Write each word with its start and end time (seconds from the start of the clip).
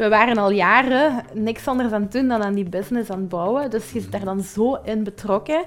we 0.00 0.08
waren 0.08 0.36
al 0.38 0.50
jaren 0.50 1.24
niks 1.32 1.66
anders 1.66 1.92
aan 1.92 2.02
het 2.02 2.12
doen 2.12 2.28
dan 2.28 2.42
aan 2.42 2.54
die 2.54 2.68
business 2.68 3.10
aan 3.10 3.18
het 3.18 3.28
bouwen. 3.28 3.70
Dus 3.70 3.92
je 3.92 4.00
zit 4.00 4.12
daar 4.12 4.24
dan 4.24 4.40
zo 4.40 4.74
in 4.74 5.04
betrokken 5.04 5.62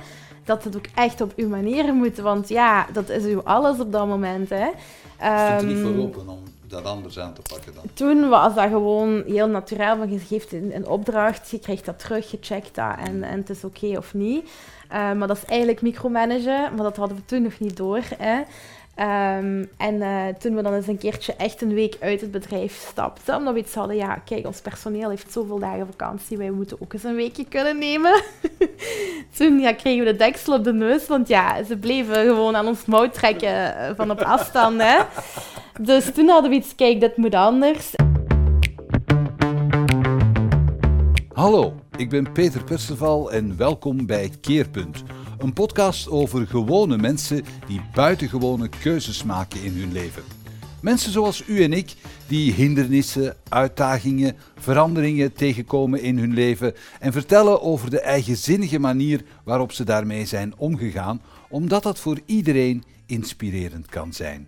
dat 0.46 0.64
het 0.64 0.76
ook 0.76 0.88
echt 0.96 1.22
op 1.22 1.34
uw 1.36 1.50
manier 1.50 1.94
moet. 1.94 2.18
Want 2.18 2.50
ja, 2.50 2.88
dat 2.94 3.10
is 3.10 3.24
uw 3.24 3.42
alles 3.44 3.80
op 3.80 3.92
dat 3.92 4.08
moment. 4.08 4.50
Hè. 4.50 4.68
Stond 5.16 5.62
er 5.62 5.66
niet 5.66 5.78
Ehm, 5.78 5.94
voor 5.94 6.04
open 6.04 6.30
om 6.30 6.40
dat 6.68 6.86
anders 6.86 7.20
aan 7.20 7.34
te 7.34 7.42
pakken 7.42 7.74
dan? 7.74 7.84
toen 7.94 8.30
was 8.30 8.56
dat 8.56 8.70
gewoon 8.70 9.24
heel 9.28 9.48
natuurlijk, 9.48 9.98
van 9.98 10.12
je 10.12 10.20
geeft 10.20 10.54
een, 10.54 10.76
een 10.76 10.88
opdracht, 10.88 11.50
je 11.50 11.60
krijgt 11.60 11.86
dat 11.86 12.00
terug, 12.00 12.32
je 12.32 12.38
checkt 12.42 12.76
dat 12.76 12.96
en, 13.06 13.24
en 13.24 13.38
het 13.38 13.50
is 13.50 13.64
oké 13.64 13.98
of 13.98 14.14
niet. 14.14 14.50
Eh, 14.90 15.12
maar 15.14 15.28
dat 15.28 15.38
is 15.38 15.46
eigenlijk 15.46 15.82
micromanagen, 15.82 16.76
maar 16.76 16.84
dat 16.84 16.98
hadden 16.98 17.18
we 17.18 17.26
toen 17.26 17.42
nog 17.42 17.60
niet 17.60 17.78
door. 17.78 18.02
Hè. 18.18 18.42
Ehm, 18.96 19.66
en 19.78 20.02
eh, 20.02 20.28
toen 20.40 20.56
we 20.56 20.62
dan 20.62 20.74
eens 20.74 20.88
een 20.88 20.98
keertje 20.98 21.34
echt 21.34 21.62
een 21.62 21.74
week 21.74 21.96
uit 22.00 22.22
het 22.22 22.32
bedrijf 22.32 22.86
stapten, 22.90 23.36
omdat 23.36 23.54
we 23.54 23.60
iets 23.60 23.74
hadden, 23.74 23.96
ja, 23.96 24.16
kijk, 24.16 24.46
ons 24.46 24.62
personeel 24.62 25.10
heeft 25.10 25.32
zoveel 25.32 25.60
dagen 25.60 25.86
vakantie, 25.86 26.38
wij 26.38 26.52
moeten 26.52 26.78
ook 26.82 26.94
eens 26.94 27.04
een 27.04 27.16
weekje 27.16 27.46
kunnen 27.46 27.78
nemen. 27.78 28.22
toen 29.38 29.60
ja, 29.60 29.74
kregen 29.74 30.06
we 30.06 30.12
de 30.12 30.18
deksel 30.18 30.54
op 30.54 30.64
de 30.64 30.74
neus, 30.74 31.08
want 31.08 31.28
ja, 31.28 31.64
ze 31.64 31.78
bleven 31.78 32.16
gewoon 32.16 32.56
aan 32.56 32.68
ons 32.68 32.86
mouw 32.86 33.10
trekken 33.10 33.78
eh, 33.78 33.92
van 33.96 34.12
op 34.12 34.22
afstand. 34.22 34.82
Hè. 34.82 35.00
Dus 35.82 36.14
toen 36.14 36.28
hadden 36.28 36.50
we 36.50 36.56
iets, 36.56 36.76
kijk, 36.76 37.00
dit 37.00 37.18
moet 37.18 37.36
anders. 37.36 37.92
Hallo, 41.34 41.74
ik 41.98 42.10
ben 42.10 42.32
Peter 42.32 42.64
Perceval 42.64 43.32
en 43.32 43.58
welkom 43.58 44.06
bij 44.06 44.32
Keerpunt. 44.42 45.04
Een 45.44 45.54
podcast 45.54 46.10
over 46.10 46.48
gewone 46.48 46.98
mensen 46.98 47.46
die 47.68 47.82
buitengewone 47.94 48.70
keuzes 48.70 49.24
maken 49.24 49.64
in 49.64 49.74
hun 49.74 49.92
leven. 49.92 50.24
Mensen 50.82 51.12
zoals 51.12 51.44
u 51.48 51.64
en 51.64 51.74
ik 51.74 51.96
die 52.28 52.54
hindernissen, 52.54 53.36
uitdagingen, 53.50 54.36
veranderingen 54.56 55.34
tegenkomen 55.34 56.02
in 56.02 56.18
hun 56.18 56.34
leven 56.34 56.74
en 57.00 57.12
vertellen 57.12 57.62
over 57.62 57.90
de 57.90 58.00
eigenzinnige 58.00 58.80
manier 58.80 59.24
waarop 59.44 59.72
ze 59.72 59.84
daarmee 59.84 60.26
zijn 60.26 60.54
omgegaan, 60.58 61.22
omdat 61.50 61.84
dat 61.84 62.00
voor 62.00 62.20
iedereen 62.26 62.84
inspirerend 63.06 63.88
kan 63.88 64.14
zijn. 64.14 64.48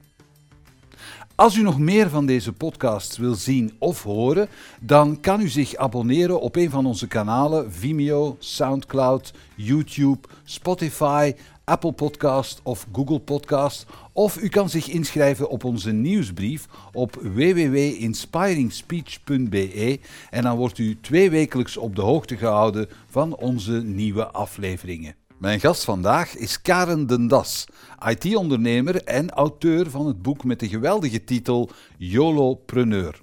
Als 1.36 1.56
u 1.56 1.62
nog 1.62 1.80
meer 1.80 2.10
van 2.10 2.26
deze 2.26 2.54
podcasts 2.54 3.18
wil 3.18 3.36
zien 3.36 3.74
of 3.78 4.04
horen, 4.04 4.48
dan 4.82 5.20
kan 5.20 5.42
u 5.42 5.48
zich 5.48 5.76
abonneren 5.76 6.42
op 6.42 6.56
een 6.56 6.70
van 6.70 6.86
onze 6.86 7.08
kanalen 7.08 7.74
Vimeo, 7.74 8.36
SoundCloud, 8.40 9.34
YouTube, 9.56 10.28
Spotify, 10.44 11.34
Apple 11.64 11.92
Podcast 11.92 12.60
of 12.64 12.88
Google 12.92 13.20
Podcast. 13.20 13.86
Of 14.14 14.42
u 14.42 14.48
kan 14.48 14.70
zich 14.70 14.90
inschrijven 14.90 15.50
op 15.50 15.64
onze 15.64 15.92
nieuwsbrief 15.92 16.68
op 16.92 17.16
www.inspiringspeech.be 17.16 20.00
en 20.30 20.44
dan 20.44 20.58
wordt 20.58 20.78
u 20.78 20.98
tweewekelijks 21.02 21.78
op 21.78 21.96
de 21.96 22.02
hoogte 22.02 22.38
gehouden 22.38 22.90
van 23.10 23.36
onze 23.36 23.84
nieuwe 23.84 24.28
afleveringen. 24.28 25.25
Mijn 25.46 25.60
gast 25.60 25.84
vandaag 25.84 26.36
is 26.36 26.62
Karen 26.62 27.08
Den 27.08 27.28
Das, 27.28 27.66
IT-ondernemer 28.08 29.04
en 29.04 29.30
auteur 29.30 29.90
van 29.90 30.08
het 30.08 30.22
boek 30.22 30.44
met 30.44 30.60
de 30.60 30.68
geweldige 30.68 31.24
titel 31.24 31.70
YOLO-preneur. 31.98 33.22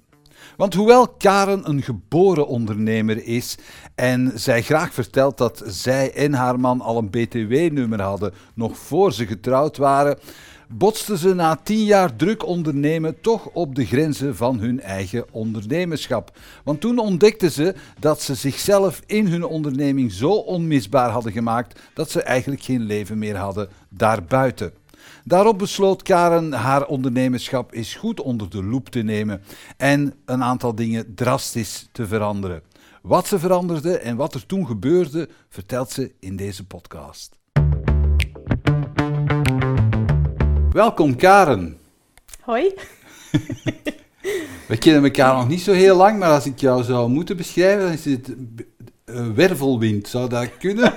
Want 0.56 0.74
hoewel 0.74 1.08
Karen 1.08 1.68
een 1.68 1.82
geboren 1.82 2.46
ondernemer 2.46 3.24
is 3.24 3.58
en 3.94 4.32
zij 4.34 4.62
graag 4.62 4.94
vertelt 4.94 5.38
dat 5.38 5.62
zij 5.66 6.12
en 6.12 6.34
haar 6.34 6.60
man 6.60 6.80
al 6.80 6.98
een 6.98 7.10
BTW-nummer 7.10 8.00
hadden 8.00 8.34
nog 8.54 8.76
voor 8.76 9.12
ze 9.12 9.26
getrouwd 9.26 9.76
waren, 9.76 10.18
botsten 10.72 11.18
ze 11.18 11.34
na 11.34 11.56
tien 11.62 11.84
jaar 11.84 12.16
druk 12.16 12.46
ondernemen 12.46 13.20
toch 13.20 13.46
op 13.46 13.74
de 13.74 13.86
grenzen 13.86 14.36
van 14.36 14.58
hun 14.58 14.80
eigen 14.80 15.24
ondernemerschap. 15.30 16.38
Want 16.64 16.80
toen 16.80 16.98
ontdekten 16.98 17.50
ze 17.50 17.74
dat 17.98 18.22
ze 18.22 18.34
zichzelf 18.34 19.02
in 19.06 19.26
hun 19.26 19.44
onderneming 19.44 20.12
zo 20.12 20.30
onmisbaar 20.30 21.10
hadden 21.10 21.32
gemaakt 21.32 21.80
dat 21.94 22.10
ze 22.10 22.22
eigenlijk 22.22 22.62
geen 22.62 22.82
leven 22.82 23.18
meer 23.18 23.36
hadden 23.36 23.68
daarbuiten. 23.88 24.72
Daarop 25.24 25.58
besloot 25.58 26.02
Karen 26.02 26.52
haar 26.52 26.86
ondernemerschap 26.86 27.72
eens 27.72 27.94
goed 27.94 28.20
onder 28.20 28.50
de 28.50 28.64
loep 28.64 28.88
te 28.88 29.02
nemen 29.02 29.42
en 29.76 30.14
een 30.24 30.42
aantal 30.42 30.74
dingen 30.74 31.14
drastisch 31.14 31.88
te 31.92 32.06
veranderen. 32.06 32.62
Wat 33.02 33.26
ze 33.26 33.38
veranderde 33.38 33.98
en 33.98 34.16
wat 34.16 34.34
er 34.34 34.46
toen 34.46 34.66
gebeurde, 34.66 35.28
vertelt 35.48 35.90
ze 35.90 36.12
in 36.20 36.36
deze 36.36 36.66
podcast. 36.66 37.40
Welkom 40.72 41.16
Karen. 41.16 41.78
Hoi. 42.40 42.74
We 44.68 44.78
kennen 44.78 45.04
elkaar 45.04 45.34
nog 45.34 45.48
niet 45.48 45.60
zo 45.60 45.72
heel 45.72 45.96
lang, 45.96 46.18
maar 46.18 46.30
als 46.30 46.46
ik 46.46 46.58
jou 46.58 46.82
zou 46.82 47.08
moeten 47.08 47.36
beschrijven, 47.36 47.82
dan 47.82 47.92
is 47.92 48.04
het 48.04 48.34
wervelwind. 49.34 50.08
Zou 50.08 50.28
dat 50.28 50.56
kunnen? 50.56 50.94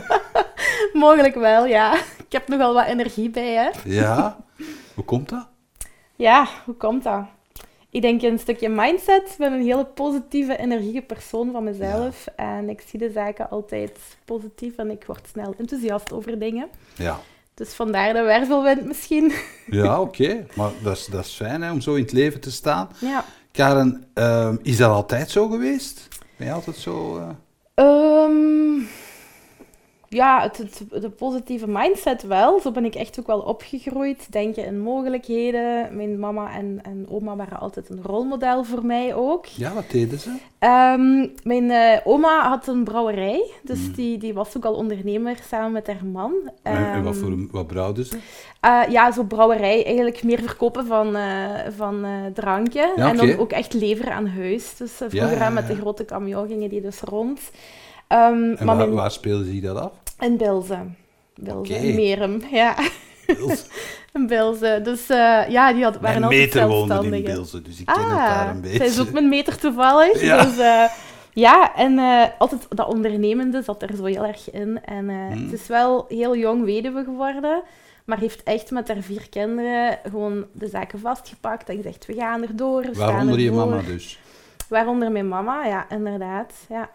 Mogelijk 0.93 1.35
wel, 1.35 1.65
ja. 1.65 1.95
Ik 1.95 2.31
heb 2.31 2.47
nogal 2.47 2.73
wat 2.73 2.85
energie 2.85 3.29
bij, 3.29 3.53
hè. 3.53 3.69
Ja. 3.85 4.45
Hoe 4.93 5.03
komt 5.03 5.29
dat? 5.29 5.47
Ja, 6.15 6.47
hoe 6.65 6.75
komt 6.75 7.03
dat? 7.03 7.23
Ik 7.89 8.01
denk 8.01 8.21
een 8.21 8.39
stukje 8.39 8.69
mindset. 8.69 9.29
Ik 9.29 9.37
ben 9.37 9.53
een 9.53 9.63
hele 9.63 9.85
positieve, 9.85 10.57
energieke 10.57 11.01
persoon 11.01 11.51
van 11.51 11.63
mezelf. 11.63 12.25
En 12.35 12.69
ik 12.69 12.81
zie 12.87 12.99
de 12.99 13.11
zaken 13.11 13.49
altijd 13.49 13.99
positief 14.25 14.75
en 14.75 14.91
ik 14.91 15.03
word 15.05 15.27
snel 15.31 15.53
enthousiast 15.57 16.13
over 16.13 16.39
dingen. 16.39 16.67
Ja. 16.95 17.19
Dus 17.55 17.73
vandaar 17.73 18.13
de 18.13 18.21
wervelwind 18.21 18.85
misschien. 18.85 19.33
Ja, 19.69 20.01
oké. 20.01 20.45
Maar 20.55 20.71
dat 20.83 20.97
is, 20.97 21.05
dat 21.05 21.25
is 21.25 21.31
fijn 21.31 21.61
hè, 21.61 21.71
om 21.71 21.81
zo 21.81 21.93
in 21.93 22.01
het 22.01 22.11
leven 22.11 22.39
te 22.39 22.51
staan. 22.51 22.89
Ja. 22.99 23.25
Karen, 23.51 24.03
ehm, 24.13 24.55
is 24.61 24.77
dat 24.77 24.91
altijd 24.91 25.29
zo 25.29 25.47
geweest? 25.47 26.07
Ben 26.37 26.47
je 26.47 26.53
altijd 26.53 26.75
zo... 26.75 27.21
Ehm, 27.73 28.79
ja, 30.09 30.41
het, 30.41 30.57
het- 30.57 31.01
de 31.01 31.09
positieve 31.09 31.67
mindset 31.67 32.23
wel. 32.23 32.59
Zo 32.59 32.71
ben 32.71 32.85
ik 32.85 32.95
echt 32.95 33.19
ook 33.19 33.27
wel 33.27 33.39
opgegroeid. 33.39 34.31
Denken 34.31 34.65
in 34.65 34.79
mogelijkheden. 34.79 35.95
Mijn 35.95 36.19
mama 36.19 36.53
en, 36.53 36.79
en 36.83 37.05
oma 37.09 37.35
waren 37.35 37.59
altijd 37.59 37.89
een 37.89 37.99
rolmodel 38.03 38.63
voor 38.63 38.85
mij 38.85 39.15
ook. 39.15 39.45
Ja, 39.45 39.73
wat 39.73 39.89
deden 39.91 40.19
ze? 40.19 40.35
Ehm, 40.59 41.27
mijn 41.43 41.71
eh, 41.71 41.97
oma 42.03 42.47
had 42.49 42.67
een 42.67 42.83
brouwerij. 42.83 43.51
Dus 43.63 43.79
Mm. 43.87 43.93
die, 43.93 44.17
die 44.17 44.33
was 44.33 44.57
ook 44.57 44.65
al 44.65 44.73
ondernemer 44.73 45.37
samen 45.49 45.71
met 45.71 45.87
haar 45.87 46.05
man. 46.05 46.33
En, 46.63 46.91
en 46.91 47.03
wat, 47.03 47.15
Ehm, 47.15 47.23
voor, 47.23 47.47
wat 47.51 47.67
brouwden 47.67 48.05
ze? 48.05 48.17
eh, 48.59 48.81
ja, 48.89 49.11
zo 49.11 49.23
brouwerij. 49.23 49.85
Eigenlijk 49.85 50.23
meer 50.23 50.39
verkopen 50.41 50.85
van, 50.85 51.15
eh, 51.15 51.49
van 51.77 52.05
drankje. 52.33 52.93
Ja, 52.95 53.09
En 53.09 53.17
dan 53.17 53.37
ook 53.37 53.51
echt 53.51 53.73
leveren 53.73 54.13
aan 54.13 54.27
huis. 54.27 54.75
Dus 54.77 54.97
Ja, 54.99 55.09
vroeger 55.09 55.37
ja, 55.37 55.49
met 55.49 55.67
de 55.67 55.75
grote 55.75 56.05
camion 56.05 56.47
gingen 56.47 56.69
die 56.69 56.81
dus 56.81 57.01
rond. 57.01 57.39
Ehm, 58.07 58.53
En 58.53 58.65
maar 58.65 58.91
waar, 58.93 59.11
speelden 59.11 59.45
ze 59.53 59.59
dat 59.61 59.77
af? 59.77 59.91
in 60.19 60.37
Bilze. 60.37 60.77
Bilze, 61.35 61.73
Oké. 61.73 61.73
in 61.73 61.95
Merum, 61.95 62.41
ja. 62.51 62.75
in 64.13 64.27
Bilze. 64.27 64.79
Dus 64.83 65.09
eh, 65.09 65.49
ja, 65.49 65.73
die 65.73 65.83
had, 65.83 65.97
waren 65.99 66.23
altijd 66.23 66.41
meter 66.41 66.67
woonde 66.67 66.81
in 66.83 66.87
zelfstandigen. 66.87 67.33
Bilze, 67.35 67.61
dus 67.61 67.79
ik 67.79 67.85
ken 67.85 67.95
het 67.95 68.03
Ah, 68.05 68.17
daar 68.17 68.49
een 68.49 68.61
beetje. 68.61 68.77
zij 68.77 68.85
is 68.87 68.99
ook 68.99 69.11
mijn 69.11 69.29
meter 69.29 69.57
toevallig. 69.57 70.21
Ja. 70.21 70.43
Dus 70.43 70.57
eh, 70.57 70.83
ja, 71.33 71.75
en 71.75 71.99
eh, 71.99 72.23
altijd 72.37 72.65
dat 72.69 72.87
ondernemende 72.87 73.61
zat 73.61 73.81
er 73.81 73.95
zo 73.95 74.03
heel 74.05 74.25
erg 74.25 74.51
in. 74.51 74.79
En 74.85 75.09
Hmm. 75.09 75.43
het 75.43 75.53
is 75.53 75.67
wel 75.67 76.05
heel 76.07 76.35
jong 76.35 76.63
weduwe 76.65 77.03
geworden, 77.03 77.61
maar 78.05 78.19
heeft 78.19 78.43
echt 78.43 78.71
met 78.71 78.87
haar 78.87 79.01
vier 79.01 79.29
kinderen 79.29 79.97
gewoon 80.09 80.45
de 80.51 80.67
zaken 80.67 80.99
vastgepakt 80.99 81.69
en 81.69 81.75
gezegd, 81.75 82.05
we 82.05 82.13
gaan 82.13 82.41
erdoor, 82.41 82.81
we 82.81 82.93
Waaronder 82.93 83.39
je 83.39 83.47
ervoor. 83.49 83.67
mama 83.67 83.81
dus. 83.81 84.19
Waaronder 84.69 85.11
mijn 85.11 85.27
mama, 85.27 85.65
ja, 85.65 85.89
inderdaad. 85.89 86.53
Ja. 86.69 86.89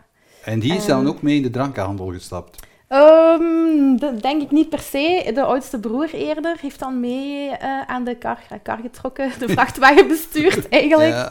En 0.44 0.58
die 0.58 0.74
is 0.74 0.86
dan 0.86 0.98
Ehm. 1.00 1.08
ook 1.08 1.22
mee 1.22 1.36
in 1.36 1.42
de 1.42 1.50
drankenhandel 1.50 2.06
gestapt. 2.06 2.58
Ehm, 2.88 3.96
dat 3.96 4.22
denk 4.22 4.42
ik 4.42 4.50
niet 4.50 4.68
per 4.68 4.78
se. 4.80 5.30
De 5.34 5.42
oudste 5.42 5.80
broer 5.80 6.14
eerder 6.14 6.56
heeft 6.60 6.78
dan 6.78 7.00
mee 7.00 7.48
eh, 7.50 7.80
aan 7.86 8.04
de 8.04 8.14
kar, 8.16 8.38
eh, 8.50 8.58
kar 8.62 8.78
getrokken, 8.82 9.30
de 9.38 9.48
vrachtwagen 9.56 10.08
bestuurd 10.08 10.68
eigenlijk. 10.68 11.10
Ja. 11.10 11.30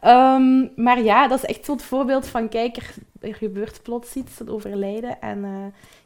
Ehm, 0.00 0.66
maar 0.76 1.02
ja, 1.02 1.28
dat 1.28 1.38
is 1.42 1.44
echt 1.56 1.64
zo'n 1.64 1.80
voorbeeld 1.80 2.26
van, 2.26 2.48
kijk, 2.48 2.76
er, 2.76 2.94
er 3.20 3.34
gebeurt 3.34 3.82
plots 3.82 4.14
iets, 4.14 4.38
het 4.38 4.50
overlijden. 4.50 5.20
En 5.20 5.44
eh, 5.44 5.50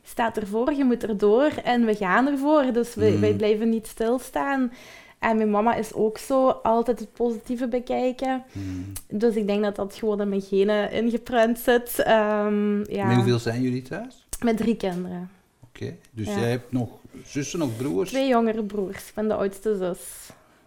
je 0.03 0.09
staat 0.09 0.37
ervoor, 0.37 0.73
je 0.73 0.85
moet 0.85 1.03
erdoor 1.05 1.51
en 1.65 1.85
we 1.85 1.95
gaan 1.95 2.27
ervoor. 2.27 2.73
Dus 2.73 2.95
we, 2.95 3.11
Mm. 3.11 3.21
wij 3.21 3.33
blijven 3.35 3.69
niet 3.69 3.87
stilstaan. 3.87 4.73
En 5.19 5.37
mijn 5.37 5.51
mama 5.51 5.75
is 5.75 5.93
ook 5.95 6.19
zo, 6.19 6.49
altijd 6.49 6.99
het 6.99 7.13
positieve 7.13 7.69
bekijken. 7.69 8.45
Hmm. 8.53 8.93
Dus 9.09 9.35
ik 9.35 9.47
denk 9.47 9.63
dat 9.63 9.77
dat 9.77 9.95
gewoon 9.95 10.21
in 10.21 10.29
mijn 10.29 10.41
genen 10.41 10.91
ingeprent 10.93 11.59
zit. 11.59 11.99
Ehm, 11.99 12.93
ja, 12.93 13.07
Met 13.07 13.17
hoeveel 13.17 13.39
zijn 13.39 13.63
jullie 13.63 13.83
thuis? 13.83 14.27
Met 14.43 14.57
drie 14.57 14.77
kinderen. 14.77 15.31
Oké, 15.69 15.97
dus 16.11 16.27
Ja. 16.27 16.39
jij 16.41 16.51
hebt 16.51 16.73
nog 16.73 16.89
zussen 17.25 17.63
of 17.63 17.77
broers? 17.77 18.09
Twee 18.11 18.29
jongere 18.29 18.63
broers. 18.65 19.09
Ik 19.09 19.15
ben 19.15 19.29
de 19.29 19.35
oudste 19.35 19.77
zus. 19.77 19.99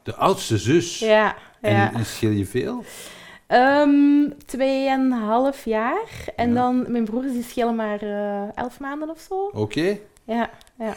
De 0.04 0.16
oudste 0.16 0.58
zus. 0.58 1.00
Ja, 1.00 1.36
ja. 1.62 1.90
En, 1.90 1.94
en 1.94 2.06
scheel 2.06 2.32
je 2.32 2.46
veel? 2.46 2.84
Ehm, 3.48 4.30
tweeënhalf 4.46 5.66
jaar. 5.66 6.10
En 6.36 6.50
Ja. 6.50 6.54
dan, 6.56 6.92
mijn 6.92 7.04
broers 7.04 7.32
die 7.32 7.44
schelen 7.44 7.76
maar 7.76 8.02
eh, 8.02 8.58
elf 8.58 8.80
maanden 8.80 9.10
of 9.10 9.20
zo. 9.30 9.50
Oké. 9.54 9.98
Ja, 10.24 10.50
ja. 10.78 10.94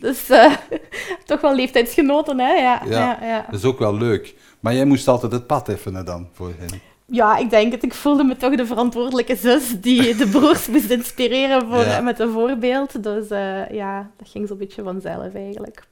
Dus 0.00 0.28
eh, 0.30 0.52
toch 1.24 1.40
wel 1.40 1.54
leeftijdsgenoten, 1.54 2.38
hè? 2.40 2.52
Ja, 2.52 2.82
Ja. 2.88 3.18
ja. 3.22 3.46
Dat 3.50 3.58
is 3.60 3.64
ook 3.66 3.78
wel 3.78 3.94
leuk. 3.96 4.34
Maar 4.60 4.74
jij 4.74 4.84
moest 4.84 5.08
altijd 5.08 5.32
het 5.32 5.46
pad 5.46 5.68
effenen 5.68 6.04
dan 6.04 6.28
voor 6.32 6.52
hen. 6.58 6.80
ja, 7.06 7.36
ik 7.36 7.50
denk 7.50 7.72
het. 7.72 7.82
Ik 7.82 7.94
voelde 7.94 8.24
me 8.24 8.36
toch 8.36 8.54
de 8.56 8.66
verantwoordelijke 8.66 9.36
zus 9.36 9.80
die 9.80 10.14
de 10.16 10.26
broers 10.28 10.66
moest 10.66 10.90
inspireren 10.90 11.66
voor, 11.68 11.84
Ja. 11.84 12.00
met 12.00 12.18
een 12.20 12.30
voorbeeld. 12.32 13.02
Dus 13.02 13.28
eh, 13.28 13.70
ja, 13.70 14.10
dat 14.16 14.28
ging 14.28 14.48
zo'n 14.48 14.58
beetje 14.58 14.82
vanzelf 14.82 15.34
eigenlijk. 15.34 15.82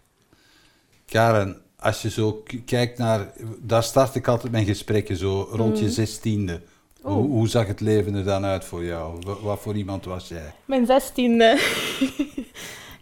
Karen, 1.06 1.62
als 1.78 2.02
je 2.02 2.10
zo 2.10 2.42
kijkt 2.64 2.98
naar... 2.98 3.32
Daar 3.58 3.82
start 3.82 4.14
ik 4.14 4.28
altijd 4.28 4.52
mijn 4.52 4.66
gesprekken, 4.66 5.16
zo 5.16 5.48
rond 5.52 5.78
je 5.78 5.84
Mm. 5.84 5.90
zestiende. 5.90 6.60
Oh. 7.02 7.12
Hoe, 7.12 7.28
hoe 7.28 7.48
zag 7.48 7.66
het 7.66 7.80
leven 7.80 8.14
er 8.14 8.24
dan 8.24 8.44
uit 8.44 8.64
voor 8.64 8.84
jou? 8.84 9.18
Wa- 9.26 9.40
Wat, 9.42 9.60
voor 9.60 9.74
iemand 9.76 10.04
was 10.04 10.28
jij? 10.28 10.52
Mijn 10.64 10.86
zestiende. 10.86 11.58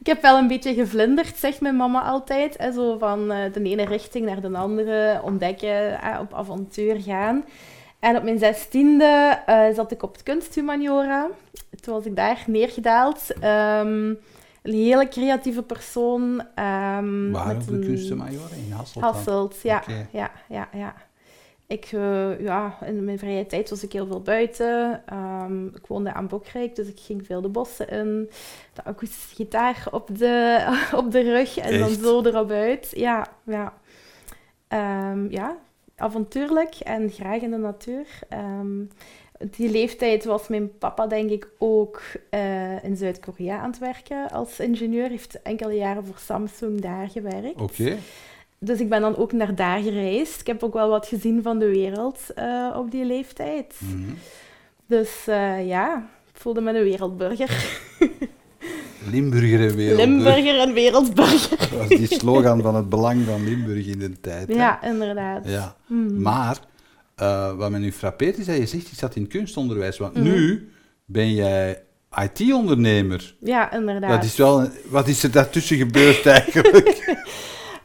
ik 0.01 0.07
heb 0.07 0.23
wel 0.23 0.39
een 0.39 0.49
beetje 0.49 0.75
gevlinderd, 0.75 1.37
zegt 1.37 1.61
mijn 1.61 1.77
mama 1.77 2.03
altijd. 2.03 2.59
Hè, 2.59 2.73
zo 2.73 2.99
van 2.99 3.33
eh, 3.33 3.53
de 3.53 3.63
ene 3.63 3.85
richting 3.85 4.27
naar 4.27 4.41
de 4.41 4.57
andere, 4.57 5.21
ontdekken, 5.25 6.01
eh, 6.01 6.19
op 6.21 6.35
avontuur 6.35 7.01
gaan. 7.01 7.45
En 8.01 8.17
op 8.17 8.23
mijn 8.23 8.39
zestiende 8.39 9.39
eh, 9.47 9.65
zat 9.75 9.91
ik 9.93 10.03
op 10.03 10.13
het 10.13 10.23
kunsthumaniora. 10.23 11.27
Toen 11.81 11.95
was 11.95 12.05
ik 12.05 12.17
daar 12.17 12.45
neergedaald. 12.47 13.33
Ehm, 13.41 14.09
een 14.63 14.75
hele 14.75 15.09
creatieve 15.09 15.63
persoon. 15.63 16.43
ehm, 16.55 17.31
Waar 17.31 17.55
op 17.55 17.67
de 17.67 17.73
een- 17.73 17.81
kunstenmajor? 17.85 18.49
In 18.67 18.73
Hasselt? 18.73 19.05
Hasselt, 19.05 19.61
ja. 19.63 19.83
Ja, 20.13 20.31
ja, 20.49 20.69
ja. 20.73 20.95
Ik, 21.69 21.85
eh, 21.85 22.41
ja, 22.41 22.79
in 22.87 23.05
mijn 23.05 23.19
vrije 23.19 23.47
tijd 23.47 23.71
was 23.71 23.83
ik 23.83 23.93
heel 23.93 24.07
veel 24.07 24.23
buiten. 24.23 25.03
Ehm, 25.07 25.67
ik 25.67 25.87
woonde 25.87 26.13
aan 26.13 26.29
Bokrijk, 26.29 26.77
dus 26.77 26.87
ik 26.87 27.01
ging 27.01 27.27
veel 27.27 27.41
de 27.41 27.49
bossen 27.49 27.89
in. 27.89 28.31
De 28.73 28.85
akoestische 28.85 29.35
gitaar 29.35 29.87
op 29.91 30.19
de, 30.19 30.67
op 31.01 31.13
de 31.13 31.21
rug 31.21 31.59
en 31.59 31.79
dan 31.79 31.91
zo 31.91 32.23
erop 32.23 32.51
uit. 32.51 32.93
Ja, 32.95 33.27
ja. 33.45 33.75
Ehm, 34.69 35.31
ja, 35.31 35.57
avontuurlijk 35.97 36.75
en 36.75 37.11
graag 37.11 37.41
in 37.41 37.51
de 37.51 37.57
natuur. 37.57 38.07
Ehm, 38.29 38.85
die 39.39 39.71
leeftijd 39.71 40.25
was 40.25 40.49
mijn 40.49 40.79
papa, 40.79 41.07
denk 41.07 41.31
ik, 41.31 41.49
ook 41.59 42.03
eh, 42.31 42.85
in 42.85 42.97
Zuid-Korea 42.97 43.59
aan 43.59 43.71
het 43.71 43.79
werken 43.79 44.31
als 44.31 44.61
ingenieur. 44.61 45.09
Heeft 45.09 45.43
enkele 45.43 45.75
jaren 45.75 46.05
voor 46.05 46.19
Samsung 46.19 46.81
daar 46.81 47.09
gewerkt. 47.09 47.61
Oké. 47.61 47.99
Dus 48.61 48.81
ik 48.81 48.89
ben 48.89 49.01
dan 49.01 49.17
ook 49.17 49.33
naar 49.33 49.55
daar 49.55 49.81
gereisd. 49.81 50.41
Ik 50.41 50.47
heb 50.47 50.63
ook 50.63 50.73
wel 50.75 50.89
wat 50.89 51.07
gezien 51.07 51.43
van 51.43 51.59
de 51.59 51.67
wereld 51.69 52.19
eh, 52.35 52.75
op 52.77 52.91
die 52.91 53.05
leeftijd. 53.05 53.75
Mhm. 53.79 54.11
Dus 54.87 55.11
eh, 55.27 55.67
ja, 55.67 56.09
ik 56.35 56.41
voelde 56.41 56.61
me 56.61 56.73
een 56.79 56.85
wereldburger. 56.85 57.51
Limburger 59.11 59.61
en 59.69 59.77
wereldburger. 59.77 60.07
Limburger 60.07 60.59
en 60.61 60.73
wereldburger. 60.73 61.59
Dat 61.59 61.71
was 61.71 61.89
die 61.89 62.07
slogan 62.07 62.63
van 62.63 62.75
het 62.75 62.89
belang 62.89 63.25
van 63.25 63.45
Limburg 63.45 63.87
in 63.87 63.99
de 63.99 64.21
tijd. 64.21 64.49
hè? 64.49 64.55
Ja, 64.55 64.83
inderdaad. 64.83 65.49
ja. 65.49 65.77
Mhm. 65.87 66.23
Maar, 66.23 66.59
eh, 67.15 67.55
wat 67.57 67.71
me 67.71 67.79
nu 67.79 67.93
frappeert 67.93 68.39
is 68.39 68.47
dat 68.47 68.57
je 68.57 68.67
zegt, 68.67 68.89
je 68.89 68.97
zat 68.97 69.17
in 69.17 69.27
kunstonderwijs. 69.27 69.99
Want 69.99 70.15
Mhm. 70.15 70.23
nu 70.25 70.69
ben 71.05 71.35
jij 71.35 71.83
IT-ondernemer. 72.23 73.35
Ja, 73.41 73.73
inderdaad. 73.73 74.11
Dat 74.11 74.25
is 74.25 74.37
wel, 74.37 74.61
een- 74.61 74.71
wat 74.89 75.09
is 75.09 75.23
er 75.23 75.31
daartussen 75.31 75.77
gebeurd 75.77 76.27
eigenlijk? 76.27 76.87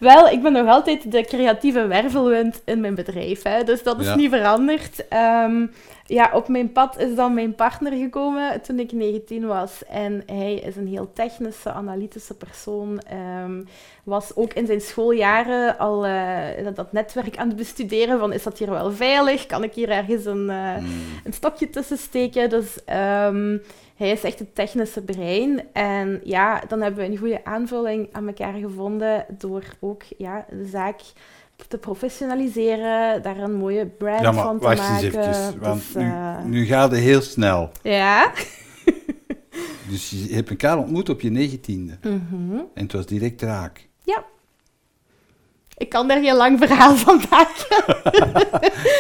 Wel, 0.03 0.27
ik 0.27 0.41
ben 0.41 0.51
nog 0.53 0.67
altijd 0.67 1.11
de 1.11 1.23
creatieve 1.25 1.88
wervelwind 1.88 2.61
in 2.65 2.79
mijn 2.81 2.95
bedrijf. 2.95 3.44
Hè? 3.44 3.63
Dus 3.63 3.83
dat 3.83 4.00
is 4.00 4.05
Ja. 4.07 4.15
niet 4.15 4.29
veranderd. 4.29 5.07
Ehm, 5.07 5.65
ja, 6.05 6.29
op 6.33 6.47
mijn 6.47 6.71
pad 6.71 7.00
is 7.00 7.15
dan 7.15 7.33
mijn 7.33 7.55
partner 7.55 7.91
gekomen 7.94 8.61
toen 8.61 8.79
ik 8.79 8.91
19 8.91 9.45
was. 9.47 9.85
En 9.89 10.23
hij 10.25 10.53
is 10.53 10.75
een 10.75 10.88
heel 10.88 11.11
technische, 11.13 11.71
analytische 11.71 12.33
persoon. 12.33 13.00
Ehm, 13.00 13.61
was 14.03 14.35
ook 14.35 14.53
in 14.53 14.65
zijn 14.65 14.81
schooljaren 14.81 15.77
al 15.77 16.06
eh, 16.06 16.63
dat, 16.63 16.75
dat 16.75 16.91
netwerk 16.91 17.38
aan 17.38 17.47
het 17.47 17.57
bestuderen. 17.57 18.19
Van, 18.19 18.33
is 18.33 18.44
dat 18.44 18.57
hier 18.57 18.69
wel 18.69 18.91
veilig? 18.91 19.45
Kan 19.45 19.63
ik 19.63 19.73
hier 19.73 19.89
ergens 19.89 20.25
een, 20.25 20.49
eh, 20.49 20.73
Hmm. 20.75 20.85
een 21.23 21.33
stokje 21.33 21.69
tussen 21.69 21.97
steken. 21.97 22.49
Dus 22.49 22.83
ehm, 22.85 23.57
hij 23.95 24.12
is 24.12 24.24
echt 24.24 24.40
het 24.40 24.56
technische 24.56 25.01
brein. 25.01 25.62
En 25.74 26.22
ja, 26.24 26.63
dan 26.68 26.81
hebben 26.81 27.04
we 27.06 27.12
een 27.12 27.18
goede 27.18 27.45
aanvulling 27.45 28.07
aan 28.12 28.28
elkaar 28.28 28.54
gevonden 28.54 29.25
door 29.38 29.63
ook 29.80 30.04
ja, 30.18 30.45
de 30.50 30.66
zaak 30.66 31.00
te 31.68 31.78
professionaliseren, 31.78 33.22
daar 33.22 33.38
een 33.38 33.54
mooie 33.54 33.86
brand 33.86 34.22
Ja, 34.22 34.31
maar 34.31 34.44
van 34.44 34.60
te 34.60 34.66
wacht 34.66 34.78
maken. 34.78 34.94
eens 34.94 35.04
eventjes. 35.04 35.38
Want 35.60 35.81
Dus, 35.84 35.94
nu, 35.95 36.01
eh, 36.10 36.44
nu 36.44 36.66
gaat 36.66 36.92
het 36.92 37.00
heel 37.00 37.22
snel. 37.22 37.69
Ja. 37.81 38.31
Dus 39.90 40.10
je 40.10 40.34
hebt 40.34 40.50
elkaar 40.50 40.78
ontmoet 40.78 41.10
op 41.10 41.22
je 41.22 41.30
negentiende. 41.30 41.98
Mhm. 42.01 42.56
En 42.74 42.84
het 42.84 42.92
was 42.94 43.06
direct 43.06 43.42
raak. 43.42 43.88
Ik 45.77 45.89
kan 45.89 46.07
daar 46.07 46.21
geen 46.23 46.35
lang 46.35 46.59
verhaal 46.59 46.95
van 46.95 47.21
maken. 47.29 47.65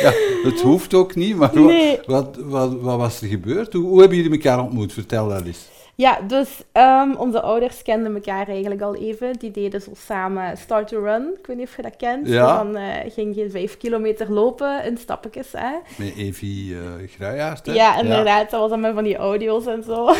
Ja, 0.01 0.11
het 0.43 0.61
hoeft 0.61 0.93
ook 0.93 1.15
niet, 1.15 1.35
maar 1.35 1.49
Nee. 1.53 1.99
wat, 2.05 2.37
wat, 2.37 2.37
wat, 2.45 2.81
wat 2.81 2.97
was 2.97 3.21
er 3.21 3.27
gebeurd? 3.27 3.73
Hoe, 3.73 3.83
hoe 3.83 3.99
hebben 3.99 4.17
jullie 4.17 4.31
elkaar 4.31 4.59
ontmoet? 4.63 4.93
Vertel 4.93 5.27
dat 5.29 5.45
eens. 5.45 5.59
Ja, 5.95 6.19
dus 6.27 6.63
ehm, 6.71 7.13
onze 7.13 7.41
ouders 7.41 7.81
kenden 7.81 8.13
elkaar 8.13 8.47
eigenlijk 8.47 8.81
al 8.81 8.95
even. 8.95 9.33
Die 9.33 9.51
deden 9.51 9.81
zo 9.81 9.91
samen 9.95 10.57
Start 10.57 10.87
to 10.87 11.03
Run. 11.03 11.33
Ik 11.39 11.47
weet 11.47 11.57
niet 11.57 11.67
of 11.67 11.75
je 11.75 11.81
dat 11.81 11.95
kent. 11.95 12.27
Ja. 12.27 12.63
Dan 12.63 12.75
eh, 12.75 13.11
ging 13.11 13.35
je 13.35 13.49
vijf 13.49 13.77
kilometer 13.77 14.31
lopen 14.31 14.83
in 14.85 14.97
stappetjes. 14.97 15.51
Hè? 15.51 15.71
Met 15.97 16.15
Evie 16.17 16.73
uh, 16.73 16.81
hè? 17.17 17.73
Ja, 17.73 17.99
inderdaad. 17.99 18.49
Dat 18.49 18.59
was 18.59 18.71
allemaal 18.71 18.93
van 18.93 19.03
die 19.03 19.15
audio's 19.15 19.65
en 19.65 19.83
zo. 19.83 20.13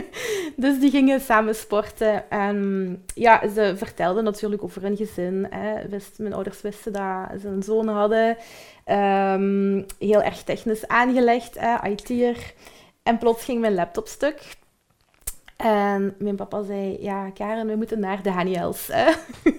dus 0.56 0.80
die 0.80 0.90
gingen 0.90 1.20
samen 1.20 1.54
sporten. 1.54 2.30
En 2.30 3.04
ja, 3.14 3.48
ze 3.48 3.74
vertelden 3.76 4.24
natuurlijk 4.24 4.62
over 4.62 4.82
hun 4.82 4.96
gezin. 4.96 5.46
Hè. 5.50 5.88
Wist, 5.88 6.18
mijn 6.18 6.34
ouders 6.34 6.60
wisten 6.60 6.92
dat 6.92 7.40
ze 7.40 7.48
een 7.48 7.62
zoon 7.62 7.88
hadden. 7.88 8.36
Ehm, 8.84 9.82
heel 9.98 10.22
erg 10.22 10.42
technisch 10.42 10.86
aangelegd, 10.86 11.58
hè, 11.58 11.88
IT'er. 11.88 12.52
En 13.02 13.18
plots 13.18 13.44
ging 13.44 13.60
mijn 13.60 13.74
laptop 13.74 14.06
stuk. 14.06 14.56
En 15.64 16.14
mijn 16.18 16.36
papa 16.36 16.62
zei, 16.62 16.96
ja 17.00 17.30
Karen, 17.30 17.66
we 17.66 17.76
moeten 17.76 18.00
naar 18.00 18.16
de 18.16 18.22
Daniels. 18.22 18.88
Hè. 18.92 19.04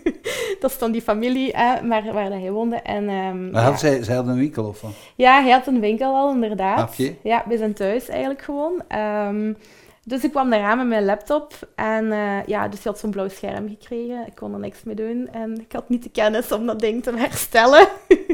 dat 0.60 0.72
is 0.72 0.78
dan 0.78 0.92
die 0.92 1.02
familie 1.02 1.52
hè, 1.56 1.82
maar, 1.82 2.14
waar 2.14 2.30
dat 2.30 2.40
hij 2.40 2.52
woonde. 2.52 2.76
En, 2.76 3.10
ehm, 3.10 3.50
Maar 3.52 3.62
ja. 3.62 3.70
had 3.70 3.80
zij, 3.80 4.04
zij 4.04 4.16
had 4.16 4.28
een 4.28 4.38
winkel 4.38 4.66
of 4.66 4.82
wat? 4.82 4.92
Ja, 5.16 5.42
hij 5.42 5.52
had 5.52 5.68
een 5.68 5.80
winkel 5.80 6.16
al, 6.16 6.34
inderdaad. 6.34 6.78
Ah, 6.78 6.90
oké. 6.90 7.16
Ja, 7.24 7.44
bij 7.48 7.58
zijn 7.58 7.74
thuis 7.74 8.08
eigenlijk 8.08 8.42
gewoon. 8.42 8.82
Ehm, 8.88 9.54
dus 10.10 10.24
ik 10.24 10.32
kwam 10.32 10.50
daaraan 10.50 10.78
met 10.78 10.88
mijn 10.88 11.06
laptop. 11.06 11.54
En 11.76 12.12
eh, 12.12 12.46
ja, 12.46 12.68
dus 12.68 12.84
hij 12.84 12.92
had 12.92 13.00
zo'n 13.00 13.12
blauw 13.12 13.28
scherm 13.30 13.68
gekregen. 13.70 14.24
Ik 14.28 14.36
kon 14.36 14.54
er 14.54 14.60
niks 14.60 14.84
mee 14.84 14.96
doen. 14.96 15.30
En 15.32 15.60
ik 15.62 15.72
had 15.72 15.90
niet 15.90 16.04
de 16.04 16.10
kennis 16.10 16.52
om 16.52 16.66
dat 16.66 16.80
ding 16.80 17.04
te 17.04 17.12
herstellen. 17.16 17.88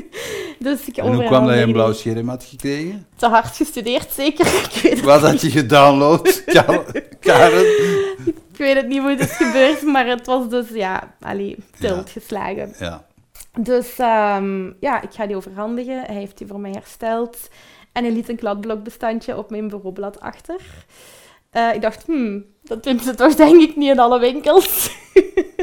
dus 0.59 0.87
ik 0.87 0.97
En 0.97 1.13
hoe 1.13 1.23
kwam 1.23 1.45
dat 1.45 1.55
je 1.55 1.61
een 1.61 1.71
blauw 1.71 1.93
scherm 1.93 2.29
had 2.29 2.43
gekregen? 2.43 3.07
Te 3.15 3.27
hard 3.27 3.55
gestudeerd, 3.55 4.11
zeker. 4.11 4.45
ik, 4.73 4.79
weet 4.83 5.01
Wat 5.01 5.21
had 5.21 5.41
je 5.41 5.49
gedownload, 5.49 6.43
Ka- 6.45 6.83
Karen? 7.19 7.65
ik 8.25 8.57
weet 8.57 8.75
het 8.75 8.87
niet 8.87 8.99
hoe 8.99 9.09
het 9.09 9.19
is 9.19 9.35
gebeurd. 9.35 9.81
Maar 9.81 10.07
het 10.07 10.25
was 10.25 10.49
dus, 10.49 10.69
ja, 10.69 11.15
allee, 11.21 11.55
tilt 11.79 12.07
Ja. 12.07 12.11
geslagen. 12.11 12.73
Ja. 12.79 13.05
Dus 13.59 13.97
ehm, 13.99 14.71
ja, 14.79 15.01
ik 15.01 15.09
ga 15.11 15.25
die 15.27 15.35
overhandigen. 15.35 15.99
Hij 16.05 16.15
heeft 16.15 16.37
die 16.37 16.47
voor 16.47 16.59
mij 16.59 16.71
hersteld. 16.71 17.37
En 17.91 18.03
hij 18.03 18.13
liet 18.13 18.29
een 18.29 18.35
kladblokbestandje 18.35 19.37
op 19.37 19.49
mijn 19.49 19.67
bureaublad 19.67 20.19
achter. 20.19 20.55
Eh, 21.55 21.73
ik 21.73 21.81
dacht, 21.81 22.05
hmm, 22.05 22.45
dat 22.61 22.83
doen 22.83 22.99
ze 22.99 23.15
toch 23.15 23.35
denk 23.35 23.61
ik 23.61 23.75
niet 23.75 23.89
in 23.89 23.99
alle 23.99 24.19
winkels. 24.19 24.97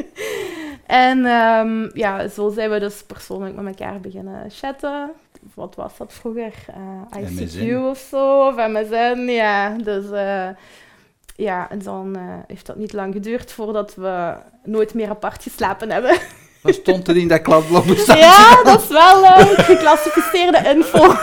en 0.87 1.26
ehm, 1.26 1.88
ja, 1.99 2.28
zo 2.28 2.50
zijn 2.50 2.70
we 2.70 2.78
dus 2.78 3.02
persoonlijk 3.02 3.54
met 3.54 3.66
elkaar 3.66 4.00
beginnen 4.00 4.50
chatten. 4.50 5.11
Wat 5.54 5.75
was 5.75 5.96
dat 5.96 6.12
vroeger? 6.12 6.52
Eh, 6.66 7.22
ICQ 7.22 7.40
MSN. 7.40 7.75
of 7.75 7.99
zo, 8.11 8.46
of 8.46 8.56
MSN, 8.56 9.26
ja. 9.28 9.76
Dus 9.82 10.11
eh, 10.11 10.49
ja, 11.37 11.70
en 11.70 11.82
dan 11.82 12.16
heeft 12.46 12.66
dat 12.66 12.76
niet 12.76 12.92
lang 12.92 13.14
geduurd 13.14 13.52
voordat 13.52 13.94
we 13.94 14.34
nooit 14.64 14.94
meer 14.94 15.08
apart 15.08 15.42
geslapen 15.42 15.90
hebben. 15.90 16.18
Wat 16.62 16.75
stond 16.75 17.08
er 17.08 17.16
in 17.16 17.28
dat 17.28 17.42
bestaan? 17.87 18.18
Ja, 18.18 18.62
dat 18.62 18.82
is 18.82 18.88
wel 18.88 19.25
eh, 19.25 19.46
geclassificeerde 19.46 20.70
info. 20.75 21.14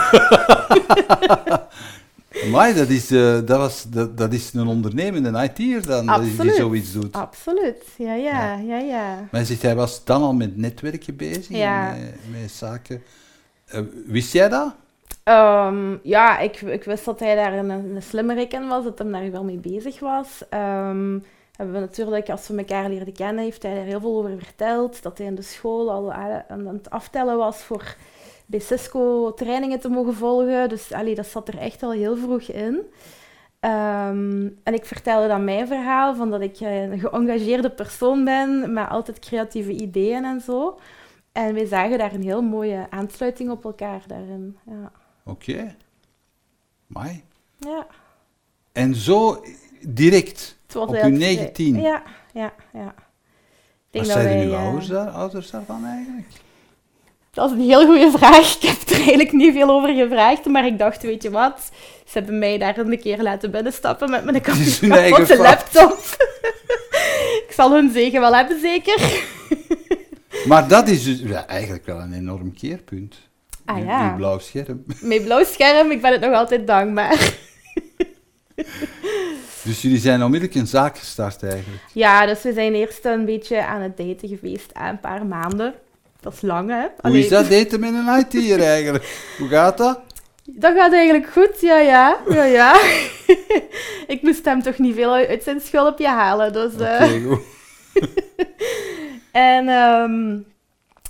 Maar 2.45 2.73
dat 2.73 2.87
is, 2.87 3.11
eh, 3.11 3.39
dat, 3.45 3.57
was, 3.57 3.85
dat, 3.87 4.17
dat 4.17 4.33
is 4.33 4.53
een 4.53 4.67
ondernemende 4.67 5.43
IT'er 5.43 5.85
dan, 5.85 6.21
die 6.21 6.53
zoiets 6.53 6.93
doet. 6.93 7.13
Absoluut, 7.15 7.83
ja, 7.97 8.13
ja, 8.13 8.55
ja, 8.55 8.77
ja. 8.77 9.27
Maar 9.31 9.45
zegt, 9.45 9.61
hij 9.61 9.75
was 9.75 10.03
dan 10.03 10.21
al 10.21 10.33
met 10.33 10.57
netwerken 10.57 11.15
bezig, 11.15 11.47
Ja. 11.47 11.93
en 11.93 12.01
met, 12.01 12.41
met 12.41 12.51
zaken. 12.51 13.03
Eh, 13.65 13.81
wist 14.05 14.33
jij 14.33 14.49
dat? 14.49 14.73
Ehm, 15.23 15.95
ja, 16.03 16.39
ik, 16.39 16.61
ik 16.61 16.83
wist 16.83 17.05
dat 17.05 17.19
hij 17.19 17.35
daar 17.35 17.53
een, 17.53 17.69
een 17.69 18.01
slimmerik 18.01 18.53
in 18.53 18.67
was, 18.67 18.83
dat 18.83 18.99
hij 18.99 19.11
daar 19.11 19.31
wel 19.31 19.43
mee 19.43 19.57
bezig 19.59 19.99
was. 19.99 20.27
Ehm, 20.49 21.19
hebben 21.55 21.75
we 21.75 21.79
natuurlijk, 21.79 22.29
als 22.29 22.47
we 22.47 22.57
elkaar 22.57 22.89
leerden 22.89 23.13
kennen, 23.13 23.43
heeft 23.43 23.63
hij 23.63 23.77
er 23.77 23.85
heel 23.85 23.99
veel 23.99 24.17
over 24.17 24.37
verteld. 24.37 25.03
Dat 25.03 25.17
hij 25.17 25.27
in 25.27 25.35
de 25.35 25.41
school 25.41 25.91
al 25.91 26.13
aan 26.13 26.43
aan 26.49 26.67
het 26.67 26.89
aftellen 26.89 27.37
was 27.37 27.57
voor 27.57 27.95
bij 28.49 28.59
Cisco 28.59 29.33
trainingen 29.33 29.79
te 29.79 29.89
mogen 29.89 30.13
volgen. 30.13 30.69
Dus 30.69 30.91
allee, 30.91 31.15
dat 31.15 31.27
zat 31.27 31.47
er 31.47 31.57
echt 31.57 31.83
al 31.83 31.91
heel 31.91 32.17
vroeg 32.17 32.41
in. 32.41 32.81
Ehm, 33.59 34.47
en 34.63 34.73
ik 34.73 34.85
vertelde 34.85 35.27
dan 35.27 35.43
mijn 35.43 35.67
verhaal, 35.67 36.15
van 36.15 36.29
dat 36.29 36.41
ik 36.41 36.59
een 36.59 36.99
geëngageerde 36.99 37.69
persoon 37.69 38.23
ben, 38.23 38.73
met 38.73 38.89
altijd 38.89 39.19
creatieve 39.19 39.71
ideeën 39.71 40.25
en 40.25 40.41
zo. 40.41 40.79
En 41.31 41.53
wij 41.53 41.65
zagen 41.65 41.97
daar 41.97 42.13
een 42.13 42.23
heel 42.23 42.41
mooie 42.41 42.87
aansluiting 42.89 43.49
op 43.49 43.63
elkaar 43.65 44.03
daarin. 44.07 44.57
Ja. 44.65 44.91
Oké. 45.25 45.75
Mai. 46.87 47.23
Ja. 47.57 47.87
En 48.71 48.95
zo 48.95 49.43
direct, 49.87 50.57
op 50.75 50.89
je 50.89 50.97
eigenlijk- 50.97 51.35
19. 51.35 51.81
Ja, 51.81 52.03
ja, 52.33 52.53
ja. 52.73 52.93
Wat 53.91 54.05
zijn 54.05 54.47
uw 54.47 54.51
eh, 54.53 54.63
ouders, 54.63 54.87
daar, 54.87 55.09
ouders 55.09 55.49
daarvan 55.51 55.85
eigenlijk? 55.85 56.27
Dat 57.31 57.51
is 57.51 57.57
een 57.57 57.63
heel 57.63 57.85
goede 57.85 58.11
vraag. 58.17 58.55
Ik 58.55 58.61
heb 58.61 58.89
er 58.89 58.95
eigenlijk 58.95 59.31
niet 59.31 59.53
veel 59.53 59.69
over 59.69 59.93
gevraagd, 59.93 60.45
maar 60.45 60.65
ik 60.65 60.77
dacht, 60.77 61.01
weet 61.01 61.23
je 61.23 61.29
wat? 61.29 61.71
Ze 62.05 62.17
hebben 62.17 62.39
mij 62.39 62.57
daar 62.57 62.77
een 62.77 62.99
keer 62.99 63.21
laten 63.21 63.51
binnenstappen 63.51 64.09
met 64.09 64.23
mijn 64.23 64.41
kapotte 64.41 65.37
laptop. 65.37 65.99
ik 67.47 67.51
zal 67.55 67.71
hun 67.71 67.91
zegen 67.91 68.19
wel 68.19 68.35
hebben, 68.35 68.59
zeker. 68.59 68.97
Maar 70.47 70.67
dat 70.67 70.87
is 70.87 71.03
dus 71.03 71.19
ja, 71.19 71.47
eigenlijk 71.47 71.85
wel 71.85 71.99
een 71.99 72.13
enorm 72.13 72.53
keerpunt. 72.53 73.15
Ah, 73.65 73.85
ja. 73.85 74.11
uw 74.11 74.15
blauw 74.15 74.39
scherm. 74.39 74.83
Mijn 75.01 75.23
blauw 75.23 75.43
scherm, 75.43 75.91
ik 75.91 76.01
ben 76.01 76.11
het 76.11 76.21
nog 76.21 76.33
altijd 76.33 76.67
dankbaar. 76.67 77.17
Dus 79.63 79.81
jullie 79.81 79.97
zijn 79.97 80.23
onmiddellijk 80.23 80.59
een 80.59 80.67
zaak 80.67 80.97
gestart 80.97 81.43
eigenlijk. 81.43 81.83
Ja, 81.93 82.25
dus 82.25 82.41
we 82.41 82.53
zijn 82.53 82.73
eerst 82.73 83.05
een 83.05 83.25
beetje 83.25 83.65
aan 83.65 83.81
het 83.81 83.97
daten 83.97 84.27
geweest, 84.27 84.71
een 84.73 84.99
paar 84.99 85.25
maanden. 85.25 85.73
Dat 86.19 86.33
is 86.33 86.41
lang, 86.41 86.69
hè? 86.69 87.09
Hoe 87.09 87.19
is 87.19 87.29
dat 87.29 87.49
daten 87.49 87.79
met 87.79 87.93
een 87.93 88.19
IT'er 88.19 88.61
eigenlijk? 88.75 89.33
Hoe 89.37 89.47
gaat 89.47 89.77
dat? 89.77 89.99
Dat 90.45 90.75
gaat 90.75 90.93
eigenlijk 90.93 91.31
goed, 91.31 91.61
ja, 91.61 91.77
ja. 91.77 92.17
ja, 92.29 92.43
ja. 92.43 92.81
ik 94.13 94.19
moest 94.21 94.45
hem 94.45 94.61
toch 94.61 94.77
niet 94.77 94.95
veel 94.95 95.13
uit 95.13 95.43
zijn 95.43 95.61
schulpje 95.61 96.07
halen, 96.07 96.53
dus... 96.53 96.71
goed. 97.25 97.39
En 99.31 99.67
ehm, 99.67 100.37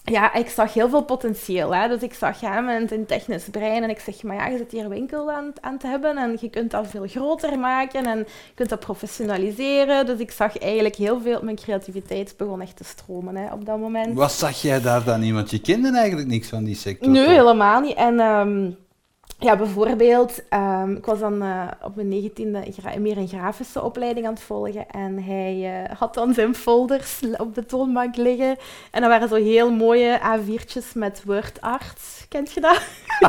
ja, 0.09 0.33
ik 0.33 0.49
zag 0.49 0.73
heel 0.73 0.89
veel 0.89 1.03
potentieel. 1.03 1.75
Hè? 1.75 1.87
Dus 1.87 2.01
ik 2.01 2.13
zag 2.13 2.39
hem 2.41 2.65
met 2.65 2.91
een 2.91 3.05
technisch 3.05 3.47
brein 3.51 3.83
en 3.83 3.89
ik 3.89 3.99
zeg, 3.99 4.23
maar 4.23 4.35
ja, 4.35 4.47
je 4.47 4.57
zit 4.57 4.71
hier 4.71 4.83
een 4.83 4.89
winkel 4.89 5.31
aan, 5.31 5.53
aan 5.61 5.77
te 5.77 5.87
hebben 5.87 6.17
en 6.17 6.37
je 6.39 6.49
kunt 6.49 6.71
dat 6.71 6.87
veel 6.87 7.07
groter 7.07 7.59
maken 7.59 8.05
en 8.05 8.17
je 8.17 8.53
kunt 8.55 8.69
dat 8.69 8.79
professionaliseren. 8.79 10.05
Dus 10.05 10.19
ik 10.19 10.31
zag 10.31 10.57
eigenlijk 10.57 10.95
heel 10.95 11.21
veel, 11.21 11.39
mijn 11.43 11.55
creativiteit 11.55 12.33
begon 12.37 12.61
echt 12.61 12.77
te 12.77 12.83
stromen 12.83 13.35
hè, 13.35 13.53
op 13.53 13.65
dat 13.65 13.79
moment. 13.79 14.13
Wat 14.13 14.31
zag 14.31 14.61
jij 14.61 14.81
daar 14.81 15.03
dan 15.03 15.23
in? 15.23 15.33
Want 15.33 15.51
je 15.51 15.61
kende 15.61 15.97
eigenlijk 15.97 16.27
niks 16.27 16.47
van 16.47 16.63
die 16.63 16.75
sector. 16.75 17.11
Nee, 17.11 17.25
toch? 17.25 17.33
helemaal 17.33 17.81
niet. 17.81 17.95
En 17.95 18.19
ehm, 18.19 18.71
ja, 19.39 19.55
bijvoorbeeld, 19.55 20.41
ehm, 20.49 20.91
ik 20.91 21.05
was 21.05 21.19
dan 21.19 21.41
eh, 21.41 21.67
op 21.81 21.95
mijn 21.95 22.07
negentiende 22.07 22.63
meer 22.99 23.17
een 23.17 23.27
grafische 23.27 23.81
opleiding 23.81 24.25
aan 24.25 24.33
het 24.33 24.41
volgen. 24.41 24.89
En 24.89 25.23
hij 25.23 25.83
eh, 25.83 25.97
had 25.97 26.13
dan 26.13 26.33
zijn 26.33 26.55
folders 26.55 27.19
op 27.37 27.55
de 27.55 27.65
toonbank 27.65 28.15
liggen. 28.15 28.57
En 28.91 29.01
dat 29.01 29.09
waren 29.09 29.29
zo 29.29 29.35
heel 29.35 29.71
mooie 29.71 30.19
A4'tjes 30.19 30.93
met 30.93 31.21
word 31.25 31.61
art. 31.61 31.99
Kent 32.29 32.51
je 32.51 32.61
dat? 32.61 32.81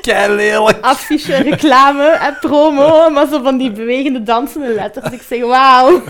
Kei 0.00 0.34
lelijk. 0.34 0.80
Affiche, 0.80 1.36
reclame 1.36 2.08
en 2.08 2.36
promo. 2.40 3.10
Maar 3.10 3.26
zo 3.26 3.42
van 3.42 3.56
die 3.56 3.72
bewegende 3.72 4.22
dansende 4.22 4.68
letters. 4.68 5.12
Ik 5.12 5.22
zeg, 5.22 5.40
wauw. 5.40 6.02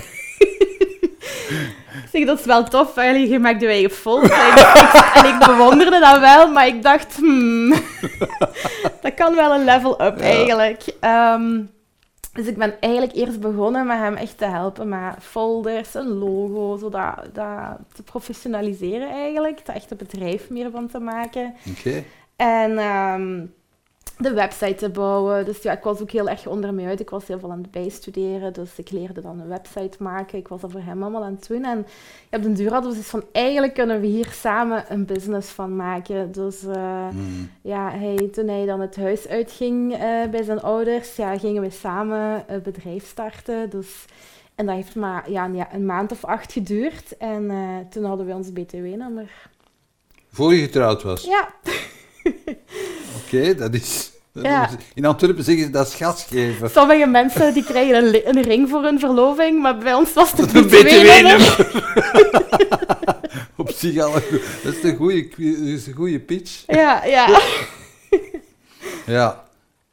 Ik 2.02 2.08
zeg, 2.12 2.26
dat 2.26 2.38
is 2.38 2.44
wel 2.44 2.64
tof. 2.64 2.96
Eigenlijk, 2.96 3.32
je 3.32 3.38
maakt 3.38 3.60
je 3.60 3.66
eigen 3.66 3.90
folder. 3.90 4.32
En 5.14 5.24
ik, 5.24 5.46
bewonderde 5.46 6.00
dat 6.00 6.20
wel, 6.20 6.50
maar 6.50 6.66
ik 6.66 6.82
dacht, 6.82 7.16
hmm, 7.16 7.70
dat 9.02 9.14
kan 9.14 9.34
wel 9.34 9.54
een 9.54 9.64
level 9.64 10.02
up 10.02 10.20
eigenlijk. 10.20 10.84
Ehm, 11.00 11.60
dus 12.32 12.46
ik 12.46 12.56
ben 12.56 12.74
eigenlijk 12.80 13.14
eerst 13.14 13.40
begonnen 13.40 13.86
met 13.86 13.98
hem 13.98 14.14
echt 14.14 14.38
te 14.38 14.44
helpen 14.44 14.88
met 14.88 15.14
folders, 15.20 15.94
een 15.94 16.08
logo, 16.08 16.76
zodat 16.76 17.14
dat 17.32 17.78
te 17.94 18.02
professionaliseren 18.02 19.10
eigenlijk. 19.10 19.60
Er 19.64 19.74
echt 19.74 19.90
een 19.90 19.96
bedrijf 19.96 20.50
meer 20.50 20.70
van 20.70 20.88
te 20.88 20.98
maken. 20.98 21.54
Oké. 21.78 22.04
En 22.36 22.78
ehm, 22.78 23.40
de 24.18 24.32
website 24.32 24.74
te 24.74 24.88
bouwen. 24.88 25.44
Dus 25.44 25.62
ja, 25.62 25.72
ik 25.72 25.82
was 25.82 26.00
ook 26.00 26.10
heel 26.10 26.28
erg 26.28 26.46
onder 26.46 26.74
mij 26.74 26.86
uit. 26.86 27.00
Ik 27.00 27.10
was 27.10 27.26
heel 27.26 27.38
veel 27.38 27.50
aan 27.50 27.62
het 27.62 27.70
bijstuderen. 27.70 28.52
Dus 28.52 28.70
ik 28.76 28.90
leerde 28.90 29.20
dan 29.20 29.40
een 29.40 29.48
website 29.48 30.02
maken. 30.02 30.38
Ik 30.38 30.48
was 30.48 30.60
dat 30.60 30.70
voor 30.70 30.80
hem 30.80 31.02
allemaal 31.02 31.24
aan 31.24 31.34
het 31.34 31.48
doen. 31.48 31.64
En 31.64 31.86
ja, 32.30 32.36
op 32.38 32.42
den 32.42 32.54
duur 32.54 32.72
hadden 32.72 32.90
we 32.90 32.96
dus 32.96 33.06
van, 33.06 33.24
eigenlijk 33.32 33.74
kunnen 33.74 34.00
we 34.00 34.06
hier 34.06 34.28
samen 34.32 34.84
een 34.88 35.04
business 35.04 35.50
van 35.50 35.76
maken. 35.76 36.32
Dus 36.32 36.64
eh, 36.64 37.08
Hmm. 37.08 37.50
ja, 37.62 37.90
hij, 37.90 38.28
toen 38.32 38.48
hij 38.48 38.66
dan 38.66 38.80
het 38.80 38.96
huis 38.96 39.28
uitging 39.28 39.92
eh, 39.92 39.98
bij 40.30 40.42
zijn 40.42 40.60
ouders, 40.62 41.16
ja, 41.16 41.38
gingen 41.38 41.62
we 41.62 41.70
samen 41.70 42.44
een 42.46 42.62
bedrijf 42.62 43.06
starten. 43.06 43.70
Dus, 43.70 44.04
en 44.54 44.66
dat 44.66 44.74
heeft 44.74 44.94
maar 44.94 45.30
ja, 45.30 45.44
een, 45.44 45.54
ja, 45.54 45.74
een 45.74 45.86
maand 45.86 46.12
of 46.12 46.24
acht 46.24 46.52
geduurd. 46.52 47.16
En 47.16 47.50
eh, 47.50 47.58
toen 47.90 48.04
hadden 48.04 48.26
we 48.26 48.34
ons 48.34 48.52
BTW-nummer. 48.52 49.30
Voor 50.28 50.54
je 50.54 50.62
getrouwd 50.62 51.02
was? 51.02 51.24
Ja, 51.24 51.48
Oké, 53.24 53.54
dat 53.54 53.74
is... 53.74 54.12
Ja. 54.42 54.70
In 54.94 55.04
Antwerpen 55.04 55.44
zeggen 55.44 55.64
ze 55.64 55.70
dat 55.70 55.86
is 55.86 55.94
gas 55.94 56.24
geven. 56.24 56.70
Sommige 56.70 57.06
mensen 57.06 57.54
die 57.54 57.64
krijgen 57.64 58.28
een, 58.28 58.42
ring 58.42 58.68
voor 58.68 58.82
hun 58.82 58.98
verloving, 58.98 59.62
maar 59.62 59.78
bij 59.78 59.94
ons 59.94 60.12
was 60.12 60.32
het 60.32 60.54
Een 60.54 60.66
BTW-nummer. 60.66 61.82
Op 63.56 63.70
zich 63.70 63.98
al 63.98 64.12
Dat 64.62 64.74
is 64.74 64.82
een 64.82 64.96
goede, 64.96 65.28
is 65.72 65.86
een 65.86 65.94
goede 65.94 66.20
pitch. 66.20 66.62
Ja, 66.66 67.04
ja. 67.04 67.40
Ja. 69.06 69.44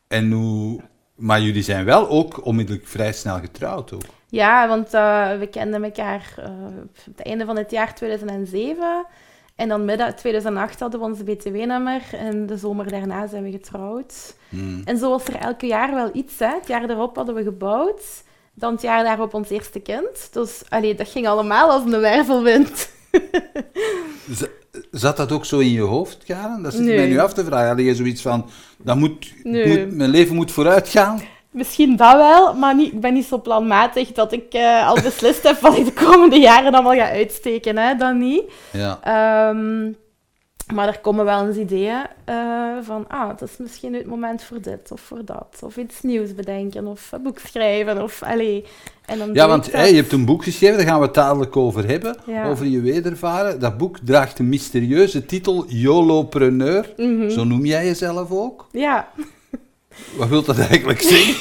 En 0.08 0.32
hoe... 0.32 0.82
Maar 1.16 1.42
jullie 1.42 1.64
zijn 1.64 1.86
wel 1.86 2.10
ook 2.10 2.46
onmiddellijk 2.46 2.88
vrij 2.88 3.14
snel 3.14 3.40
getrouwd 3.40 3.94
ook. 3.94 4.04
Ja, 4.28 4.68
want 4.68 4.94
eh, 4.94 5.38
we 5.40 5.48
kenden 5.48 5.84
elkaar 5.84 6.34
eh, 6.38 6.50
op 6.84 6.98
het 7.16 7.26
einde 7.26 7.46
van 7.46 7.58
het 7.58 7.72
jaar 7.72 7.96
2007. 7.96 9.06
En 9.62 9.68
dan 9.68 9.86
midden 9.86 10.16
2008 10.16 10.80
hadden 10.80 11.00
we 11.00 11.06
ons 11.06 11.24
BTW-nummer. 11.24 12.02
En 12.18 12.46
de 12.46 12.58
zomer 12.58 12.90
daarna 12.90 13.28
zijn 13.28 13.44
we 13.44 13.52
getrouwd. 13.52 14.36
Hmm. 14.50 14.82
En 14.86 14.98
zo 14.98 15.10
was 15.10 15.26
er 15.26 15.36
elke 15.36 15.66
jaar 15.66 15.94
wel 15.94 16.10
iets. 16.14 16.40
Hè. 16.40 16.48
Het 16.48 16.68
jaar 16.68 16.88
daarop 16.88 17.16
hadden 17.16 17.36
we 17.36 17.44
gebouwd. 17.44 18.24
Dan 18.54 18.72
het 18.74 18.82
jaar 18.82 19.04
daarop 19.04 19.34
ons 19.34 19.50
eerste 19.50 19.80
kind. 19.80 20.30
Dus 20.32 20.62
allee, 20.70 20.96
dat 20.96 21.08
ging 21.10 21.28
allemaal 21.28 21.70
als 21.70 21.84
een 21.84 22.00
wervelwind. 22.00 22.90
Zat 24.92 25.18
dat 25.18 25.32
ook 25.32 25.46
zo 25.46 25.60
in 25.60 25.70
je 25.72 25.82
hoofd, 25.82 26.24
Karen? 26.24 26.62
Dat 26.64 26.74
zit 26.74 26.82
Nee. 26.82 26.96
mij 26.96 27.08
nu 27.08 27.20
af 27.20 27.34
te 27.34 27.44
vragen. 27.46 27.68
Had 27.68 27.80
je 27.80 27.96
zoiets 27.96 28.22
van, 28.22 28.50
dat 28.78 28.96
moet, 28.98 29.34
Nee. 29.44 29.68
moet, 29.86 29.96
mijn 29.96 30.10
leven 30.10 30.36
moet 30.36 30.52
vooruit 30.52 30.90
gaan? 30.90 31.22
Misschien 31.52 31.96
dat 31.96 32.16
wel, 32.16 32.54
maar 32.54 32.76
niet, 32.76 32.94
ik 32.94 33.00
ben 33.00 33.14
niet 33.14 33.26
zo 33.26 33.42
planmatig 33.42 34.12
dat 34.12 34.32
ik 34.32 34.54
eh, 34.54 34.88
al 34.88 35.02
beslist 35.04 35.44
heb 35.44 35.60
wat 35.60 35.78
ik 35.78 35.86
de 35.86 35.94
komende 36.06 36.40
jaren 36.40 36.74
allemaal 36.74 36.96
ga 36.96 37.10
uitsteken. 37.10 37.78
Hè? 37.78 37.96
Dat 37.96 38.14
niet. 38.16 38.44
Ja. 38.72 39.00
Ehm, 39.04 39.92
maar 40.74 40.88
er 40.88 41.00
komen 41.00 41.26
wel 41.26 41.48
eens 41.48 41.58
ideeën 41.58 42.02
eh, 42.26 42.36
van, 42.82 43.06
ah, 43.08 43.28
het 43.30 43.42
is 43.42 43.58
misschien 43.58 43.94
het 43.94 44.06
moment 44.06 44.44
voor 44.44 44.62
dit 44.62 44.92
of 44.92 45.02
voor 45.02 45.26
dat. 45.26 45.60
Of 45.62 45.78
iets 45.78 46.02
nieuws 46.02 46.36
bedenken, 46.36 46.88
of 46.88 47.12
een 47.12 47.22
boek 47.24 47.40
schrijven, 47.40 48.04
of 48.04 48.24
allee. 48.24 48.66
En 49.06 49.18
dan 49.18 49.34
Ja, 49.34 49.48
want 49.48 49.66
je 49.66 49.78
hebt 49.78 50.12
een 50.12 50.26
boek 50.26 50.44
geschreven, 50.44 50.78
daar 50.78 50.86
gaan 50.88 51.00
we 51.00 51.06
het 51.06 51.14
dadelijk 51.14 51.58
over 51.58 51.88
hebben, 51.88 52.18
Ja. 52.26 52.46
over 52.50 52.66
je 52.66 52.82
wedervaren. 52.82 53.60
Dat 53.60 53.78
boek 53.78 53.98
draagt 54.04 54.38
de 54.38 54.44
mysterieuze 54.44 55.26
titel 55.26 55.66
YOLOpreneur. 55.68 56.94
Mhm. 56.98 57.30
Zo 57.30 57.44
noem 57.44 57.66
jij 57.66 57.86
jezelf 57.86 58.32
ook. 58.32 58.68
Ja, 58.72 59.08
Wat 60.16 60.28
wil 60.28 60.44
dat 60.44 60.60
eigenlijk 60.60 61.02
zeggen? 61.02 61.36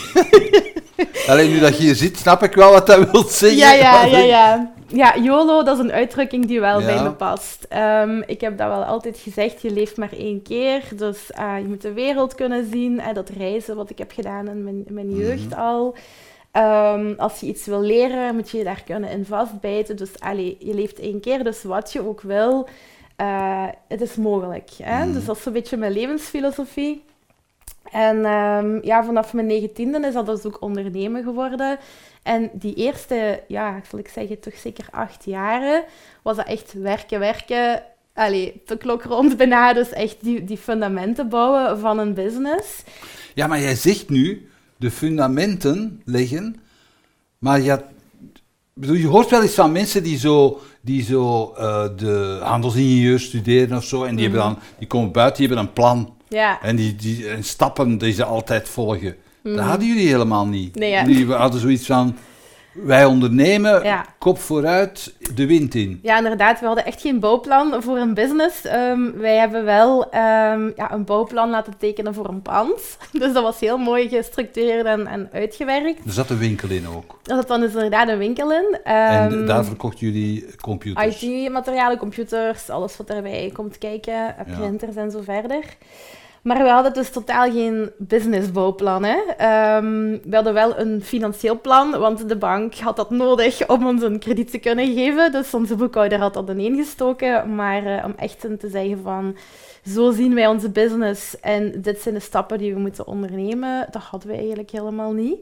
Alleen 1.29 1.51
nu 1.51 1.59
dat 1.59 1.77
je 1.77 1.83
hier 1.83 1.95
zit, 1.95 2.17
snap 2.19 2.43
ik 2.43 2.55
wel 2.55 2.73
wat 2.73 2.87
dat 2.87 3.11
wil 3.11 3.23
zeggen. 3.25 3.59
ja, 3.59 3.73
ja, 3.73 4.05
ja, 4.05 4.19
ja. 4.19 4.73
Ja, 4.93 5.17
YOLO, 5.17 5.63
dat 5.63 5.77
is 5.79 5.85
een 5.85 5.93
uitdrukking 5.93 6.47
die 6.47 6.61
wel 6.61 6.81
Ja. 6.81 6.87
bij 6.87 7.03
me 7.03 7.11
past. 7.13 7.67
Ehm, 7.69 8.23
ik 8.27 8.41
heb 8.41 8.59
dat 8.59 8.69
wel 8.69 8.85
altijd 8.85 9.19
gezegd, 9.19 9.63
je 9.63 9.71
leeft 9.71 9.97
maar 9.97 10.13
één 10.13 10.43
keer. 10.43 10.83
Dus 10.97 11.31
eh, 11.31 11.55
je 11.59 11.65
moet 11.69 11.83
de 11.83 11.93
wereld 11.93 12.35
kunnen 12.35 12.69
zien. 12.73 13.01
en 13.01 13.15
dat 13.15 13.29
reizen, 13.29 13.77
wat 13.77 13.91
ik 13.91 13.99
heb 13.99 14.13
gedaan 14.13 14.49
in 14.49 14.65
mijn, 14.65 14.83
in 14.87 14.95
mijn 14.95 15.17
jeugd 15.17 15.51
Mhm. 15.51 15.61
al. 15.61 15.95
Ehm, 16.53 17.13
als 17.17 17.41
je 17.41 17.47
iets 17.47 17.67
wil 17.67 17.81
leren, 17.81 18.35
moet 18.35 18.51
je 18.51 18.59
je 18.59 18.65
daar 18.65 18.83
kunnen 18.87 19.11
in 19.11 19.25
vastbijten. 19.27 19.97
Dus 19.97 20.11
allee, 20.19 20.57
je 20.59 20.75
leeft 20.75 20.99
één 20.99 21.21
keer, 21.21 21.45
dus 21.45 21.63
wat 21.63 21.93
je 21.93 22.07
ook 22.07 22.21
wil, 22.21 22.69
eh, 23.17 23.67
het 23.89 24.01
is 24.01 24.15
mogelijk. 24.17 24.71
Hè? 24.83 25.05
Mhm. 25.05 25.13
Dus 25.13 25.25
dat 25.25 25.37
is 25.37 25.45
een 25.45 25.53
beetje 25.53 25.77
mijn 25.77 25.93
levensfilosofie. 25.93 27.03
En 27.93 28.25
ehm, 28.25 28.79
ja, 28.83 29.05
vanaf 29.05 29.33
mijn 29.33 29.47
negentiende 29.47 30.07
is 30.07 30.15
dat 30.15 30.27
dus 30.27 30.45
ook 30.45 30.63
ondernemen 30.63 31.23
geworden. 31.23 31.79
En 32.23 32.51
die 32.53 32.75
eerste, 32.75 33.43
ja, 33.49 33.81
zal 33.91 33.99
ik 33.99 34.09
zeggen, 34.09 34.41
toch 34.41 34.55
zeker 34.55 34.87
acht 34.91 35.25
jaren, 35.25 35.85
was 36.23 36.37
dat 36.37 36.47
echt 36.47 36.73
werken, 36.73 37.19
werken. 37.19 37.83
Allee, 38.15 38.63
de 38.67 38.77
klok 38.77 39.03
rond 39.03 39.37
bijna, 39.37 39.73
dus 39.73 39.91
echt 39.91 40.17
die, 40.21 40.45
die 40.45 40.57
fundamenten 40.57 41.29
bouwen 41.29 41.79
van 41.79 41.99
een 41.99 42.15
business. 42.15 42.83
Ja, 43.35 43.47
maar 43.47 43.61
jij 43.61 43.75
zegt 43.75 44.09
nu 44.09 44.49
de 44.77 44.91
fundamenten 44.91 46.03
leggen, 46.05 46.57
maar 47.39 47.61
je, 47.61 47.81
bedoel, 48.73 48.97
je 48.97 49.07
hoort 49.07 49.31
wel 49.31 49.43
eens 49.43 49.55
van 49.55 49.73
mensen 49.73 50.03
die 50.03 50.19
zo, 50.19 50.61
die 50.81 51.03
zo 51.03 51.53
eh, 51.53 51.89
de 51.97 52.39
handelsingenieur 52.43 53.21
studeren 53.21 53.77
of 53.77 53.85
zo, 53.85 54.05
en 54.05 54.15
die, 54.15 54.25
hebben 54.25 54.43
dan, 54.43 54.59
die 54.79 54.87
komen 54.87 55.13
buiten, 55.13 55.39
die 55.39 55.47
hebben 55.47 55.67
een 55.67 55.73
plan. 55.73 56.15
Ja, 56.31 56.59
En 56.63 56.77
die, 56.77 56.97
die 56.97 57.29
en 57.29 57.45
stappen 57.45 57.99
die 57.99 58.13
ze 58.13 58.25
altijd 58.25 58.69
volgen. 58.69 59.17
Dat 59.43 59.59
hadden 59.59 59.87
jullie 59.89 60.09
helemaal 60.09 60.47
niet. 60.47 60.75
Nee, 60.75 60.91
ja. 60.91 61.05
Jullie 61.05 61.33
hadden 61.33 61.61
zoiets 61.61 61.87
van, 61.87 62.17
wij 62.73 63.05
ondernemen, 63.05 63.83
Ja. 63.83 64.05
kop 64.19 64.39
vooruit, 64.39 65.15
de 65.35 65.47
wind 65.47 65.75
in. 65.75 65.99
Ja, 66.03 66.17
inderdaad. 66.17 66.61
We 66.61 66.67
hadden 66.67 66.85
echt 66.85 67.01
geen 67.01 67.21
bouwplan 67.21 67.83
voor 67.83 67.97
een 67.99 68.15
business. 68.15 68.65
Ehm, 68.65 69.11
wij 69.17 69.37
hebben 69.37 69.65
wel 69.65 70.11
ehm, 70.11 70.71
ja, 70.77 70.93
een 70.93 71.05
bouwplan 71.05 71.51
laten 71.51 71.75
tekenen 71.79 72.15
voor 72.15 72.29
een 72.29 72.43
pand. 72.43 72.97
Dus 73.13 73.33
dat 73.33 73.43
was 73.43 73.61
heel 73.61 73.79
mooi 73.79 74.09
gestructureerd 74.09 74.87
en, 74.87 75.07
en 75.07 75.29
uitgewerkt. 75.33 76.05
Er 76.07 76.13
zat 76.13 76.31
een 76.31 76.39
winkel 76.39 76.69
in 76.69 76.87
ook. 76.97 77.19
Er 77.25 77.35
zat 77.37 77.49
dan 77.49 77.61
dus 77.61 77.73
inderdaad 77.73 78.09
een 78.09 78.19
winkel 78.19 78.53
in. 78.53 78.79
en 78.85 79.33
Ehm, 79.33 79.47
daar 79.47 79.65
verkochten 79.65 80.07
jullie 80.07 80.47
computers. 80.61 81.23
IT-materialen, 81.23 81.99
computers, 81.99 82.69
alles 82.71 82.97
wat 82.97 83.09
erbij 83.11 83.51
komt 83.55 83.79
kijken, 83.79 84.15
eh, 84.39 84.47
Ja. 84.47 84.59
printers 84.59 84.97
en 84.97 85.11
zo 85.11 85.21
verder. 85.25 85.63
Maar 86.43 86.63
we 86.63 86.69
hadden 86.69 86.93
dus 86.93 87.11
totaal 87.11 87.51
geen 87.53 87.91
businessbouwplan. 87.99 89.05
Hè. 89.05 89.19
Ehm, 89.37 90.19
we 90.25 90.35
hadden 90.35 90.55
wel 90.55 90.79
een 90.79 91.03
financieel 91.03 91.61
plan, 91.61 91.91
want 91.99 92.29
de 92.29 92.37
bank 92.37 92.75
had 92.75 92.97
dat 92.97 93.11
nodig 93.11 93.69
om 93.69 93.87
ons 93.87 94.03
een 94.03 94.19
krediet 94.19 94.51
te 94.51 94.59
kunnen 94.59 94.95
geven. 94.95 95.33
Dus 95.33 95.55
onze 95.55 95.77
boekhouder 95.77 96.19
had 96.19 96.35
dat 96.35 96.49
ineengestoken. 96.49 97.55
Maar 97.55 97.87
eh, 97.87 98.05
om 98.05 98.15
echt 98.17 98.41
te 98.41 98.69
zeggen 98.69 99.01
van, 99.03 99.37
zo 99.87 100.11
zien 100.11 100.35
wij 100.35 100.47
onze 100.47 100.71
business 100.71 101.41
en 101.41 101.83
dit 101.83 102.01
zijn 102.01 102.15
de 102.15 102.21
stappen 102.21 102.59
die 102.59 102.75
we 102.75 102.81
moeten 102.81 103.07
ondernemen, 103.07 103.87
dat 103.91 104.03
hadden 104.03 104.29
we 104.29 104.37
eigenlijk 104.37 104.71
helemaal 104.71 105.13
niet. 105.13 105.39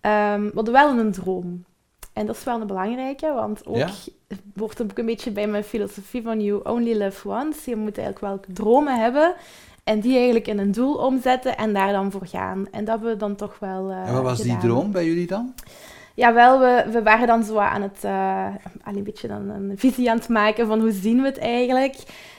Ehm, 0.00 0.42
we 0.42 0.50
hadden 0.54 0.74
wel 0.74 0.98
een 0.98 1.12
droom. 1.12 1.64
En 2.12 2.26
dat 2.26 2.36
is 2.36 2.44
wel 2.44 2.60
een 2.60 2.66
belangrijke, 2.66 3.32
want 3.32 3.66
ook 3.66 3.76
Ja? 3.76 3.88
wordt 4.54 4.82
ook 4.82 4.98
een 4.98 5.06
beetje 5.06 5.30
bij 5.30 5.46
mijn 5.46 5.64
filosofie 5.64 6.22
van 6.22 6.40
you 6.40 6.60
only 6.64 6.96
live 6.96 7.28
once. 7.28 7.70
Je 7.70 7.76
moet 7.76 7.98
eigenlijk 7.98 8.46
wel 8.46 8.54
dromen 8.54 9.00
hebben 9.00 9.34
en 9.84 10.00
die 10.00 10.16
eigenlijk 10.16 10.48
in 10.48 10.58
een 10.58 10.72
doel 10.72 10.94
omzetten 10.94 11.56
en 11.56 11.72
daar 11.72 11.92
dan 11.92 12.10
voor 12.10 12.26
gaan. 12.26 12.66
En 12.70 12.84
dat 12.84 12.94
hebben 12.94 13.12
we 13.12 13.16
dan 13.16 13.36
toch 13.36 13.58
wel 13.58 13.90
uh, 13.90 14.08
En 14.08 14.12
wat 14.12 14.22
was 14.22 14.40
die 14.40 14.58
droom 14.58 14.92
bij 14.92 15.06
jullie 15.06 15.26
dan? 15.26 15.54
Ja, 16.14 16.34
wel, 16.34 16.60
we, 16.60 16.84
we 16.92 17.02
waren 17.02 17.26
dan 17.26 17.44
zo 17.44 17.58
aan 17.58 17.82
het, 17.82 18.02
uh, 18.04 18.46
een 18.84 19.02
beetje 19.02 19.28
dan 19.28 19.48
een 19.48 19.72
visie 19.76 20.10
aan 20.10 20.16
het 20.16 20.28
maken 20.28 20.66
van 20.66 20.80
hoe 20.80 20.92
zien 20.92 21.20
we 21.20 21.26
het 21.26 21.38
eigenlijk. 21.38 21.96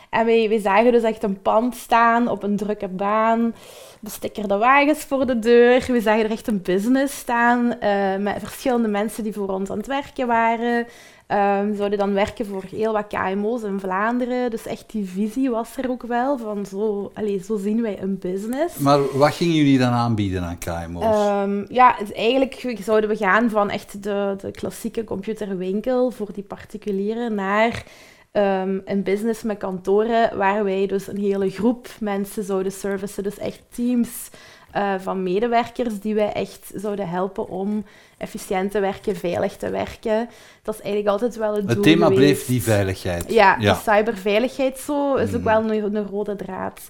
En 0.10 0.26
wij, 0.26 0.50
wij 0.50 0.60
zagen 0.60 0.92
dus 0.92 1.04
echt 1.04 1.24
een 1.24 1.42
pand 1.42 1.76
staan 1.76 2.28
op 2.28 2.44
een 2.44 2.58
drukke 2.58 2.88
baan, 2.88 3.56
bestikkerde 4.00 4.58
wagens 4.58 5.00
voor 5.00 5.26
de 5.26 5.40
deur. 5.40 5.86
We 5.88 6.02
zagen 6.02 6.24
er 6.24 6.32
echt 6.32 6.48
een 6.48 6.62
business 6.62 7.18
staan 7.18 7.76
uh, 7.84 8.16
met 8.16 8.36
verschillende 8.40 8.88
mensen 8.88 9.24
die 9.24 9.34
voor 9.34 9.50
ons 9.50 9.70
aan 9.70 9.78
het 9.78 9.88
werken 9.88 10.28
waren. 10.28 10.88
Um, 11.28 11.76
zouden 11.76 11.98
dan 11.98 12.14
werken 12.14 12.46
voor 12.46 12.64
heel 12.70 12.94
wat 12.94 13.08
KMO's 13.08 13.64
in 13.64 13.80
Vlaanderen. 13.80 14.52
Dus 14.52 14.66
echt 14.66 14.92
die 14.92 15.06
visie 15.06 15.50
was 15.50 15.78
er 15.78 15.90
ook 15.90 16.04
wel, 16.04 16.38
van 16.38 16.66
zo, 16.66 17.12
allez, 17.14 17.46
zo 17.46 17.58
zien 17.58 17.82
wij 17.82 18.02
een 18.02 18.20
business. 18.20 18.78
Maar 18.78 19.18
wat 19.18 19.34
gingen 19.34 19.56
jullie 19.56 19.78
dan 19.78 19.92
aanbieden 19.92 20.44
aan 20.44 20.58
KMO's? 20.58 21.44
Um, 21.44 21.66
ja, 21.70 21.98
eigenlijk 22.14 22.78
zouden 22.82 23.10
we 23.10 23.16
gaan 23.16 23.50
van 23.50 23.70
echt 23.70 24.04
de, 24.04 24.36
de 24.42 24.52
klassieke 24.52 25.04
computerwinkel 25.04 26.12
voor 26.12 26.34
die 26.34 26.44
particulieren 26.44 27.36
naar 27.36 27.84
um, 28.32 28.82
een 28.86 29.04
business 29.04 29.44
met 29.44 29.58
kantoren 29.58 30.38
waar 30.38 30.64
wij 30.64 30.88
dus 30.88 31.08
een 31.08 31.20
hele 31.20 31.50
groep 31.50 31.88
mensen 32.00 32.44
zouden 32.44 32.72
servicen. 32.72 33.24
Dus 33.24 33.38
echt 33.38 33.62
teams 33.70 34.30
uh, 34.78 34.94
van 35.00 35.24
medewerkers 35.24 36.00
die 36.00 36.16
wij 36.16 36.32
echt 36.34 36.72
zouden 36.76 37.10
helpen 37.10 37.50
om 37.50 37.86
efficiënt 38.18 38.72
te 38.72 38.80
werken, 38.80 39.16
veilig 39.16 39.56
te 39.56 39.70
werken. 39.70 40.30
Dat 40.64 40.74
is 40.76 40.82
eigenlijk 40.82 41.12
altijd 41.12 41.36
wel 41.36 41.56
het 41.56 41.62
doel 41.68 41.70
Het 41.76 41.84
thema 41.84 42.08
geweest. 42.08 42.22
bleef 42.22 42.46
die 42.46 42.64
veiligheid. 42.64 43.34
Ja, 43.34 43.56
Ja. 43.60 43.74
de 43.74 43.80
cyberveiligheid 43.92 44.80
zo 44.80 45.16
is 45.16 45.30
ook 45.36 45.42
Mhm. 45.42 45.44
wel 45.44 45.72
een, 45.72 45.96
een 45.96 46.08
rode 46.08 46.36
draad. 46.36 46.82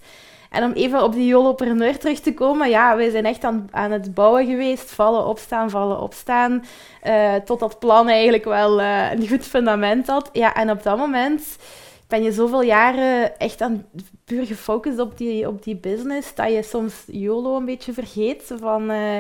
En 0.50 0.64
om 0.64 0.72
even 0.72 1.04
op 1.04 1.14
die 1.14 1.26
Jolopreneur 1.28 1.98
terug 1.98 2.20
te 2.20 2.34
komen, 2.34 2.70
ja, 2.70 2.96
wij 2.96 3.10
zijn 3.10 3.26
echt 3.26 3.44
aan, 3.44 3.68
aan 3.72 3.92
het 3.92 4.14
bouwen 4.14 4.46
geweest. 4.46 4.92
Vallen, 4.92 5.26
opstaan, 5.26 5.70
vallen, 5.70 6.00
opstaan. 6.02 6.66
eh, 7.02 7.34
tot 7.36 7.60
dat 7.60 7.80
plan 7.80 8.08
eigenlijk 8.10 8.44
wel 8.44 8.82
eh, 8.82 9.12
een 9.12 9.28
goed 9.28 9.44
fundament 9.46 10.08
had. 10.08 10.30
Ja, 10.34 10.56
en 10.56 10.72
op 10.72 10.84
dat 10.84 10.98
moment 10.98 11.58
ben 12.08 12.24
je 12.24 12.32
zoveel 12.32 12.62
jaren 12.62 13.38
echt 13.40 13.62
aan, 13.62 13.86
puur 14.26 14.46
gefocust 14.46 15.00
op 15.00 15.18
die, 15.18 15.48
op 15.48 15.64
die 15.64 15.76
business, 15.76 16.36
dat 16.36 16.52
je 16.52 16.64
soms 16.64 17.04
YOLO 17.08 17.58
een 17.58 17.66
beetje 17.66 17.94
vergeet. 17.94 18.54
Van, 18.60 18.90
eh, 18.90 19.20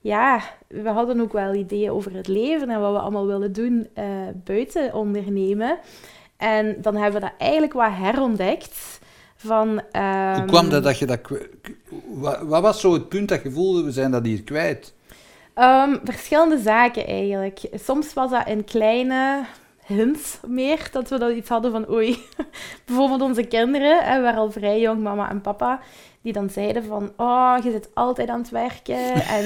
ja, 0.00 0.40
we 0.66 0.88
hadden 0.88 1.20
ook 1.20 1.32
wel 1.32 1.54
ideeën 1.54 1.90
over 1.90 2.14
het 2.14 2.28
leven 2.28 2.70
en 2.70 2.80
wat 2.80 2.92
we 2.92 2.98
allemaal 2.98 3.26
willen 3.26 3.52
doen 3.52 3.88
eh, 3.94 4.04
buiten 4.44 4.94
ondernemen. 4.94 5.78
En 6.36 6.76
dan 6.80 6.96
hebben 6.96 7.20
we 7.20 7.26
dat 7.26 7.36
eigenlijk 7.38 7.72
wat 7.72 7.92
herontdekt. 7.92 8.98
Van, 9.36 9.68
Hoe 9.68 9.82
ehm, 9.90 10.46
kwam 10.46 10.68
dat 10.68 10.82
dat 10.82 10.98
je 10.98 11.06
dat... 11.06 11.20
wat 12.42 12.62
was 12.62 12.80
zo 12.80 12.92
het 12.92 13.08
punt 13.08 13.28
dat 13.28 13.42
je 13.42 13.50
voelde, 13.50 13.82
we 13.82 13.92
zijn 13.92 14.10
dat 14.10 14.24
hier 14.24 14.42
kwijt? 14.42 14.94
Ehm, 15.54 15.96
verschillende 16.04 16.58
zaken 16.58 17.06
eigenlijk. 17.06 17.60
Soms 17.74 18.14
was 18.14 18.30
dat 18.30 18.46
in 18.46 18.64
kleine 18.64 19.44
hints 19.88 20.38
meer, 20.46 20.88
dat 20.92 21.08
we 21.08 21.18
dat 21.18 21.32
iets 21.32 21.48
hadden 21.48 21.70
van 21.70 21.90
oei. 21.90 22.24
Bijvoorbeeld 22.86 23.20
onze 23.20 23.42
kinderen, 23.42 24.04
hè, 24.04 24.22
waren 24.22 24.40
al 24.40 24.50
vrij 24.50 24.80
jong, 24.80 25.02
mama 25.02 25.30
en 25.30 25.40
papa, 25.40 25.80
die 26.22 26.32
dan 26.32 26.50
zeiden 26.50 26.84
van 26.84 27.12
oh, 27.16 27.56
je 27.62 27.70
zit 27.70 27.88
altijd 27.94 28.28
aan 28.28 28.40
het 28.40 28.50
werken 28.50 29.14
en 29.14 29.44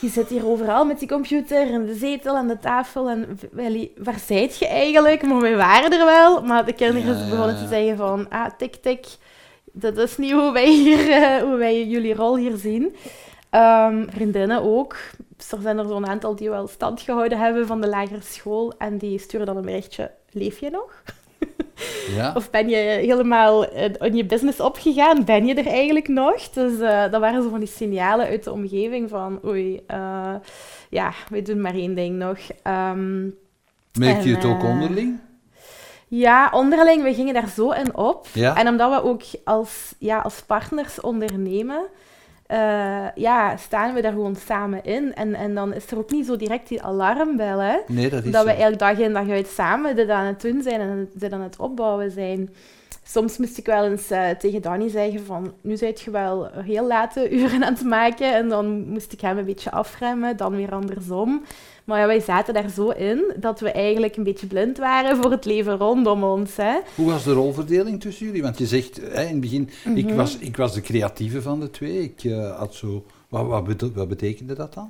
je 0.00 0.08
zit 0.08 0.28
hier 0.28 0.46
overal 0.46 0.84
met 0.84 0.98
die 0.98 1.08
computer 1.08 1.70
en 1.70 1.86
de 1.86 1.94
zetel 1.94 2.36
en 2.36 2.46
de 2.46 2.58
tafel 2.58 3.08
en 3.08 3.38
wel, 3.52 3.88
waar 3.96 4.18
zijt 4.26 4.58
je 4.58 4.66
eigenlijk? 4.66 5.22
Maar 5.22 5.40
wij 5.40 5.56
waren 5.56 5.92
er 5.92 6.04
wel, 6.04 6.42
maar 6.42 6.64
de 6.64 6.72
kinderen 6.72 7.18
Ja, 7.18 7.28
begonnen 7.28 7.56
te 7.56 7.66
zeggen 7.68 7.96
van 7.96 8.28
ah, 8.30 8.50
tik 8.58 8.74
tik, 8.74 9.06
dat 9.72 9.96
is 9.96 10.16
niet 10.16 10.32
hoe 10.32 10.52
wij, 10.52 10.70
hier, 10.70 11.10
eh, 11.22 11.42
hoe 11.42 11.56
wij 11.56 11.86
jullie 11.86 12.14
rol 12.14 12.36
hier 12.36 12.56
zien. 12.56 12.96
Ehm, 13.50 14.04
vriendinnen 14.08 14.62
ook. 14.62 14.96
Er 15.38 15.58
zijn 15.60 15.78
er 15.78 15.86
zo'n 15.86 16.06
aantal 16.06 16.36
die 16.36 16.50
wel 16.50 16.66
stand 16.66 17.00
gehouden 17.00 17.38
hebben 17.38 17.66
van 17.66 17.80
de 17.80 17.88
lagere 17.88 18.20
school. 18.22 18.72
En 18.78 18.98
die 18.98 19.18
sturen 19.18 19.46
dan 19.46 19.56
een 19.56 19.62
berichtje, 19.62 20.10
leef 20.30 20.58
je 20.60 20.70
nog? 20.70 21.02
Ja? 22.16 22.32
Of 22.34 22.50
ben 22.50 22.68
je 22.68 22.76
helemaal 22.76 23.72
in 24.00 24.16
je 24.16 24.24
business 24.24 24.60
opgegaan? 24.60 25.24
Ben 25.24 25.46
je 25.46 25.54
er 25.54 25.66
eigenlijk 25.66 26.08
nog? 26.08 26.48
Dus 26.48 26.80
eh, 26.80 27.10
dat 27.10 27.20
waren 27.20 27.42
zo 27.42 27.48
van 27.48 27.58
die 27.58 27.68
signalen 27.68 28.26
uit 28.26 28.44
de 28.44 28.52
omgeving 28.52 29.08
van... 29.08 29.40
Oei, 29.44 29.82
eh, 29.86 30.34
ja, 30.90 31.12
we 31.28 31.42
doen 31.42 31.60
maar 31.60 31.74
één 31.74 31.94
ding 31.94 32.16
nog. 32.16 32.38
Ehm, 32.62 33.24
Merk 33.98 34.22
je 34.22 34.34
het 34.34 34.44
ook 34.44 34.62
eh, 34.62 34.68
onderling? 34.68 35.18
ja, 36.08 36.50
onderling, 36.52 37.02
we 37.02 37.14
gingen 37.14 37.34
daar 37.34 37.48
zo 37.48 37.70
in 37.70 37.96
op. 37.96 38.26
Ja? 38.32 38.56
En 38.56 38.68
omdat 38.68 38.90
we 38.90 39.08
ook 39.08 39.22
als, 39.44 39.94
ja, 39.98 40.18
als 40.18 40.42
partners 40.42 41.00
ondernemen, 41.00 41.82
eh, 42.48 43.06
ja, 43.14 43.56
staan 43.56 43.94
we 43.94 44.02
daar 44.02 44.12
gewoon 44.12 44.36
samen 44.36 44.84
in. 44.84 45.14
En, 45.14 45.34
en 45.34 45.54
dan 45.54 45.74
is 45.74 45.90
er 45.90 45.98
ook 45.98 46.10
niet 46.10 46.26
zo 46.26 46.36
direct 46.36 46.68
die 46.68 46.82
alarmbel, 46.82 47.58
hè. 47.58 47.76
Nee, 47.86 48.10
dat 48.10 48.24
is 48.24 48.30
Dat 48.30 48.44
we 48.44 48.50
eigenlijk 48.50 48.78
dag 48.78 48.98
in 48.98 49.12
dag 49.12 49.28
uit 49.28 49.46
samen 49.46 49.96
dit 49.96 50.08
aan 50.08 50.26
het 50.26 50.40
doen 50.40 50.62
zijn 50.62 50.80
en 50.80 51.10
dit 51.12 51.32
aan 51.32 51.40
het 51.40 51.58
opbouwen 51.58 52.10
zijn. 52.10 52.50
Soms 53.10 53.38
moest 53.38 53.58
ik 53.58 53.66
wel 53.66 53.84
eens 53.84 54.10
eh, 54.10 54.30
tegen 54.30 54.62
Danny 54.62 54.88
zeggen 54.88 55.24
van, 55.24 55.52
nu 55.60 55.76
zijt 55.76 56.00
je 56.00 56.10
wel 56.10 56.48
heel 56.52 56.86
late 56.86 57.30
uren 57.38 57.64
aan 57.64 57.72
het 57.74 57.84
maken. 57.84 58.34
En 58.34 58.48
dan 58.48 58.88
moest 58.88 59.12
ik 59.12 59.20
hem 59.20 59.38
een 59.38 59.44
beetje 59.44 59.70
afremmen, 59.70 60.36
dan 60.36 60.56
weer 60.56 60.72
andersom. 60.72 61.42
Maar 61.84 62.00
ja, 62.00 62.06
wij 62.06 62.20
zaten 62.20 62.54
daar 62.54 62.68
zo 62.70 62.88
in 62.90 63.32
dat 63.36 63.60
we 63.60 63.70
eigenlijk 63.70 64.16
een 64.16 64.24
beetje 64.24 64.46
blind 64.46 64.78
waren 64.78 65.16
voor 65.16 65.30
het 65.30 65.44
leven 65.44 65.76
rondom 65.76 66.24
ons. 66.24 66.56
Hè. 66.56 66.78
Hoe 66.94 67.10
was 67.10 67.24
de 67.24 67.32
rolverdeling 67.32 68.00
tussen 68.00 68.26
jullie? 68.26 68.42
Want 68.42 68.58
je 68.58 68.66
zegt 68.66 68.96
hè, 68.96 69.22
in 69.22 69.28
het 69.32 69.40
begin, 69.40 69.70
ik, 69.94 70.04
Mhm. 70.06 70.14
was, 70.16 70.36
ik 70.38 70.56
was 70.56 70.74
de 70.74 70.80
creatieve 70.80 71.42
van 71.42 71.60
de 71.60 71.70
twee. 71.70 72.02
Ik 72.02 72.24
eh, 72.24 72.58
had 72.58 72.74
zo... 72.74 73.04
Wat, 73.28 73.64
wat 73.94 74.08
betekende 74.08 74.54
dat 74.54 74.74
dan? 74.74 74.88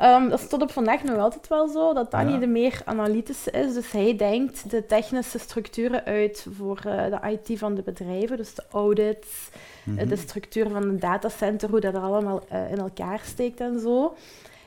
Ehm, 0.00 0.28
dat 0.28 0.40
is 0.40 0.48
tot 0.48 0.62
op 0.62 0.70
vandaag 0.72 1.02
nog 1.04 1.18
altijd 1.18 1.48
wel 1.48 1.68
zo, 1.68 1.92
dat 1.94 2.10
Danny 2.10 2.32
Ja. 2.32 2.38
de 2.38 2.46
meer 2.46 2.80
analytische 2.84 3.50
is. 3.50 3.74
Dus 3.74 3.90
hij 3.92 4.16
denkt 4.16 4.70
de 4.70 4.86
technische 4.86 5.38
structuren 5.38 6.04
uit 6.04 6.46
voor 6.56 6.80
eh, 6.86 7.04
de 7.20 7.38
IT 7.38 7.58
van 7.58 7.74
de 7.74 7.82
bedrijven. 7.82 8.36
Dus 8.36 8.54
de 8.54 8.62
audits, 8.72 9.48
eh, 9.86 9.92
Mhm. 9.94 10.08
de 10.08 10.16
structuur 10.16 10.68
van 10.68 10.82
een 10.82 10.98
datacenter, 11.00 11.70
hoe 11.70 11.80
dat 11.80 11.94
er 11.94 12.00
allemaal 12.00 12.40
eh, 12.48 12.70
in 12.70 12.78
elkaar 12.78 13.20
steekt 13.24 13.60
en 13.60 13.80
zo. 13.80 14.14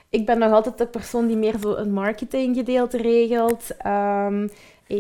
Ik 0.10 0.26
ben 0.26 0.40
nog 0.40 0.52
altijd 0.52 0.78
de 0.78 0.86
persoon 0.88 1.28
die 1.28 1.38
meer 1.38 1.56
zo 1.62 1.74
een 1.76 1.92
marketinggedeelte 1.94 2.98
regelt. 2.98 3.78
ehm, 3.78 4.48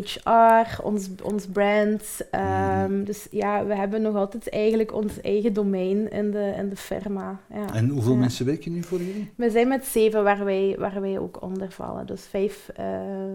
HR, 0.02 0.84
ons, 0.84 1.10
ons 1.24 1.46
brand. 1.48 2.28
ehm, 2.32 3.04
Dus 3.04 3.28
ja, 3.32 3.66
we 3.66 3.76
hebben 3.76 4.02
nog 4.02 4.16
altijd 4.16 4.50
eigenlijk 4.50 4.94
ons 4.94 5.22
eigen 5.22 5.54
domein 5.54 6.10
in 6.12 6.32
de, 6.32 6.54
in 6.58 6.70
de 6.70 6.76
firma. 6.76 7.40
Ja. 7.54 7.74
En 7.74 7.90
hoeveel 7.90 8.14
Ja. 8.14 8.20
mensen 8.20 8.46
werken 8.46 8.72
nu 8.74 8.84
voor 8.84 8.98
jullie? 9.00 9.30
We 9.36 9.50
zijn 9.50 9.68
met 9.68 9.86
zeven 9.86 10.24
waar 10.24 10.46
wij, 10.46 10.76
waar 10.80 11.02
wij 11.02 11.20
ook 11.20 11.42
onder 11.42 11.72
vallen. 11.72 12.06
Dus 12.06 12.26
vijf 12.26 12.70
eh, 12.76 12.86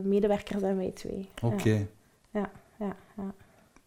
medewerkers 0.02 0.62
en 0.62 0.76
wij 0.76 0.90
twee. 0.94 1.28
Oké. 1.42 1.86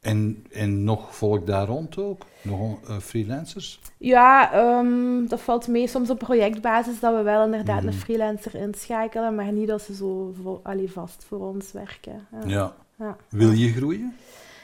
En, 0.06 0.44
en 0.52 0.84
nog 0.84 1.16
volk 1.16 1.46
daar 1.48 1.68
rond 1.68 1.98
ook? 1.98 2.26
Nog 2.42 2.78
eh, 2.90 2.98
freelancers? 2.98 3.80
Ja, 3.98 4.54
ehm, 4.54 5.26
dat 5.28 5.42
valt 5.42 5.68
mee 5.68 5.88
soms 5.88 6.10
op 6.10 6.20
projectbasis 6.20 7.00
dat 7.00 7.16
we 7.16 7.22
wel 7.22 7.46
inderdaad 7.46 7.78
Mhm. 7.80 7.88
een 7.88 7.94
freelancer 7.94 8.56
inschakelen, 8.56 9.36
maar 9.36 9.52
niet 9.52 9.68
dat 9.68 9.82
ze 9.82 9.94
zo 9.96 10.34
vo- 10.44 10.60
allee, 10.64 10.92
vast 10.92 11.26
voor 11.28 11.40
ons 11.40 11.72
werken. 11.72 12.28
Ja. 12.32 12.48
Ja. 12.48 12.74
Ja. 13.00 13.16
Wil 13.30 13.52
je 13.52 13.72
groeien? 13.74 14.16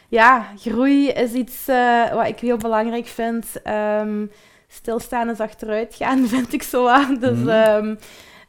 Ja, 0.10 0.46
groei 0.60 1.08
is 1.08 1.34
iets 1.34 1.68
eh, 1.68 2.14
wat 2.14 2.28
ik 2.28 2.40
heel 2.40 2.58
belangrijk 2.58 3.06
vind. 3.08 3.62
Ehm, 3.64 4.26
stilstaan 4.68 5.30
is 5.30 5.40
achteruit 5.40 5.96
gaan, 5.96 6.28
vind 6.36 6.54
ik 6.54 6.64
zo 6.64 6.88
aan. 6.88 7.16
Dus 7.20 7.46
ehm, 7.46 7.96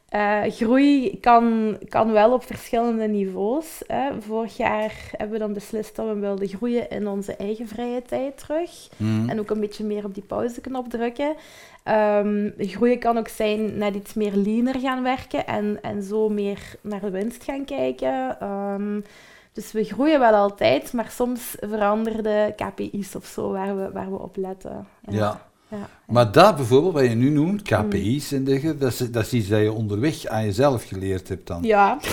Eh, 0.09 0.43
groei 0.49 1.21
kan, 1.21 1.77
kan 1.89 2.13
wel 2.13 2.33
op 2.33 2.45
verschillende 2.45 3.07
niveaus. 3.07 3.83
Hè. 3.87 4.21
Vorig 4.21 4.57
jaar 4.57 4.95
hebben 5.11 5.39
we 5.39 5.45
dan 5.45 5.53
beslist 5.53 5.97
dat 5.97 6.07
we 6.07 6.15
wilden 6.15 6.49
groeien 6.49 6.91
in 6.91 7.09
onze 7.09 7.37
eigen 7.37 7.69
vrije 7.69 8.03
tijd 8.03 8.39
terug. 8.39 8.71
Mhm. 8.97 9.29
En 9.29 9.41
ook 9.41 9.51
een 9.51 9.61
beetje 9.61 9.85
meer 9.85 10.05
op 10.05 10.15
die 10.15 10.23
pauzeknop 10.23 10.89
drukken. 10.89 11.35
Ehm, 11.83 12.51
groeien 12.59 12.99
kan 12.99 13.19
ook 13.19 13.29
zijn 13.29 13.79
net 13.79 13.95
iets 13.95 14.15
meer 14.15 14.35
leaner 14.35 14.81
gaan 14.81 15.03
werken 15.03 15.47
en, 15.47 15.79
en 15.83 16.03
zo 16.03 16.29
meer 16.29 16.75
naar 16.81 17.01
de 17.01 17.11
winst 17.11 17.45
gaan 17.45 17.65
kijken. 17.65 18.41
Ehm, 18.41 19.01
dus 19.53 19.73
we 19.73 19.85
groeien 19.85 20.21
wel 20.21 20.35
altijd, 20.35 20.93
maar 20.93 21.11
soms 21.11 21.57
veranderen 21.61 22.23
de 22.23 22.53
KPI's 22.57 23.15
of 23.15 23.27
zo 23.27 23.51
waar 23.53 23.77
we, 23.77 23.91
waar 23.93 24.11
we 24.11 24.19
op 24.19 24.37
letten. 24.37 24.87
Ja. 25.01 25.17
ja. 25.17 25.48
Maar 26.07 26.33
dat 26.33 26.57
bijvoorbeeld, 26.57 26.93
wat 26.95 27.03
je 27.05 27.09
nu 27.15 27.31
noemt, 27.31 27.63
KPI's 27.63 28.33
en 28.33 28.45
dergelijke, 28.45 28.79
dat 28.79 28.93
is, 28.93 28.99
dat 29.11 29.25
is 29.25 29.33
iets 29.33 29.49
dat 29.49 29.61
je 29.61 29.73
onderweg 29.73 30.27
aan 30.27 30.45
jezelf 30.45 30.85
geleerd 30.85 31.29
hebt 31.29 31.47
dan. 31.47 31.63
Ja. 31.63 31.99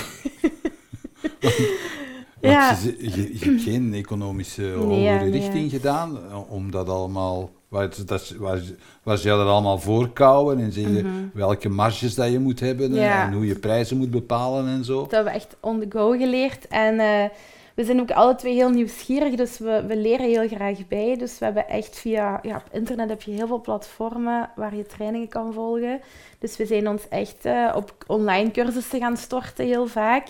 Want 2.42 2.54
Ja. 2.54 2.78
je, 2.84 2.96
je, 3.00 3.40
je 3.40 3.46
hebt 3.46 3.62
geen 3.62 3.94
economische 3.94 4.72
hogere 4.72 5.20
nee. 5.20 5.30
richting 5.32 5.72
gedaan, 5.72 6.18
eh, 6.30 6.52
om 6.52 6.72
dat 6.72 6.90
allemaal, 6.90 7.50
waar, 7.68 7.90
dat, 8.06 8.30
waar, 8.38 8.62
waar 9.04 9.18
ze 9.18 9.28
dat 9.28 9.48
allemaal 9.48 9.80
voorkouwen 9.80 10.60
en 10.60 10.72
zeggen 10.72 11.32
welke 11.34 11.70
marges 11.70 12.16
dat 12.16 12.32
je 12.32 12.40
moet 12.40 12.60
hebben 12.60 12.86
en- 12.86 12.92
Mhm. 12.92 13.02
Ja. 13.02 13.28
en 13.28 13.34
hoe 13.34 13.46
je 13.48 13.56
prijzen 13.60 13.98
moet 13.98 14.12
bepalen 14.12 14.68
en 14.68 14.84
zo. 14.84 15.02
Dat 15.02 15.12
hebben 15.12 15.32
we 15.34 15.40
echt 15.40 15.56
on 15.60 15.80
the 15.80 15.86
go 15.90 16.12
geleerd. 16.12 16.68
En 16.68 17.00
eh, 17.00 17.30
we 17.76 17.84
zijn 17.84 18.00
ook 18.00 18.12
alle 18.12 18.36
twee 18.36 18.54
heel 18.54 18.70
nieuwsgierig, 18.70 19.36
dus 19.36 19.58
we, 19.58 19.84
we 19.88 19.98
leren 19.98 20.26
heel 20.26 20.48
graag 20.48 20.88
bij. 20.88 21.18
Dus 21.18 21.40
we 21.40 21.46
hebben 21.46 21.68
echt 21.68 21.98
via... 21.98 22.40
Ja, 22.42 22.56
op 22.56 22.70
internet 22.72 23.10
heb 23.10 23.22
je 23.22 23.32
heel 23.32 23.48
veel 23.48 23.62
platformen 23.62 24.50
waar 24.56 24.76
je 24.76 24.86
trainingen 24.86 25.28
kan 25.28 25.54
volgen. 25.54 26.02
Dus 26.40 26.58
we 26.58 26.66
zijn 26.66 26.88
ons 26.88 27.08
echt 27.10 27.46
eh, 27.46 27.74
op 27.76 27.94
online 28.08 28.52
cursussen 28.52 29.00
gaan 29.00 29.18
storten, 29.18 29.66
heel 29.66 29.88
vaak. 29.88 30.28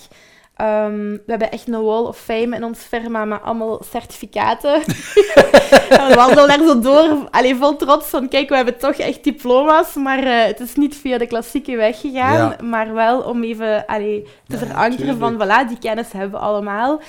Ehm, 0.56 1.10
we 1.12 1.24
hebben 1.26 1.52
echt 1.52 1.68
een 1.68 1.84
wall 1.84 2.04
of 2.04 2.18
fame 2.18 2.56
in 2.56 2.63
ons 2.63 2.80
firma 2.80 3.26
met 3.26 3.41
allemaal 3.41 3.82
certificaten. 3.91 4.74
en 5.89 6.08
we 6.08 6.13
wandelen 6.15 6.48
daar 6.48 6.68
zo 6.68 6.80
door, 6.80 7.28
allee, 7.32 7.56
vol 7.56 7.76
trots 7.76 8.08
van, 8.08 8.28
kijk, 8.28 8.50
we 8.50 8.56
hebben 8.56 8.78
toch 8.78 8.96
echt 8.96 9.24
diploma's, 9.24 9.94
maar 9.94 10.24
eh, 10.24 10.46
het 10.46 10.60
is 10.60 10.76
niet 10.76 10.96
via 10.96 11.18
de 11.18 11.28
klassieke 11.28 11.76
weg 11.76 12.00
gegaan, 12.02 12.50
Ja. 12.50 12.58
maar 12.63 12.94
wel 12.94 13.22
om 13.22 13.44
even 13.44 13.86
allee, 13.86 14.22
te 14.48 14.54
Ja, 14.54 14.58
verankeren 14.58 15.18
van, 15.18 15.34
voilà, 15.36 15.68
die 15.68 15.80
kennis 15.80 16.12
hebben 16.12 16.39
we 16.39 16.46
allemaal. 16.46 17.02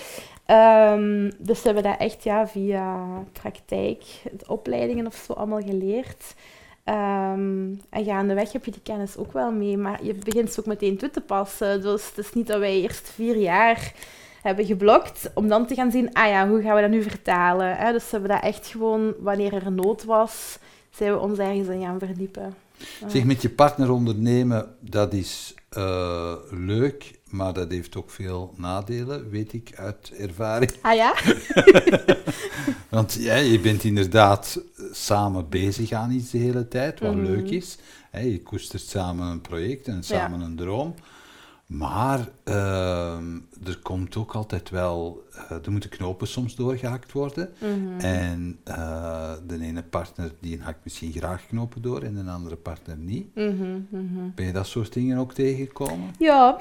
Ehm, 0.46 1.30
dus 1.38 1.62
we 1.62 1.64
hebben 1.64 1.82
dat 1.82 1.98
echt 1.98 2.24
ja, 2.24 2.46
via 2.46 2.96
praktijk, 3.42 4.02
opleidingen 4.46 5.06
of 5.06 5.22
zo 5.26 5.32
allemaal 5.32 5.62
geleerd. 5.62 6.34
Ehm, 6.86 7.74
en 7.90 8.04
gaandeweg 8.04 8.52
heb 8.52 8.64
je 8.64 8.70
die 8.70 8.82
kennis 8.82 9.16
ook 9.16 9.32
wel 9.32 9.52
mee, 9.52 9.76
maar 9.76 10.04
je 10.04 10.14
begint 10.14 10.52
ze 10.52 10.60
ook 10.60 10.66
meteen 10.66 10.96
toe 10.96 11.10
te 11.10 11.20
passen. 11.20 11.82
Dus 11.82 12.06
het 12.08 12.18
is 12.18 12.32
niet 12.32 12.46
dat 12.46 12.58
wij 12.58 12.80
eerst 12.80 13.10
vier 13.14 13.36
jaar 13.36 13.92
hebben 14.42 14.64
geblokt, 14.64 15.30
om 15.34 15.48
dan 15.48 15.66
te 15.66 15.74
gaan 15.74 15.90
zien, 15.90 16.12
ah 16.12 16.28
ja, 16.28 16.48
hoe 16.48 16.62
gaan 16.62 16.74
we 16.74 16.80
dat 16.80 16.90
nu 16.90 17.02
vertalen? 17.02 17.76
Hè? 17.76 17.92
Dus 17.92 18.02
we 18.02 18.10
hebben 18.10 18.30
dat 18.30 18.42
echt 18.42 18.66
gewoon, 18.66 19.14
wanneer 19.18 19.52
er 19.52 19.72
nood 19.72 20.04
was, 20.04 20.58
zijn 20.90 21.12
we 21.12 21.18
ons 21.18 21.38
ergens 21.38 21.68
in 21.68 21.80
gaan 21.80 21.98
verdiepen. 21.98 22.54
Ja. 23.00 23.08
Zeg, 23.08 23.24
met 23.24 23.42
je 23.42 23.50
partner 23.50 23.90
ondernemen, 23.90 24.74
dat 24.80 25.12
is 25.12 25.54
eh, 25.68 26.34
leuk, 26.50 27.18
maar 27.30 27.52
dat 27.52 27.70
heeft 27.70 27.96
ook 27.96 28.10
veel 28.10 28.54
nadelen, 28.56 29.30
weet 29.30 29.52
ik 29.52 29.72
uit 29.76 30.12
ervaring. 30.18 30.72
Ah 30.80 30.94
ja? 30.94 31.14
Want 32.88 33.12
ja, 33.12 33.34
je 33.34 33.60
bent 33.60 33.84
inderdaad 33.84 34.60
samen 35.04 35.48
bezig 35.48 35.92
aan 35.92 36.10
iets 36.10 36.30
de 36.30 36.38
hele 36.38 36.68
tijd, 36.68 37.00
wat 37.00 37.14
Mhm. 37.14 37.24
leuk 37.24 37.50
is. 37.50 37.78
Hè, 38.10 38.20
je 38.20 38.42
koestert 38.42 38.82
samen 38.82 39.26
een 39.26 39.40
project 39.40 39.86
en 39.88 40.02
samen 40.02 40.40
een 40.40 40.56
droom. 40.56 40.94
Maar 41.66 42.28
ehm, 42.44 43.34
er 43.64 43.78
komt 43.82 44.16
ook 44.16 44.32
altijd 44.34 44.70
wel, 44.70 45.24
eh, 45.32 45.56
er 45.64 45.70
moeten 45.70 45.90
knopen 45.90 46.26
soms 46.28 46.54
doorgehakt 46.54 47.12
worden. 47.12 47.50
Mhm. 47.58 47.98
En 48.00 48.58
eh, 48.64 49.32
de 49.46 49.60
ene 49.62 49.82
partner 49.82 50.32
die 50.40 50.58
hakt 50.60 50.84
misschien 50.84 51.12
graag 51.12 51.46
knopen 51.46 51.82
door 51.82 52.02
en 52.02 52.14
de 52.24 52.30
andere 52.30 52.56
partner 52.56 52.96
niet. 52.96 53.34
Mhm. 53.34 53.80
Ben 54.34 54.46
je 54.46 54.52
dat 54.52 54.66
soort 54.66 54.92
dingen 54.92 55.18
ook 55.18 55.32
tegengekomen? 55.32 56.14
Ja, 56.18 56.56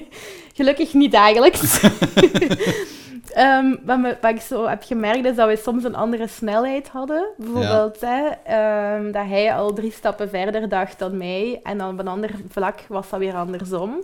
gelukkig 0.54 0.94
niet 0.94 1.12
dagelijks. 1.12 1.80
Ehm, 3.32 3.74
wat, 3.84 3.98
me- 3.98 4.16
wat 4.20 4.30
ik 4.30 4.40
zo 4.40 4.66
heb 4.66 4.82
gemerkt 4.82 5.24
is 5.24 5.36
dat 5.36 5.48
we 5.48 5.56
soms 5.56 5.84
een 5.84 5.94
andere 5.94 6.26
snelheid 6.28 6.88
hadden. 6.88 7.28
Bijvoorbeeld 7.36 8.00
hè, 8.00 8.28
ehm, 8.44 9.12
dat 9.12 9.26
hij 9.26 9.54
al 9.54 9.72
drie 9.72 9.92
stappen 9.92 10.28
verder 10.28 10.68
dacht 10.68 10.98
dan 10.98 11.16
mij. 11.16 11.60
En 11.62 11.78
dan 11.78 11.92
op 11.92 11.98
een 11.98 12.08
ander 12.08 12.30
vlak 12.48 12.80
was 12.88 13.10
dat 13.10 13.18
weer 13.18 13.34
andersom. 13.34 14.02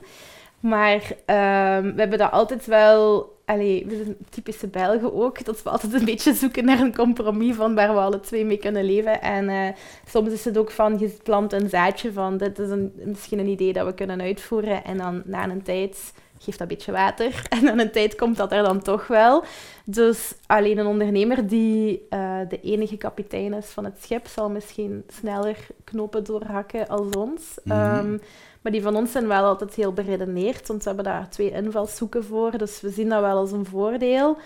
Maar 0.60 1.12
ehm, 1.24 1.82
we 1.94 2.00
hebben 2.00 2.18
dat 2.18 2.30
altijd 2.30 2.66
wel... 2.66 3.32
Allee, 3.46 3.86
we 3.88 3.96
zijn 3.96 4.16
typische 4.30 4.66
Belgen 4.66 5.14
ook. 5.14 5.44
Dat 5.44 5.62
we 5.62 5.70
altijd 5.70 5.92
een 5.92 6.04
beetje 6.04 6.34
zoeken 6.34 6.64
naar 6.64 6.80
een 6.80 6.94
compromis 6.94 7.54
van 7.56 7.74
waar 7.74 7.94
we 7.94 8.00
alle 8.00 8.20
twee 8.20 8.44
mee 8.44 8.56
kunnen 8.56 8.84
leven. 8.84 9.22
En 9.22 9.48
eh, 9.48 9.68
soms 10.08 10.32
is 10.32 10.44
het 10.44 10.58
ook 10.58 10.70
van, 10.70 10.98
je 10.98 11.16
plant 11.22 11.52
een 11.52 11.68
zaadje 11.68 12.12
van, 12.12 12.36
dit 12.36 12.58
is 12.58 12.70
een, 12.70 12.92
misschien 13.04 13.38
een 13.38 13.46
idee 13.48 13.72
dat 13.72 13.86
we 13.86 13.94
kunnen 13.94 14.20
uitvoeren. 14.20 14.84
En 14.84 14.98
dan 14.98 15.22
na 15.24 15.48
een 15.48 15.62
tijd 15.62 16.12
geeft 16.44 16.58
dat 16.58 16.70
een 16.70 16.76
beetje 16.76 16.92
water. 16.92 17.42
En 17.48 17.64
na 17.64 17.78
een 17.78 17.90
tijd 17.90 18.14
komt 18.14 18.36
dat 18.36 18.52
er 18.52 18.62
dan 18.62 18.82
toch 18.82 19.06
wel. 19.06 19.44
Dus 19.84 20.34
alleen 20.46 20.78
een 20.78 20.86
ondernemer 20.86 21.46
die 21.46 22.06
eh, 22.10 22.38
de 22.48 22.60
enige 22.60 22.96
kapitein 22.96 23.54
is 23.54 23.66
van 23.66 23.84
het 23.84 24.02
schip, 24.02 24.26
zal 24.26 24.50
misschien 24.50 25.04
sneller 25.08 25.66
knopen 25.84 26.24
doorhakken 26.24 26.88
als 26.88 27.16
ons. 27.16 27.58
Mhm. 27.64 27.78
Ehm, 27.78 28.18
maar 28.60 28.72
die 28.72 28.82
van 28.82 28.96
ons 28.96 29.12
zijn 29.12 29.26
wel 29.26 29.44
altijd 29.44 29.74
heel 29.74 29.92
beredeneerd, 29.92 30.68
want 30.68 30.82
we 30.82 30.86
hebben 30.86 31.04
daar 31.04 31.30
twee 31.30 31.50
invalshoeken 31.50 32.24
voor. 32.24 32.58
Dus 32.58 32.80
we 32.80 32.90
zien 32.90 33.08
dat 33.08 33.20
wel 33.20 33.36
als 33.36 33.52
een 33.52 33.66
voordeel. 33.66 34.38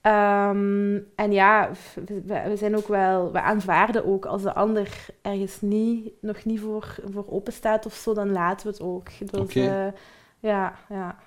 Ehm, 0.00 0.98
en 1.14 1.32
ja, 1.32 1.70
we, 2.04 2.42
we 2.48 2.56
zijn 2.56 2.76
ook 2.76 2.88
wel, 2.88 3.32
we 3.32 3.40
aanvaarden 3.40 4.04
ook 4.04 4.26
als 4.26 4.42
de 4.42 4.54
ander 4.54 5.06
ergens 5.22 5.60
niet, 5.60 6.12
nog 6.20 6.44
niet 6.44 6.60
voor, 6.60 6.96
voor 7.12 7.24
open 7.28 7.52
staat 7.52 7.86
of 7.86 7.94
zo, 7.94 8.14
dan 8.14 8.32
laten 8.32 8.66
we 8.66 8.72
het 8.72 8.82
ook. 8.82 9.08
Dus, 9.30 9.54
eh, 9.54 9.86
ja, 10.38 10.74
ja. 10.88 11.18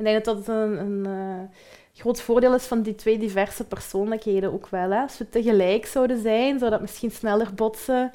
Ik 0.00 0.06
denk 0.06 0.24
dat 0.24 0.36
dat 0.36 0.56
een, 0.56 0.78
een 0.78 1.06
eh, 1.06 1.58
groot 2.00 2.20
voordeel 2.20 2.54
is 2.54 2.64
van 2.64 2.82
die 2.82 2.94
twee 2.94 3.18
diverse 3.18 3.64
persoonlijkheden 3.64 4.52
ook 4.52 4.68
wel. 4.68 4.90
Hè. 4.90 5.00
Als 5.00 5.18
we 5.18 5.28
tegelijk 5.28 5.86
zouden 5.86 6.22
zijn, 6.22 6.58
zou 6.58 6.70
dat 6.70 6.80
misschien 6.80 7.10
sneller 7.10 7.54
botsen. 7.54 8.12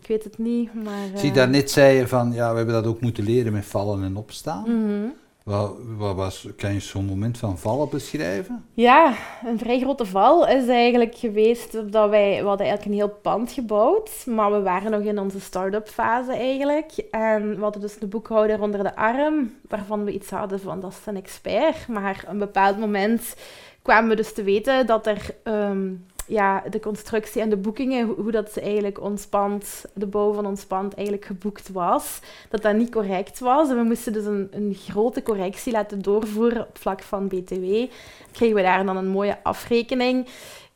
Ik 0.00 0.06
weet 0.08 0.24
het 0.24 0.38
niet, 0.38 0.74
maar... 0.74 1.08
Zie, 1.14 1.28
eh, 1.28 1.34
daarnet 1.34 1.70
zei 1.70 1.96
je 1.96 2.08
van, 2.08 2.32
ja, 2.32 2.50
we 2.50 2.56
hebben 2.56 2.74
dat 2.74 2.86
ook 2.86 3.00
moeten 3.00 3.24
leren 3.24 3.52
met 3.52 3.64
vallen 3.64 4.02
en 4.04 4.16
opstaan. 4.16 4.62
mhm. 4.62 5.08
Wat, 5.44 5.76
was, 6.14 6.48
kan 6.56 6.72
je 6.72 6.80
zo'n 6.80 7.04
moment 7.04 7.38
van 7.38 7.58
vallen 7.58 7.88
beschrijven? 7.88 8.64
Ja, 8.74 9.14
een 9.44 9.58
vrij 9.58 9.80
grote 9.80 10.06
val 10.06 10.48
is 10.48 10.68
eigenlijk 10.68 11.14
geweest 11.14 11.92
dat 11.92 12.10
wij... 12.10 12.40
We 12.42 12.48
hadden 12.48 12.66
eigenlijk 12.66 12.84
een 12.84 13.06
heel 13.06 13.18
pand 13.22 13.52
gebouwd, 13.52 14.26
maar 14.26 14.52
we 14.52 14.62
waren 14.62 14.90
nog 14.90 15.00
in 15.00 15.18
onze 15.18 15.40
start-up 15.40 15.88
fase 15.88 16.32
eigenlijk. 16.32 16.92
En 17.10 17.54
we 17.56 17.62
hadden 17.62 17.80
dus 17.80 17.98
de 17.98 18.06
boekhouder 18.06 18.62
onder 18.62 18.82
de 18.82 18.96
arm, 18.96 19.54
waarvan 19.68 20.04
we 20.04 20.12
iets 20.12 20.30
hadden 20.30 20.60
van, 20.60 20.80
dat 20.80 20.90
is 20.90 21.06
een 21.06 21.16
expert. 21.16 21.88
Maar 21.88 22.20
op 22.24 22.32
een 22.32 22.38
bepaald 22.38 22.78
moment 22.78 23.36
kwamen 23.82 24.10
we 24.10 24.16
dus 24.16 24.32
te 24.32 24.42
weten 24.42 24.86
dat 24.86 25.06
er... 25.06 25.34
ehm, 25.42 25.88
ja, 26.32 26.62
de 26.70 26.80
constructie 26.80 27.40
en 27.40 27.50
de 27.50 27.56
boekingen, 27.56 28.06
hoe, 28.06 28.30
dat 28.30 28.52
ze 28.52 28.60
eigenlijk 28.60 29.00
ons 29.00 29.26
pand, 29.26 29.84
de 29.94 30.06
bouw 30.06 30.32
van 30.32 30.46
ons 30.46 30.64
pand 30.64 30.94
eigenlijk 30.94 31.26
geboekt 31.26 31.72
was, 31.72 32.20
dat 32.48 32.62
dat 32.62 32.76
niet 32.76 32.90
correct 32.90 33.38
was. 33.38 33.68
En 33.68 33.76
we 33.76 33.82
moesten 33.82 34.12
dus 34.12 34.24
een, 34.24 34.48
een 34.50 34.74
grote 34.74 35.22
correctie 35.22 35.72
laten 35.72 36.02
doorvoeren 36.02 36.66
op 36.68 36.78
vlak 36.78 37.02
van 37.02 37.28
BTW. 37.28 37.86
Kregen 38.32 38.56
we 38.56 38.62
daar 38.62 38.84
dan 38.84 38.96
een 38.96 39.08
mooie 39.08 39.38
afrekening. 39.42 40.26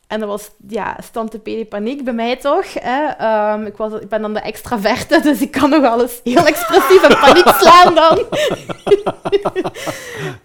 En 0.07 0.21
dat 0.21 0.29
was 0.29 0.51
ja, 0.69 0.97
stantepede 1.03 1.65
paniek 1.65 2.05
bij 2.05 2.13
mij 2.13 2.37
toch. 2.37 2.65
Hè. 2.75 3.07
Ehm, 3.07 3.67
ik, 3.67 3.77
was, 3.77 3.93
ik 3.93 4.09
ben 4.09 4.23
dan 4.23 4.35
de 4.35 4.41
extraverte, 4.41 5.21
dus 5.21 5.41
ik 5.41 5.51
kan 5.51 5.71
nog 5.71 5.85
alles 5.85 6.21
heel 6.25 6.47
expressief 6.47 7.09
in 7.09 7.17
paniek 7.21 7.49
slaan 7.59 7.95
dan. 7.95 8.19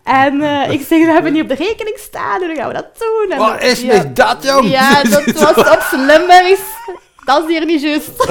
en 0.04 0.42
eh, 0.42 0.72
ik 0.72 0.82
zeg, 0.88 1.06
we 1.06 1.12
hebben 1.12 1.34
niet 1.34 1.42
op 1.42 1.48
de 1.50 1.56
rekening 1.56 1.98
staan, 1.98 2.44
hoe 2.46 2.56
gaan 2.56 2.68
we 2.68 2.74
dat 2.74 2.98
doen? 2.98 3.32
En 3.32 3.38
Wat 3.38 3.48
dan- 3.60 3.70
is 3.70 3.82
ja. 3.82 4.04
dat, 4.04 4.44
jong? 4.44 4.70
Ja, 4.70 5.04
dat 5.04 5.26
was 5.26 5.58
op 5.76 5.86
zijn 5.90 6.06
Limburgs. 6.06 6.62
Dat 7.26 7.44
is 7.44 7.48
hier 7.50 7.66
niet 7.66 7.82
juist. 7.82 8.10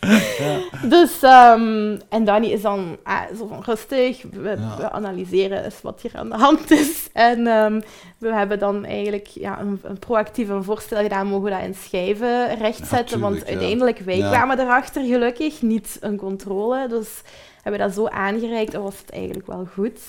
Dus, 0.88 1.22
ehm, 1.22 1.98
en 2.08 2.24
Danny 2.24 2.46
is 2.46 2.62
dan 2.62 2.96
ah, 3.02 3.22
zo 3.36 3.46
van 3.46 3.62
rustig, 3.64 4.22
we, 4.30 4.56
analyseren 4.90 5.64
eens 5.64 5.82
wat 5.82 6.00
hier 6.00 6.12
aan 6.14 6.28
de 6.28 6.36
hand 6.36 6.70
is. 6.70 7.08
En 7.12 7.46
ehm, 7.46 7.80
we 8.18 8.32
hebben 8.34 8.58
dan 8.58 8.84
eigenlijk 8.84 9.26
ja, 9.26 9.60
een, 9.60 9.80
een 9.82 9.98
proactief 9.98 10.48
een 10.48 10.64
voorstel 10.64 11.02
gedaan, 11.02 11.26
mogen 11.26 11.44
we 11.44 11.50
dat 11.50 11.62
in 11.62 11.74
schijven 11.74 12.56
rechtzetten? 12.58 13.20
Want 13.20 13.46
uiteindelijk, 13.46 13.98
wij 13.98 14.18
kwamen 14.18 14.60
erachter 14.60 15.04
gelukkig, 15.04 15.62
niet 15.62 15.96
een 16.00 16.16
controle. 16.16 16.88
Dus 16.88 17.22
hebben 17.62 17.80
we 17.80 17.86
dat 17.86 17.94
zo 17.96 18.06
aangereikt 18.06 18.74
en 18.74 18.82
was 18.82 18.98
het 18.98 19.10
eigenlijk 19.10 19.46
wel 19.46 19.66
goed. 19.74 20.00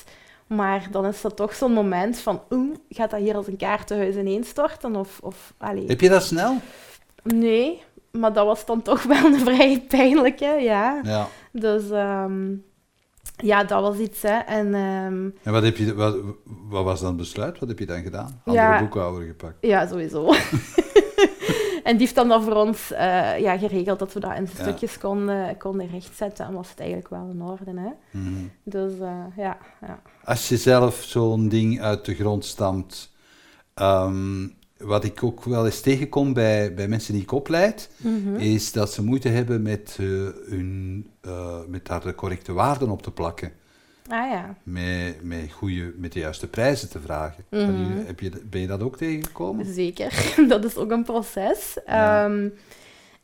Maar 0.48 0.88
dan 0.92 1.06
is 1.06 1.22
dat 1.22 1.36
toch 1.36 1.56
zo'n 1.56 1.74
moment 1.74 2.20
van, 2.20 2.42
oeh, 2.50 2.76
gaat 2.90 3.12
dat 3.12 3.20
hier 3.20 3.36
als 3.36 3.48
een 3.48 3.58
kaartenhuis 3.58 4.16
ineenstorten? 4.16 4.96
Of, 4.96 5.20
of 5.22 5.54
allee. 5.58 5.86
Heb 5.88 6.02
je 6.02 6.10
dat 6.10 6.24
snel? 6.24 6.58
Nee, 7.24 7.82
maar 8.12 8.34
dat 8.34 8.46
was 8.46 8.66
dan 8.66 8.82
toch 8.82 9.04
wel 9.04 9.26
een 9.26 9.40
vrij 9.50 9.82
pijnlijke, 9.88 10.46
ja. 10.46 11.00
Ja. 11.04 11.28
Dus, 11.52 11.90
ehm, 11.90 12.54
ja, 13.38 13.64
dat 13.64 13.82
was 13.82 13.98
iets. 13.98 14.22
Hè. 14.22 14.38
En, 14.38 14.74
ehm, 14.74 15.30
En 15.44 15.52
wat, 15.52 15.64
heb 15.64 15.78
je, 15.78 15.94
wat, 15.96 16.18
wat 16.70 16.84
was 16.84 17.00
dan 17.00 17.08
het 17.10 17.18
besluit? 17.18 17.60
Wat 17.60 17.70
heb 17.70 17.80
je 17.80 17.86
dan 17.86 18.02
gedaan? 18.02 18.42
Andere 18.46 18.66
Ja. 18.68 18.80
boekhouder 18.80 19.28
gepakt. 19.28 19.56
ja, 19.62 19.88
sowieso. 19.88 20.30
en 21.84 21.92
die 21.92 22.00
heeft 22.00 22.16
dan, 22.16 22.28
dan 22.28 22.44
voor 22.44 22.54
ons 22.56 22.92
eh, 22.92 23.40
ja, 23.40 23.58
geregeld 23.58 24.00
dat 24.00 24.14
we 24.14 24.20
dat 24.20 24.36
in 24.36 24.48
Ja. 24.56 24.62
stukjes 24.62 24.98
konden, 24.98 25.58
konden 25.58 25.88
rechtzetten. 25.90 26.46
En 26.46 26.54
was 26.54 26.70
het 26.70 26.80
eigenlijk 26.80 27.10
wel 27.10 27.30
in 27.34 27.42
orde. 27.42 27.80
Hè. 27.82 28.20
Mhm. 28.20 28.44
Dus 28.64 28.92
eh, 29.00 29.24
ja, 29.38 29.58
ja. 29.82 30.02
Als 30.24 30.50
je 30.50 30.58
zelf 30.58 30.96
zo'n 31.04 31.48
ding 31.50 31.82
uit 31.82 32.06
de 32.06 32.16
grond 32.16 32.46
stamt, 32.46 33.12
ehm, 33.74 34.48
wat 34.84 35.04
ik 35.04 35.24
ook 35.24 35.44
wel 35.44 35.66
eens 35.66 35.82
tegenkom 35.82 36.34
bij, 36.34 36.74
bij 36.74 36.88
mensen 36.88 37.14
die 37.14 37.22
ik 37.22 37.32
opleid, 37.32 37.90
Mhm. 37.98 38.36
is 38.36 38.72
dat 38.72 38.92
ze 38.94 39.04
moeite 39.04 39.30
hebben 39.30 39.62
met, 39.62 39.98
eh, 40.00 40.06
hun, 40.50 41.08
eh, 41.22 41.58
met 41.68 41.86
daar 41.86 42.02
de 42.02 42.16
correcte 42.16 42.54
waarden 42.54 42.90
op 42.90 43.02
te 43.02 43.12
plakken. 43.12 43.52
Ah 44.08 44.30
ja. 44.32 44.56
Met, 44.64 45.24
met, 45.24 45.52
goede, 45.52 45.94
met 45.98 46.12
de 46.14 46.20
juiste 46.20 46.48
prijzen 46.48 46.90
te 46.90 47.00
vragen. 47.00 47.44
Mhm. 47.50 47.62
Heb 47.66 47.76
je- 47.98 48.04
Heb 48.06 48.20
je, 48.20 48.32
ben 48.50 48.62
je 48.62 48.68
dat 48.68 48.84
ook 48.84 48.98
tegengekomen? 48.98 49.66
Zeker, 49.74 50.34
dat 50.48 50.64
is 50.66 50.76
ook 50.78 50.92
een 50.92 51.04
proces. 51.04 51.78
Ja. 51.86 52.26
Ehm, 52.26 52.44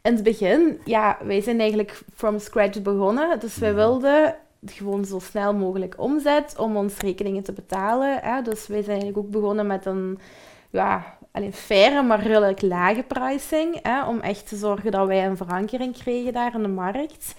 in 0.02 0.14
het 0.14 0.24
begin, 0.24 0.80
ja, 0.86 1.18
wij 1.24 1.42
zijn 1.42 1.60
eigenlijk 1.60 2.02
from 2.16 2.40
scratch 2.40 2.82
begonnen. 2.82 3.40
Dus 3.40 3.58
wij 3.58 3.74
wilden 3.76 4.36
gewoon 4.66 5.06
zo 5.06 5.20
snel 5.20 5.54
mogelijk 5.54 5.96
omzet 5.98 6.56
om 6.58 6.76
ons 6.76 6.98
rekeningen 6.98 7.44
te 7.44 7.52
betalen. 7.54 8.20
Hè. 8.22 8.42
Dus 8.42 8.68
wij 8.68 8.82
zijn 8.84 8.98
eigenlijk 9.00 9.18
ook 9.18 9.32
begonnen 9.32 9.68
met 9.68 9.86
een 9.86 10.20
ja, 10.70 11.17
alleen 11.38 11.54
faire, 11.54 12.02
maar 12.04 12.22
redelijk 12.22 12.62
lage 12.62 13.04
pricing. 13.04 13.80
Hè, 13.82 14.06
om 14.06 14.20
echt 14.20 14.48
te 14.48 14.56
zorgen 14.56 14.92
dat 14.92 15.08
wij 15.08 15.26
een 15.26 15.38
verankering 15.38 15.98
kregen 15.98 16.34
daar 16.34 16.56
in 16.56 16.62
de 16.62 16.68
markt. 16.68 17.36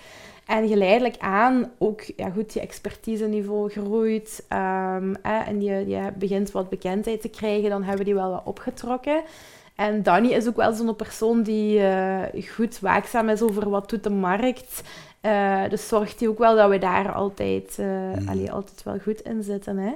En 0.47 0.69
geleidelijk 0.69 1.17
aan 1.19 1.71
ook 1.79 2.03
ja, 2.17 2.31
goed, 2.31 2.53
je 2.53 2.61
expertise-niveau 2.61 3.71
groeit 3.71 4.45
ehm, 4.49 5.15
hè, 5.23 5.39
en 5.39 5.63
je, 5.63 5.89
je 5.89 6.13
begint 6.19 6.51
wat 6.51 6.69
bekendheid 6.69 7.21
te 7.21 7.29
krijgen, 7.29 7.71
dan 7.71 7.81
hebben 7.81 7.99
we 7.99 8.05
die 8.05 8.15
wel 8.15 8.31
wat 8.31 8.43
opgetrokken. 8.45 9.23
En 9.77 10.03
Danny 10.03 10.29
is 10.29 10.49
ook 10.49 10.57
wel 10.57 10.73
zo'n 10.73 10.97
persoon 10.97 11.43
die 11.43 11.81
eh, 11.81 12.43
goed 12.55 12.81
waakzaam 12.81 13.29
is 13.29 13.43
over 13.43 13.71
wat 13.71 13.91
doet 13.91 14.03
de 14.03 14.11
markt. 14.11 14.83
Eh, 15.21 15.63
dus 15.69 15.89
zorgt 15.89 16.21
hij 16.21 16.29
ook 16.29 16.39
wel 16.39 16.57
dat 16.57 16.71
we 16.71 16.79
daar 16.79 17.13
altijd, 17.13 17.79
Mm. 17.79 18.29
allee, 18.29 18.53
altijd 18.53 18.83
wel 18.83 18.99
goed 18.99 19.21
in 19.21 19.43
zitten. 19.43 19.77
Hè. 19.77 19.93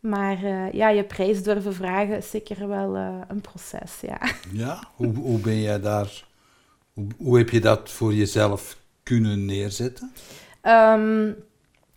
Maar 0.00 0.44
eh, 0.44 0.72
ja, 0.72 0.88
je 0.88 1.04
prijs 1.04 1.42
durven 1.42 1.74
vragen 1.74 2.16
is 2.16 2.30
zeker 2.30 2.68
wel 2.68 2.96
eh, 2.96 3.14
een 3.28 3.40
proces, 3.40 4.00
ja. 4.00 4.18
Ja. 4.52 4.82
Hoe, 4.94 5.14
hoe 5.14 5.38
ben 5.38 5.60
jij 5.60 5.80
daar... 5.80 6.24
Hoe, 6.92 7.06
hoe 7.16 7.38
heb 7.38 7.50
je 7.50 7.60
dat 7.60 7.90
voor 7.90 8.14
jezelf 8.14 8.76
kunnen 9.02 9.44
neerzetten? 9.44 10.12
Ehm, 10.60 11.30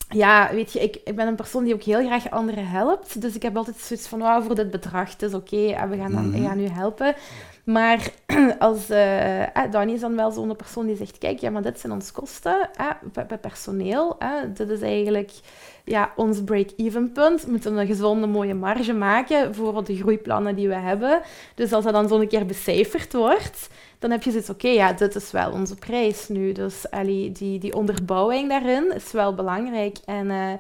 ja, 0.10 0.50
weet 0.54 0.74
je, 0.74 0.80
ik, 0.80 0.96
ik 1.04 1.16
ben 1.16 1.28
een 1.28 1.36
persoon 1.36 1.64
die 1.64 1.74
ook 1.74 1.84
heel 1.84 2.06
graag 2.06 2.30
anderen 2.30 2.68
helpt. 2.68 3.22
Dus 3.22 3.36
ik 3.36 3.42
heb 3.42 3.58
altijd 3.58 3.78
zoiets 3.78 4.08
van, 4.08 4.20
wauw, 4.20 4.42
voor 4.42 4.56
dit 4.56 4.72
bedrag, 4.72 5.12
het 5.12 5.22
is 5.22 5.34
oké, 5.34 5.68
en 5.72 5.90
we 5.90 5.98
gaan, 5.98 6.12
dan, 6.12 6.30
Mhm. 6.30 6.40
we 6.42 6.48
gaan 6.48 6.60
u 6.60 6.68
helpen. 6.68 7.16
Maar 7.72 8.12
als, 8.60 8.90
eh 8.90 9.56
eh, 9.56 9.72
Danny 9.72 9.94
is 9.94 10.00
dan 10.00 10.16
wel 10.16 10.32
zo'n 10.32 10.56
persoon 10.56 10.86
die 10.86 10.96
zegt, 10.96 11.18
kijk, 11.18 11.40
ja, 11.40 11.50
maar 11.50 11.62
dit 11.62 11.80
zijn 11.80 11.94
onze 11.94 12.12
kosten 12.12 12.70
bij, 13.14 13.26
bij 13.26 13.38
personeel. 13.38 14.16
eh, 14.20 14.30
dit 14.54 14.70
is 14.70 14.82
eigenlijk 14.82 15.32
ja, 15.84 16.14
ons 16.16 16.44
break-even 16.44 17.12
punt. 17.12 17.44
We 17.46 17.52
moeten 17.52 17.78
een 17.78 17.88
gezonde, 17.88 18.28
mooie 18.28 18.54
marge 18.54 18.94
maken 18.94 19.56
voor 19.56 19.84
de 19.84 19.96
groeiplannen 19.96 20.56
die 20.56 20.68
we 20.68 20.76
hebben. 20.76 21.22
Dus 21.56 21.74
als 21.74 21.84
dat 21.84 21.94
dan 21.94 22.08
zo'n 22.08 22.28
keer 22.28 22.46
becijferd 22.46 23.14
wordt, 23.14 23.70
dan 24.00 24.12
heb 24.12 24.24
je 24.24 24.32
zoiets, 24.32 24.50
oké, 24.50 24.68
ja, 24.68 24.94
dit 24.94 25.16
is 25.16 25.32
wel 25.32 25.52
onze 25.52 25.76
prijs 25.76 26.28
nu. 26.28 26.52
Dus 26.52 26.90
allee, 26.90 27.32
die, 27.32 27.60
die 27.60 27.74
onderbouwing 27.74 28.50
daarin 28.50 28.94
is 28.96 29.12
wel 29.12 29.34
belangrijk. 29.34 29.98
En 30.06 30.30
eh, 30.30 30.54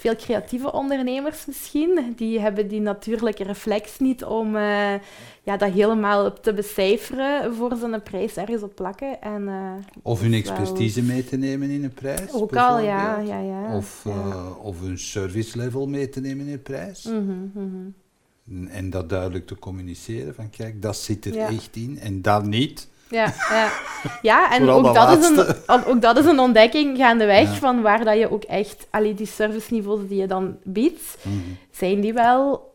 veel 0.00 0.16
creatieve 0.16 0.72
ondernemers 0.72 1.46
misschien, 1.46 2.12
die 2.16 2.40
hebben 2.40 2.68
die 2.68 2.80
natuurlijke 2.80 3.44
reflex 3.44 3.98
niet 3.98 4.24
om 4.24 4.56
eh, 4.56 4.94
ja, 5.42 5.56
dat 5.56 5.70
helemaal 5.72 6.32
te 6.32 6.52
becijferen 6.54 7.54
voor 7.54 7.76
ze 7.76 7.84
een 7.86 8.02
prijs 8.02 8.36
ergens 8.36 8.62
op 8.62 8.74
plakken. 8.74 9.22
En, 9.22 9.48
eh, 9.48 9.72
Of 10.02 10.20
hun 10.20 10.30
wel- 10.30 10.38
expertise 10.40 11.02
mee 11.02 11.24
te 11.24 11.36
nemen 11.36 11.70
in 11.70 11.84
een 11.84 11.94
prijs? 11.94 12.32
Ook 12.32 12.56
al, 12.56 12.78
ja. 12.80 13.18
ja, 13.18 13.38
ja 13.40 13.76
Of, 13.76 14.00
ja. 14.04 14.10
eh, 14.10 14.64
of 14.64 14.80
hun 14.80 14.98
service 14.98 15.58
level 15.58 15.86
mee 15.88 16.08
te 16.08 16.20
nemen 16.20 16.46
in 16.46 16.52
een 16.52 16.62
prijs. 16.62 17.04
Mhm, 17.04 17.20
mhm. 17.54 17.76
En- 18.50 18.68
En 18.68 18.90
dat 18.90 19.08
duidelijk 19.08 19.46
te 19.46 19.58
communiceren 19.58 20.34
van 20.34 20.50
kijk, 20.50 20.82
dat 20.82 20.96
zit 20.96 21.24
er 21.24 21.34
Ja. 21.34 21.48
echt 21.48 21.76
in 21.76 21.98
en 21.98 22.22
dat 22.22 22.44
niet. 22.46 22.88
Ja, 23.08 23.32
ja. 23.50 23.70
ja 24.22 24.52
en 24.52 24.68
ook 24.68 24.94
dat 24.94 25.18
is 25.18 25.28
een, 25.28 25.46
ook 25.86 26.00
dat 26.02 26.18
is 26.18 26.24
een 26.24 26.38
ontdekking 26.38 26.96
gaandeweg 26.96 27.42
Ja. 27.50 27.54
van 27.54 27.82
waar 27.82 28.04
dat 28.04 28.18
je 28.18 28.30
ook 28.30 28.42
echt, 28.44 28.86
allee, 28.90 29.14
die 29.14 29.26
serviceniveaus 29.26 30.00
die 30.08 30.20
je 30.20 30.26
dan 30.26 30.56
biedt, 30.64 31.16
Mhm. 31.22 31.34
zijn 31.70 32.00
die 32.00 32.12
wel 32.12 32.66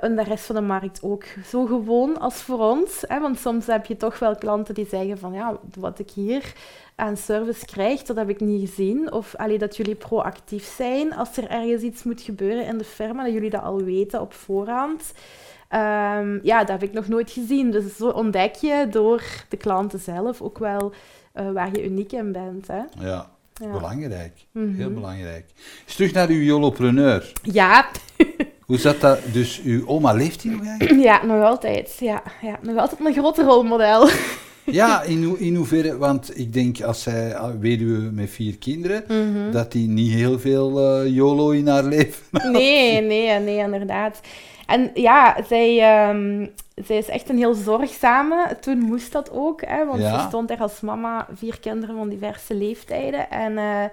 in 0.00 0.16
de 0.16 0.22
rest 0.22 0.44
van 0.44 0.54
de 0.54 0.60
markt 0.60 0.98
ook 1.02 1.24
zo 1.46 1.64
gewoon 1.66 2.20
als 2.20 2.34
voor 2.34 2.58
ons? 2.58 3.04
Hè? 3.06 3.20
Want 3.20 3.38
soms 3.38 3.66
heb 3.66 3.86
je 3.86 3.96
toch 3.96 4.18
wel 4.18 4.36
klanten 4.36 4.74
die 4.74 4.86
zeggen 4.90 5.18
van 5.18 5.32
ja, 5.32 5.56
wat 5.78 5.98
ik 5.98 6.10
hier 6.10 6.52
aan 6.96 7.16
service 7.16 7.64
krijg, 7.66 8.02
dat 8.02 8.16
heb 8.16 8.28
ik 8.28 8.40
niet 8.40 8.68
gezien. 8.68 9.12
Of 9.12 9.34
allee, 9.36 9.58
dat 9.58 9.76
jullie 9.76 9.94
proactief 9.94 10.74
zijn 10.76 11.14
als 11.14 11.36
er 11.36 11.48
ergens 11.50 11.82
iets 11.82 12.02
moet 12.02 12.20
gebeuren 12.20 12.66
in 12.66 12.78
de 12.78 12.84
firma, 12.84 13.24
dat 13.24 13.32
jullie 13.32 13.50
dat 13.50 13.62
al 13.62 13.82
weten 13.82 14.20
op 14.20 14.32
voorhand. 14.32 15.12
Ehm, 15.68 16.38
ja, 16.42 16.58
dat 16.58 16.68
heb 16.68 16.82
ik 16.82 16.92
nog 16.92 17.08
nooit 17.08 17.30
gezien. 17.30 17.70
Dus 17.70 17.96
zo 17.96 18.08
ontdek 18.08 18.54
je 18.54 18.86
door 18.90 19.22
de 19.48 19.56
klanten 19.56 19.98
zelf 20.00 20.40
ook 20.40 20.58
wel 20.58 20.92
eh, 21.32 21.50
waar 21.52 21.68
je 21.72 21.84
uniek 21.84 22.12
in 22.12 22.32
bent. 22.32 22.66
Hè? 22.66 22.80
Ja, 23.06 23.30
Ja. 23.54 23.70
belangrijk. 23.72 24.32
Mhm. 24.52 24.74
Heel 24.74 24.90
belangrijk. 24.92 25.44
Eens 25.86 25.94
terug 25.96 26.12
naar 26.12 26.28
uw 26.28 26.42
Jolopreneur. 26.42 27.32
Ja, 27.42 27.86
Hoe 28.66 28.78
zat 28.78 29.00
dat? 29.00 29.18
Dus 29.32 29.60
uw 29.64 29.86
oma 29.86 30.12
leeft 30.12 30.42
die 30.42 30.50
nog 30.50 30.66
eigenlijk? 30.66 31.02
ja, 31.02 31.24
nog 31.24 31.42
altijd. 31.44 31.96
Ja, 32.00 32.22
ja, 32.42 32.58
nog 32.62 32.76
altijd 32.76 33.00
een 33.00 33.12
grote 33.12 33.42
rolmodel. 33.42 34.08
Ja, 34.66 35.02
in, 35.02 35.38
in 35.38 35.54
hoeverre? 35.54 35.96
Want 35.98 36.38
ik 36.38 36.52
denk 36.52 36.80
als 36.82 37.02
zij 37.02 37.36
ah, 37.36 37.54
weduwe 37.60 37.98
met 37.98 38.30
vier 38.30 38.58
kinderen, 38.58 39.04
Mhm. 39.08 39.50
dat 39.50 39.72
die 39.72 39.88
niet 39.88 40.12
heel 40.12 40.38
veel 40.38 40.80
eh 40.80 41.06
YOLO 41.14 41.50
in 41.50 41.66
haar 41.68 41.84
leven 41.94 42.52
Nee, 42.52 43.00
nee, 43.00 43.38
nee, 43.38 43.58
inderdaad. 43.58 44.20
En 44.66 44.90
ja, 44.94 45.36
zij, 45.46 45.80
ehm, 45.80 46.46
zij 46.74 46.96
is 46.96 47.08
echt 47.08 47.28
een 47.28 47.36
heel 47.36 47.54
zorgzame. 47.54 48.56
Toen 48.60 48.78
moest 48.78 49.12
dat 49.12 49.30
ook, 49.32 49.60
hè, 49.64 49.86
want 49.86 50.00
Ja. 50.00 50.20
ze 50.20 50.26
stond 50.28 50.50
er 50.50 50.58
als 50.60 50.80
mama, 50.80 51.26
vier 51.34 51.60
kinderen 51.60 51.96
van 51.96 52.08
diverse 52.08 52.54
leeftijden. 52.54 53.30
En 53.30 53.58
eh, 53.58 53.84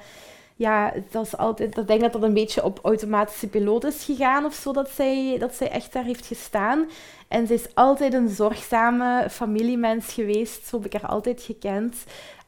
ja, 0.55 0.93
dat 1.11 1.25
is 1.25 1.37
altijd, 1.37 1.77
ik 1.77 1.87
denk 1.87 2.01
dat 2.01 2.11
dat 2.13 2.23
een 2.23 2.33
beetje 2.33 2.63
op 2.63 2.79
automatische 2.83 3.47
piloot 3.47 3.83
is 3.83 4.03
gegaan 4.03 4.45
of 4.45 4.53
zo, 4.53 4.73
dat 4.73 4.89
zij, 4.89 5.35
dat 5.39 5.55
zij 5.55 5.69
echt 5.69 5.93
daar 5.93 6.03
heeft 6.03 6.25
gestaan. 6.25 6.85
En 7.27 7.47
zij 7.47 7.55
is 7.55 7.75
altijd 7.75 8.13
een 8.13 8.29
zorgzame 8.29 9.25
familiemens 9.29 10.13
geweest, 10.13 10.67
zo 10.67 10.77
heb 10.77 10.85
ik 10.93 11.01
haar 11.01 11.11
altijd 11.11 11.41
gekend. 11.41 11.95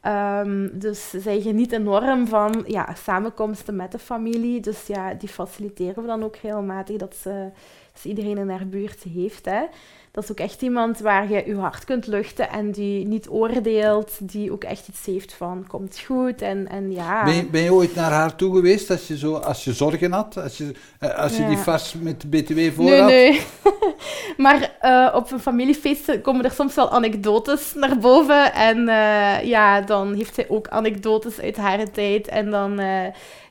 Ehm, 0.02 0.68
dus 0.72 1.10
zij 1.10 1.42
geniet 1.42 1.72
enorm 1.72 2.28
van 2.28 2.64
ja, 2.68 2.96
samenkomsten 3.04 3.76
met 3.76 3.92
de 3.92 4.00
familie. 4.00 4.60
Dus 4.60 4.88
ja, 4.88 5.14
die 5.14 5.30
faciliteren 5.30 6.02
we 6.02 6.08
dan 6.08 6.24
ook 6.24 6.36
regelmatig 6.36 6.98
dat 6.98 7.16
ze, 7.22 7.50
ze 8.02 8.08
iedereen 8.08 8.38
in 8.38 8.50
haar 8.50 8.68
buurt 8.68 9.04
heeft. 9.14 9.46
Hè. 9.46 9.62
Dat 10.12 10.24
is 10.24 10.32
ook 10.32 10.40
echt 10.40 10.62
iemand 10.62 11.00
waar 11.00 11.32
je 11.32 11.44
je 11.46 11.56
hart 11.56 11.86
kunt 11.86 12.08
luchten 12.08 12.50
en 12.50 12.72
die 12.72 13.08
niet 13.08 13.30
oordeelt, 13.30 14.12
die 14.20 14.52
ook 14.52 14.64
echt 14.64 14.88
iets 14.88 15.06
heeft 15.06 15.34
van 15.34 15.66
komt 15.68 16.00
goed 16.06 16.42
en, 16.42 16.68
en 16.70 16.92
ja. 16.92 17.24
Ben 17.24 17.36
je, 17.36 17.46
ben 17.46 17.62
je 17.62 17.74
ooit 17.74 17.96
naar 17.96 18.12
haar 18.12 18.36
toe 18.36 18.56
geweest 18.56 18.90
als 18.90 19.08
je, 19.08 19.18
zo, 19.18 19.34
als 19.36 19.64
je 19.64 19.74
zorgen 19.74 20.12
had? 20.12 20.38
Als 20.38 20.58
je, 20.58 20.72
eh, 21.00 21.18
als 21.18 21.36
je 21.36 21.42
Ja. 21.42 21.48
die 21.48 21.58
vast 21.58 21.96
met 21.96 22.22
de 22.22 22.28
BTW 22.28 22.76
voor 22.76 22.84
Nee, 22.86 23.00
had? 23.00 23.10
nee. 23.10 23.42
maar 24.46 24.76
eh, 24.80 25.16
op 25.16 25.32
een 25.32 25.40
familiefeest 25.40 26.22
komen 26.22 26.46
er 26.46 26.52
soms 26.52 26.76
wel 26.76 26.90
anekdotes 26.90 27.74
naar 27.74 27.98
boven. 27.98 28.54
En 28.54 28.88
eh, 28.88 29.44
ja, 29.44 29.82
dan 29.82 30.14
heeft 30.14 30.36
zij 30.36 30.46
ook 30.50 30.68
anekdotes 30.68 31.40
uit 31.40 31.58
haar 31.58 31.92
tijd. 31.92 32.28
En 32.28 32.50
dan, 32.50 32.80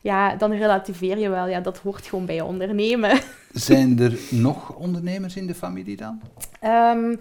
ja, 0.02 0.36
dan 0.36 0.52
relativeer 0.52 1.18
je 1.18 1.28
wel. 1.28 1.46
Ja, 1.46 1.60
dat 1.60 1.78
hoort 1.78 2.06
gewoon 2.06 2.26
bij 2.26 2.40
ondernemen. 2.40 3.18
Zijn 3.52 3.98
er 3.98 4.18
nog 4.30 4.74
ondernemers 4.74 5.36
in 5.36 5.46
de 5.46 5.54
familie 5.54 5.96
dan? 5.96 6.20
Ehm, 6.60 7.14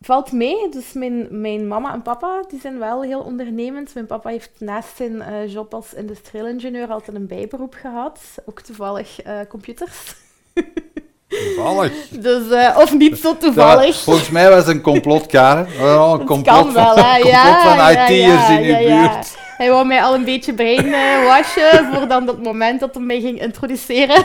valt 0.00 0.32
mee. 0.32 0.68
Dus 0.70 0.92
mijn, 0.92 1.40
mijn 1.40 1.68
mama 1.68 1.92
en 1.92 2.02
papa 2.02 2.44
die 2.48 2.60
zijn 2.60 2.78
wel 2.78 3.02
heel 3.02 3.20
ondernemend. 3.20 3.94
Mijn 3.94 4.06
papa 4.06 4.30
heeft 4.30 4.50
naast 4.58 4.96
zijn 4.96 5.22
eh, 5.22 5.52
job 5.52 5.74
als 5.74 5.94
industrieel 5.94 6.46
ingenieur 6.46 6.88
altijd 6.88 7.16
een 7.16 7.26
bijberoep 7.26 7.74
gehad. 7.74 8.20
Ook 8.44 8.60
toevallig 8.60 9.22
eh, 9.22 9.38
computers. 9.48 10.14
Toevallig. 11.28 12.08
Dus, 12.26 12.50
eh, 12.50 12.78
of 12.78 12.94
niet 12.94 13.18
zo 13.18 13.36
toevallig. 13.36 13.96
Volgens 14.02 14.30
mij 14.30 14.48
was 14.48 14.58
het 14.58 14.68
een 14.68 14.80
complot, 14.80 15.26
Karen. 15.26 15.66
Oh, 15.80 16.10
een 16.20 16.26
complot 16.26 16.44
kan 16.44 16.72
wel, 16.72 16.94
van, 16.94 17.04
complot 17.04 17.32
Ja, 17.32 17.62
van 17.62 17.76
ja, 17.76 18.08
IT'ers 18.08 18.48
ja, 18.48 18.58
in 18.58 18.64
uw 18.64 18.70
ja, 18.70 18.78
ja. 18.78 19.12
buurt. 19.12 19.44
Hij 19.56 19.70
wou 19.70 19.86
mij 19.86 20.02
al 20.02 20.14
een 20.14 20.24
beetje 20.24 20.54
brein 20.54 20.90
wassen 21.24 21.84
voor 21.92 22.08
dan 22.08 22.26
dat 22.26 22.42
moment 22.42 22.80
dat 22.80 22.94
hij 22.94 23.02
mij 23.04 23.20
ging 23.20 23.40
introduceren. 23.42 24.24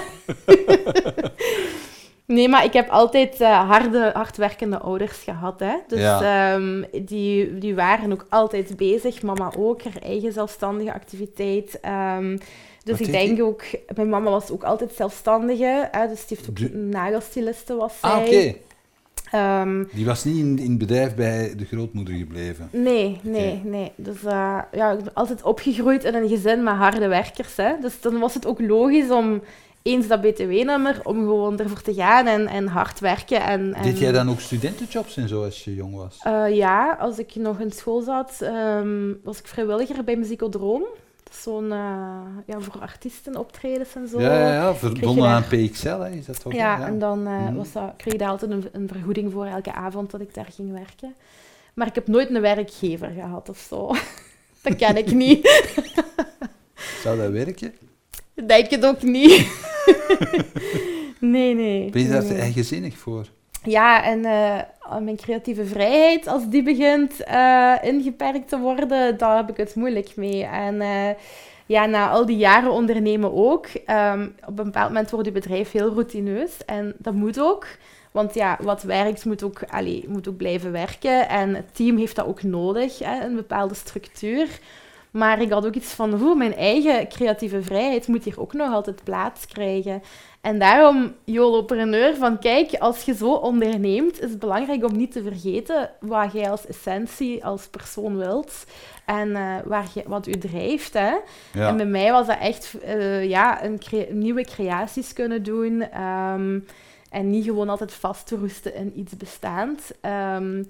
nee, 2.26 2.50
maar 2.50 2.64
ik 2.64 2.74
heb 2.74 2.90
altijd 2.90 3.42
eh, 3.42 3.70
harde, 3.70 4.12
hardwerkende 4.14 4.78
ouders 4.78 5.18
gehad. 5.18 5.60
Hè? 5.60 5.74
Dus 5.88 6.00
Ja. 6.00 6.54
ehm, 6.54 6.84
die, 7.06 7.58
die 7.58 7.76
waren 7.76 8.12
ook 8.12 8.26
altijd 8.30 8.78
bezig. 8.78 9.22
Mama 9.22 9.52
ook, 9.58 9.84
haar 9.84 10.02
eigen 10.04 10.34
zelfstandige 10.34 10.94
activiteit. 10.94 11.80
Ehm, 11.82 12.38
Dus 12.84 12.98
Wat 13.00 13.08
ik 13.08 13.12
denk 13.14 13.30
die? 13.36 13.44
ook, 13.46 13.64
mijn 13.96 14.10
mama 14.10 14.30
was 14.30 14.52
ook 14.52 14.64
altijd 14.64 14.92
zelfstandige, 14.96 15.88
hè, 15.92 16.08
dus 16.08 16.28
die 16.28 16.38
heeft 16.38 16.50
ook 16.50 16.74
nagelstyliste 16.74 17.76
was 17.76 17.94
zij. 18.02 18.10
Ah, 18.12 18.18
oké. 18.22 18.54
Ehm, 19.32 19.84
Die 19.92 20.06
was 20.06 20.24
niet 20.24 20.38
in, 20.38 20.60
in 20.60 20.70
het 20.70 20.78
bedrijf 20.78 21.16
bij 21.16 21.54
de 21.58 21.66
grootmoeder 21.66 22.14
gebleven. 22.14 22.70
nee, 22.72 23.20
nee, 23.24 23.62
nee. 23.64 23.92
Dus 23.96 24.24
eh, 24.24 24.60
ja, 24.72 24.92
ik 24.92 25.04
ben 25.04 25.14
altijd 25.14 25.44
opgegroeid 25.44 26.04
in 26.04 26.14
een 26.16 26.30
gezin 26.30 26.64
met 26.64 26.74
harde 26.74 27.08
werkers. 27.08 27.56
Hè. 27.56 27.74
Dus 27.82 28.02
dan 28.02 28.20
was 28.20 28.34
het 28.34 28.46
ook 28.46 28.62
logisch 28.62 29.10
om 29.10 29.42
eens 29.82 30.08
dat 30.08 30.22
btw-nummer, 30.22 31.00
om 31.04 31.18
gewoon 31.18 31.60
ervoor 31.60 31.82
te 31.82 31.94
gaan 31.94 32.28
en, 32.28 32.48
en 32.48 32.68
hard 32.68 33.00
werken. 33.00 33.42
En, 33.42 33.74
en, 33.74 33.84
Deed 33.84 34.00
jij 34.00 34.12
dan 34.12 34.30
ook 34.30 34.40
studentenjobs 34.40 35.18
en 35.18 35.28
zo 35.28 35.44
als 35.44 35.64
je 35.64 35.76
jong 35.76 35.96
was? 35.96 36.18
Eh, 36.24 36.56
ja, 36.56 36.98
als 37.00 37.20
ik 37.20 37.36
nog 37.36 37.60
in 37.60 37.72
school 37.72 38.02
zat, 38.02 38.38
ehm, 38.42 39.14
was 39.24 39.40
ik 39.40 39.48
vrijwilliger 39.48 40.04
bij 40.04 40.16
Muziekodroom. 40.16 40.84
Zo'n, 41.32 41.72
eh, 41.72 42.20
ja, 42.46 42.60
voor 42.60 42.82
artiesten 42.82 43.36
optredens 43.38 43.96
en 43.96 44.08
zo. 44.08 44.22
ja, 44.22 44.34
ja, 44.40 44.54
ja, 44.54 44.76
verbonden 44.76 45.28
aan 45.28 45.44
PXL, 45.48 45.88
hè, 46.00 46.10
is 46.10 46.26
dat 46.26 46.40
toch? 46.42 46.54
Ja, 46.54 46.86
en 46.86 47.00
dan 47.00 47.28
eh, 47.28 47.34
Mhm. 47.46 47.56
was 47.56 47.72
dat, 47.72 47.94
kreeg 47.98 48.14
je 48.14 48.20
daar 48.20 48.30
altijd 48.30 48.52
een, 48.52 48.70
een 48.72 48.88
vergoeding 48.88 49.32
voor 49.32 49.46
elke 49.46 49.74
avond 49.74 50.12
dat 50.12 50.22
ik 50.22 50.34
daar 50.34 50.48
ging 50.56 50.72
werken. 50.72 51.14
Maar 51.74 51.88
ik 51.88 51.96
heb 51.96 52.08
nooit 52.08 52.30
een 52.36 52.42
werkgever 52.42 53.10
gehad 53.10 53.50
of 53.50 53.58
zo. 53.70 53.88
dat 54.64 54.76
ken 54.76 54.98
ik 54.98 55.12
niet. 55.12 55.72
Zou 57.04 57.18
dat 57.18 57.32
werken? 57.32 57.74
Denk 58.46 58.70
het 58.70 58.86
ook 58.86 59.02
niet. 59.02 59.48
nee, 61.20 61.56
nee. 61.56 61.90
Ben 61.90 62.02
je 62.02 62.10
daar 62.10 62.24
nee. 62.24 62.38
eigenzinnig 62.40 62.98
voor? 62.98 63.26
Ja, 63.64 64.04
en 64.04 64.26
eh, 64.26 64.98
mijn 65.02 65.16
creatieve 65.16 65.66
vrijheid, 65.66 66.28
als 66.28 66.50
die 66.50 66.64
begint 66.64 67.24
eh, 67.24 67.76
ingeperkt 67.82 68.50
te 68.50 68.60
worden, 68.60 69.18
daar 69.18 69.36
heb 69.36 69.50
ik 69.50 69.58
het 69.58 69.76
moeilijk 69.76 70.16
mee. 70.16 70.44
En 70.44 70.82
eh, 70.82 71.10
ja, 71.66 71.86
na 71.86 72.10
al 72.10 72.26
die 72.26 72.38
jaren 72.38 72.72
ondernemen 72.72 73.34
ook, 73.34 73.68
ehm, 73.86 74.28
op 74.48 74.60
een 74.60 74.66
bepaald 74.66 74.88
moment 74.88 75.12
wordt 75.12 75.26
je 75.26 75.32
bedrijf 75.32 75.72
heel 75.72 75.90
routineus. 75.90 76.66
En 76.66 76.94
dat 76.98 77.14
moet 77.14 77.40
ook. 77.40 77.68
Want 78.12 78.34
ja, 78.34 78.58
wat 78.62 78.84
werkt 78.84 79.26
moet 79.26 79.44
ook, 79.44 79.64
allee, 79.70 80.06
moet 80.08 80.28
ook 80.28 80.38
blijven 80.38 80.72
werken. 80.72 81.30
En 81.30 81.56
het 81.56 81.76
team 81.76 81.98
heeft 81.98 82.16
dat 82.16 82.26
ook 82.26 82.44
nodig, 82.44 83.00
hè, 83.00 83.26
een 83.26 83.36
bepaalde 83.36 83.74
structuur. 83.74 84.60
Maar 85.12 85.42
ik 85.42 85.52
had 85.52 85.66
ook 85.66 85.76
iets 85.76 85.94
van, 85.94 86.14
hoe 86.14 86.36
mijn 86.36 86.56
eigen 86.56 87.08
creatieve 87.08 87.62
vrijheid 87.62 88.08
moet 88.08 88.24
hier 88.24 88.42
ook 88.42 88.54
nog 88.54 88.74
altijd 88.74 89.04
plaats 89.04 89.46
krijgen. 89.46 90.02
En 90.42 90.60
daarom, 90.60 91.14
YOLOpreneur, 91.24 92.16
van 92.16 92.40
kijk, 92.40 92.74
als 92.74 93.04
je 93.04 93.14
zo 93.16 93.32
onderneemt, 93.34 94.22
is 94.22 94.30
het 94.30 94.40
belangrijk 94.40 94.86
om 94.86 94.98
niet 94.98 95.12
te 95.12 95.24
vergeten 95.24 95.90
wat 96.00 96.32
jij 96.34 96.50
als 96.52 96.68
essentie, 96.68 97.46
als 97.46 97.68
persoon 97.68 98.18
wilt. 98.18 98.66
En 99.06 99.36
eh, 99.36 99.56
waar 99.66 99.86
je, 99.94 100.04
wat 100.08 100.28
u 100.28 100.32
drijft. 100.32 100.94
Hè? 100.94 101.12
Ja. 101.54 101.68
En 101.68 101.78
bij 101.78 101.86
mij 101.86 102.12
was 102.12 102.28
dat 102.28 102.38
echt 102.40 102.74
eh, 102.84 103.30
ja, 103.30 103.64
een 103.64 103.80
crea- 103.80 104.06
nieuwe 104.14 104.44
creaties 104.46 105.14
kunnen 105.14 105.44
doen. 105.44 105.82
ehm, 105.92 106.60
en 107.10 107.30
niet 107.30 107.46
gewoon 107.46 107.70
altijd 107.70 107.94
vast 107.94 108.28
te 108.28 108.36
roesten 108.36 108.76
in 108.76 108.94
iets 108.96 109.18
bestaand. 109.18 109.92
Ehm, 110.02 110.64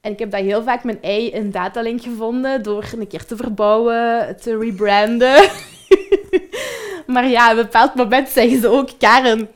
en 0.00 0.12
ik 0.12 0.18
heb 0.18 0.30
dat 0.30 0.40
heel 0.40 0.62
vaak 0.62 0.84
mijn 0.84 1.02
ei 1.02 1.30
in 1.30 1.50
Datalink 1.50 2.02
gevonden 2.02 2.62
door 2.62 2.84
een 2.98 3.06
keer 3.06 3.24
te 3.24 3.36
verbouwen, 3.36 4.36
te 4.40 4.58
rebranden. 4.58 5.48
maar 7.10 7.28
ja, 7.28 7.50
op 7.50 7.56
een 7.56 7.62
bepaald 7.64 7.94
moment 7.94 8.28
zeggen 8.28 8.60
ze 8.60 8.68
ook, 8.68 8.88
Karen, 8.98 9.38
het 9.38 9.48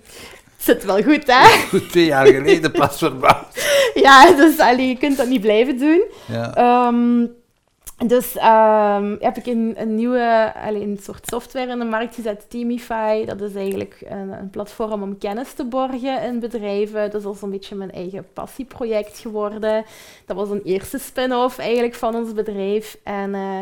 zit 0.57 0.85
wel 0.85 1.03
goed, 1.03 1.27
hè? 1.27 1.69
Goed, 1.69 1.91
twee 1.91 2.05
jaar 2.05 2.27
geleden 2.27 2.73
pas 2.81 2.99
verbouwd. 2.99 3.47
ja, 3.95 4.33
dus 4.33 4.59
allee, 4.59 4.89
je 4.89 4.97
kunt 4.97 5.17
dat 5.17 5.29
niet 5.29 5.41
blijven 5.41 5.79
doen. 5.79 6.05
Ja. 6.27 6.55
Ehm, 6.55 7.27
dus 8.07 8.37
ehm, 8.37 9.17
heb 9.21 9.37
ik 9.37 9.47
een, 9.47 9.75
een 9.77 9.95
nieuwe, 9.95 10.53
allee, 10.67 10.83
een 10.83 10.99
soort 11.03 11.27
software 11.27 11.71
in 11.71 11.79
de 11.79 11.85
markt 11.85 12.15
gezet, 12.15 12.51
Teamify. 12.51 13.25
Dat 13.25 13.41
is 13.41 13.55
eigenlijk 13.55 13.97
een, 14.09 14.33
een 14.33 14.51
platform 14.51 15.03
om 15.03 15.19
kennis 15.19 15.53
te 15.53 15.65
borgen 15.65 16.23
in 16.23 16.41
bedrijven. 16.41 17.11
Dat 17.11 17.21
is 17.21 17.27
al 17.27 17.35
zo'n 17.35 17.51
beetje 17.51 17.75
mijn 17.75 17.93
eigen 17.93 18.27
passieproject 18.33 19.19
geworden. 19.19 19.85
Dat 20.27 20.37
was 20.37 20.51
een 20.51 20.63
eerste 20.65 20.99
spin-off 20.99 21.59
eigenlijk 21.59 21.95
van 21.95 22.15
ons 22.15 22.33
bedrijf. 22.33 22.97
En 23.03 23.35
eh, 23.35 23.61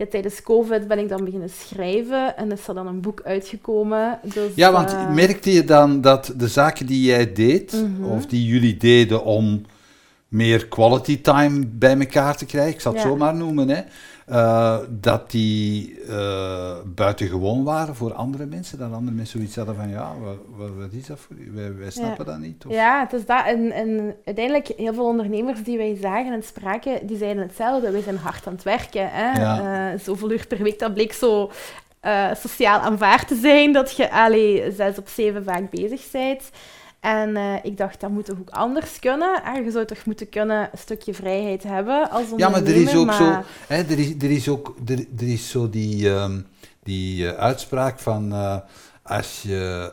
ja, 0.00 0.06
tijdens 0.10 0.42
COVID 0.42 0.88
ben 0.88 0.98
ik 0.98 1.08
dan 1.08 1.24
beginnen 1.24 1.48
schrijven 1.50 2.36
en 2.36 2.52
is 2.52 2.68
er 2.68 2.74
dan 2.74 2.86
een 2.86 3.00
boek 3.00 3.20
uitgekomen. 3.24 4.18
Dus, 4.22 4.52
ja, 4.54 4.72
want 4.72 4.92
eh, 4.92 5.12
merkte 5.14 5.52
je 5.52 5.64
dan 5.64 6.00
dat 6.00 6.32
de 6.36 6.48
zaken 6.48 6.86
die 6.86 7.02
jij 7.02 7.32
deed, 7.32 7.72
Mhm. 7.72 8.04
of 8.04 8.26
die 8.26 8.44
jullie 8.44 8.76
deden 8.76 9.24
om 9.24 9.62
meer 10.28 10.66
quality 10.68 11.20
time 11.20 11.66
bij 11.66 11.98
elkaar 11.98 12.36
te 12.36 12.46
krijgen, 12.46 12.72
ik 12.72 12.80
zal 12.80 12.92
het 12.92 13.02
Ja. 13.02 13.08
zo 13.08 13.16
maar 13.16 13.34
noemen, 13.34 13.68
hè, 13.68 13.80
eh, 14.30 14.78
dat 14.88 15.30
die 15.30 16.00
eh, 16.08 16.76
buitengewoon 16.86 17.64
waren 17.64 17.94
voor 17.94 18.12
andere 18.12 18.46
mensen? 18.46 18.78
Dat 18.78 18.92
andere 18.92 19.16
mensen 19.16 19.38
zoiets 19.38 19.56
hadden 19.56 19.74
van, 19.74 19.88
ja, 19.88 20.12
wat, 20.56 20.68
wat, 20.76 20.92
is 20.92 21.06
dat 21.06 21.18
voor 21.18 21.36
u? 21.36 21.50
Wij, 21.54 21.76
wij 21.76 21.90
snappen 21.90 22.26
dat 22.26 22.38
niet. 22.38 22.66
Of... 22.66 22.72
Ja, 22.72 23.00
het 23.00 23.12
is 23.12 23.26
dat. 23.26 23.44
En, 23.46 23.72
en 23.72 24.16
uiteindelijk, 24.24 24.72
heel 24.76 24.94
veel 24.94 25.06
ondernemers 25.06 25.62
die 25.62 25.76
wij 25.76 25.96
zagen 26.00 26.32
en 26.32 26.42
spraken, 26.42 27.06
die 27.06 27.16
zeiden 27.16 27.42
hetzelfde. 27.42 27.90
Wij 27.90 28.02
zijn 28.02 28.16
hard 28.16 28.46
aan 28.46 28.52
het 28.52 28.62
werken. 28.62 29.10
Hè? 29.10 29.40
Ja. 29.40 29.92
Eh, 29.92 29.98
zoveel 29.98 30.30
uur 30.30 30.46
per 30.46 30.62
week, 30.62 30.78
dat 30.78 30.94
bleek 30.94 31.12
zo 31.12 31.50
sociaal 32.36 32.78
aanvaard 32.78 33.28
te 33.28 33.34
zijn, 33.34 33.72
dat 33.72 33.96
je 33.96 34.10
allee, 34.10 34.72
zes 34.72 34.98
op 34.98 35.08
zeven 35.08 35.44
vaak 35.44 35.70
bezig 35.70 36.10
bent. 36.12 36.50
En 37.00 37.36
eh, 37.36 37.54
ik 37.62 37.76
dacht, 37.76 38.00
dat 38.00 38.10
moet 38.10 38.24
toch 38.24 38.38
ook 38.40 38.50
anders 38.50 38.98
kunnen? 38.98 39.42
Ah, 39.44 39.64
je 39.64 39.70
zou 39.70 39.84
toch 39.84 40.04
moeten 40.04 40.28
kunnen 40.28 40.68
een 40.72 40.78
stukje 40.78 41.14
vrijheid 41.14 41.62
hebben 41.62 42.10
als 42.10 42.24
Ja, 42.36 42.48
maar 42.48 42.62
er 42.62 42.74
is 42.76 42.94
ook 42.94 43.12
zo, 43.12 43.24
maar- 43.24 43.44
hè, 43.66 43.76
er, 43.76 43.98
is, 43.98 44.08
er 44.18 44.30
is 44.30 44.48
ook, 44.48 44.74
er, 44.86 44.98
er 45.18 45.28
is 45.28 45.50
zo 45.50 45.70
die, 45.70 46.10
ehm, 46.14 46.40
die 46.82 47.28
eh, 47.30 47.38
uitspraak 47.38 47.98
van 47.98 48.32
eh, 48.32 48.56
als, 49.02 49.42
je, 49.42 49.92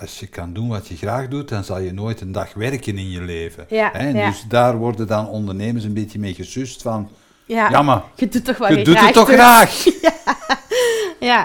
als 0.00 0.20
je 0.20 0.26
kan 0.26 0.52
doen 0.52 0.68
wat 0.68 0.88
je 0.88 0.96
graag 0.96 1.28
doet, 1.28 1.48
dan 1.48 1.64
zal 1.64 1.78
je 1.78 1.92
nooit 1.92 2.20
een 2.20 2.32
dag 2.32 2.54
werken 2.54 2.98
in 2.98 3.10
je 3.10 3.20
leven. 3.22 3.64
Ja, 3.68 3.90
Hè, 3.92 3.98
en 3.98 4.16
ja. 4.16 4.28
Dus 4.28 4.44
daar 4.48 4.76
worden 4.76 5.06
dan 5.06 5.28
ondernemers 5.28 5.84
een 5.84 5.94
beetje 5.94 6.18
mee 6.18 6.34
gesust 6.34 6.82
van, 6.82 7.08
Ja, 7.46 7.70
ja, 7.70 7.82
maar 7.82 8.02
je 8.14 8.28
doet 8.28 8.44
toch 8.44 8.58
wat 8.58 8.68
je 8.68 8.76
je 8.78 8.84
doet 8.84 8.94
graag 8.94 9.04
het 9.06 9.14
toch 9.14 9.26
doet. 9.26 9.34
graag? 9.36 9.84
Ja, 10.02 10.12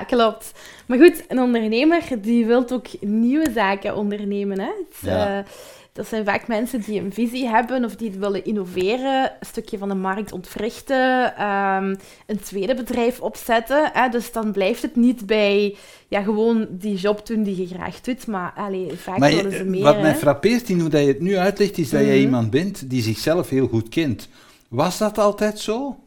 klopt. 0.08 0.52
Maar 0.88 0.98
goed, 0.98 1.24
een 1.28 1.40
ondernemer 1.40 2.02
die 2.22 2.46
wil 2.46 2.70
ook 2.72 2.86
nieuwe 3.02 3.52
zaken 3.54 3.96
ondernemen. 3.96 4.60
Hè? 4.60 4.66
Het 4.66 4.98
Ja. 5.02 5.38
eh, 5.40 5.46
dat 5.94 6.08
zijn 6.08 6.26
vaak 6.26 6.48
mensen 6.48 6.82
die 6.82 7.00
een 7.00 7.14
visie 7.14 7.48
hebben 7.48 7.86
of 7.86 7.96
die 7.96 8.12
willen 8.12 8.46
innoveren, 8.46 9.24
een 9.24 9.46
stukje 9.46 9.78
van 9.78 9.90
de 9.90 9.96
markt 9.96 10.32
ontwrichten, 10.32 11.36
ehm, 11.38 11.96
een 12.26 12.40
tweede 12.44 12.74
bedrijf 12.76 13.20
opzetten. 13.20 13.90
Hè? 13.94 14.10
Dus 14.10 14.32
dan 14.32 14.52
blijft 14.52 14.82
het 14.82 14.96
niet 14.96 15.26
bij 15.26 15.76
ja, 16.08 16.22
gewoon 16.22 16.68
die 16.70 16.96
job 16.96 17.26
doen 17.28 17.44
die 17.44 17.58
je 17.62 17.68
graag 17.76 18.02
doet, 18.02 18.28
maar 18.28 18.54
allee, 18.56 18.92
vaak 18.96 19.18
Maar 19.18 19.32
willen 19.36 19.52
ze 19.52 19.64
meer. 19.64 19.84
wat 19.84 19.96
hè. 19.96 20.02
mij 20.02 20.16
frappeert 20.16 20.70
in 20.70 20.80
hoe 20.80 20.90
dat 20.90 21.02
je 21.02 21.08
het 21.08 21.20
nu 21.22 21.38
uitlegt, 21.38 21.78
is 21.78 21.90
dat 21.90 22.02
jij 22.02 22.10
Mhm. 22.16 22.22
iemand 22.24 22.50
bent 22.50 22.90
die 22.90 23.02
zichzelf 23.02 23.50
heel 23.50 23.68
goed 23.68 23.90
kent. 23.90 24.30
Was 24.70 24.98
dat 24.98 25.18
altijd 25.18 25.60
zo? 25.60 25.98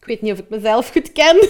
Ik 0.00 0.06
weet 0.06 0.20
niet 0.22 0.32
of 0.32 0.38
ik 0.38 0.48
mezelf 0.48 0.90
goed 0.92 1.12
ken. 1.12 1.36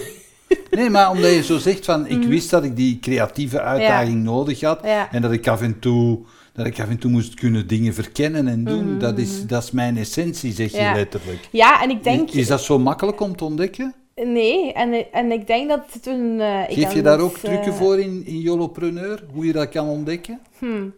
Nee, 0.70 0.90
maar 0.90 1.10
omdat 1.10 1.30
je 1.34 1.42
zo 1.42 1.58
zegt 1.58 1.84
van, 1.84 2.06
ik 2.06 2.18
Mhm. 2.18 2.28
wist 2.28 2.50
dat 2.50 2.64
ik 2.64 2.76
die 2.76 2.98
creatieve 3.00 3.60
uitdaging 3.60 4.22
nodig 4.22 4.60
had, 4.60 4.80
Ja. 4.84 5.12
En 5.12 5.22
dat 5.22 5.32
ik 5.32 5.48
af 5.48 5.62
en 5.62 5.78
toe, 5.78 6.18
dat 6.52 6.66
ik 6.66 6.80
af 6.80 6.88
en 6.88 6.98
toe 6.98 7.10
moest 7.10 7.34
kunnen 7.34 7.66
dingen 7.66 7.94
verkennen 7.94 8.48
en 8.48 8.64
doen. 8.64 8.88
Mhm, 8.90 8.98
dat, 8.98 9.18
is, 9.18 9.46
dat 9.46 9.62
is 9.62 9.70
mijn 9.70 9.96
essentie, 9.96 10.52
zeg 10.52 10.70
je 10.72 10.90
letterlijk. 10.94 11.48
ja, 11.50 11.82
en 11.82 11.90
ik 11.90 12.04
denk... 12.04 12.30
Is, 12.30 12.46
dat 12.46 12.60
zo 12.60 12.78
makkelijk 12.78 13.20
om 13.20 13.36
te 13.36 13.44
ontdekken? 13.44 13.94
Nee, 14.24 14.72
en, 14.72 15.12
en 15.12 15.32
ik 15.32 15.46
denk 15.46 15.68
dat 15.68 15.80
toen... 16.02 16.40
eh, 16.40 16.62
ik 16.68 16.74
Geef 16.74 16.94
je 16.94 17.02
daar 17.02 17.20
ook 17.20 17.38
trucken 17.38 17.72
eh, 17.72 17.78
voor 17.78 17.98
in, 18.00 18.22
in 18.26 18.40
Jolopreneur? 18.40 19.24
Hoe 19.32 19.46
je 19.46 19.52
dat 19.52 19.68
kan 19.68 19.88
ontdekken? 19.88 20.40
Hmm. 20.58 20.92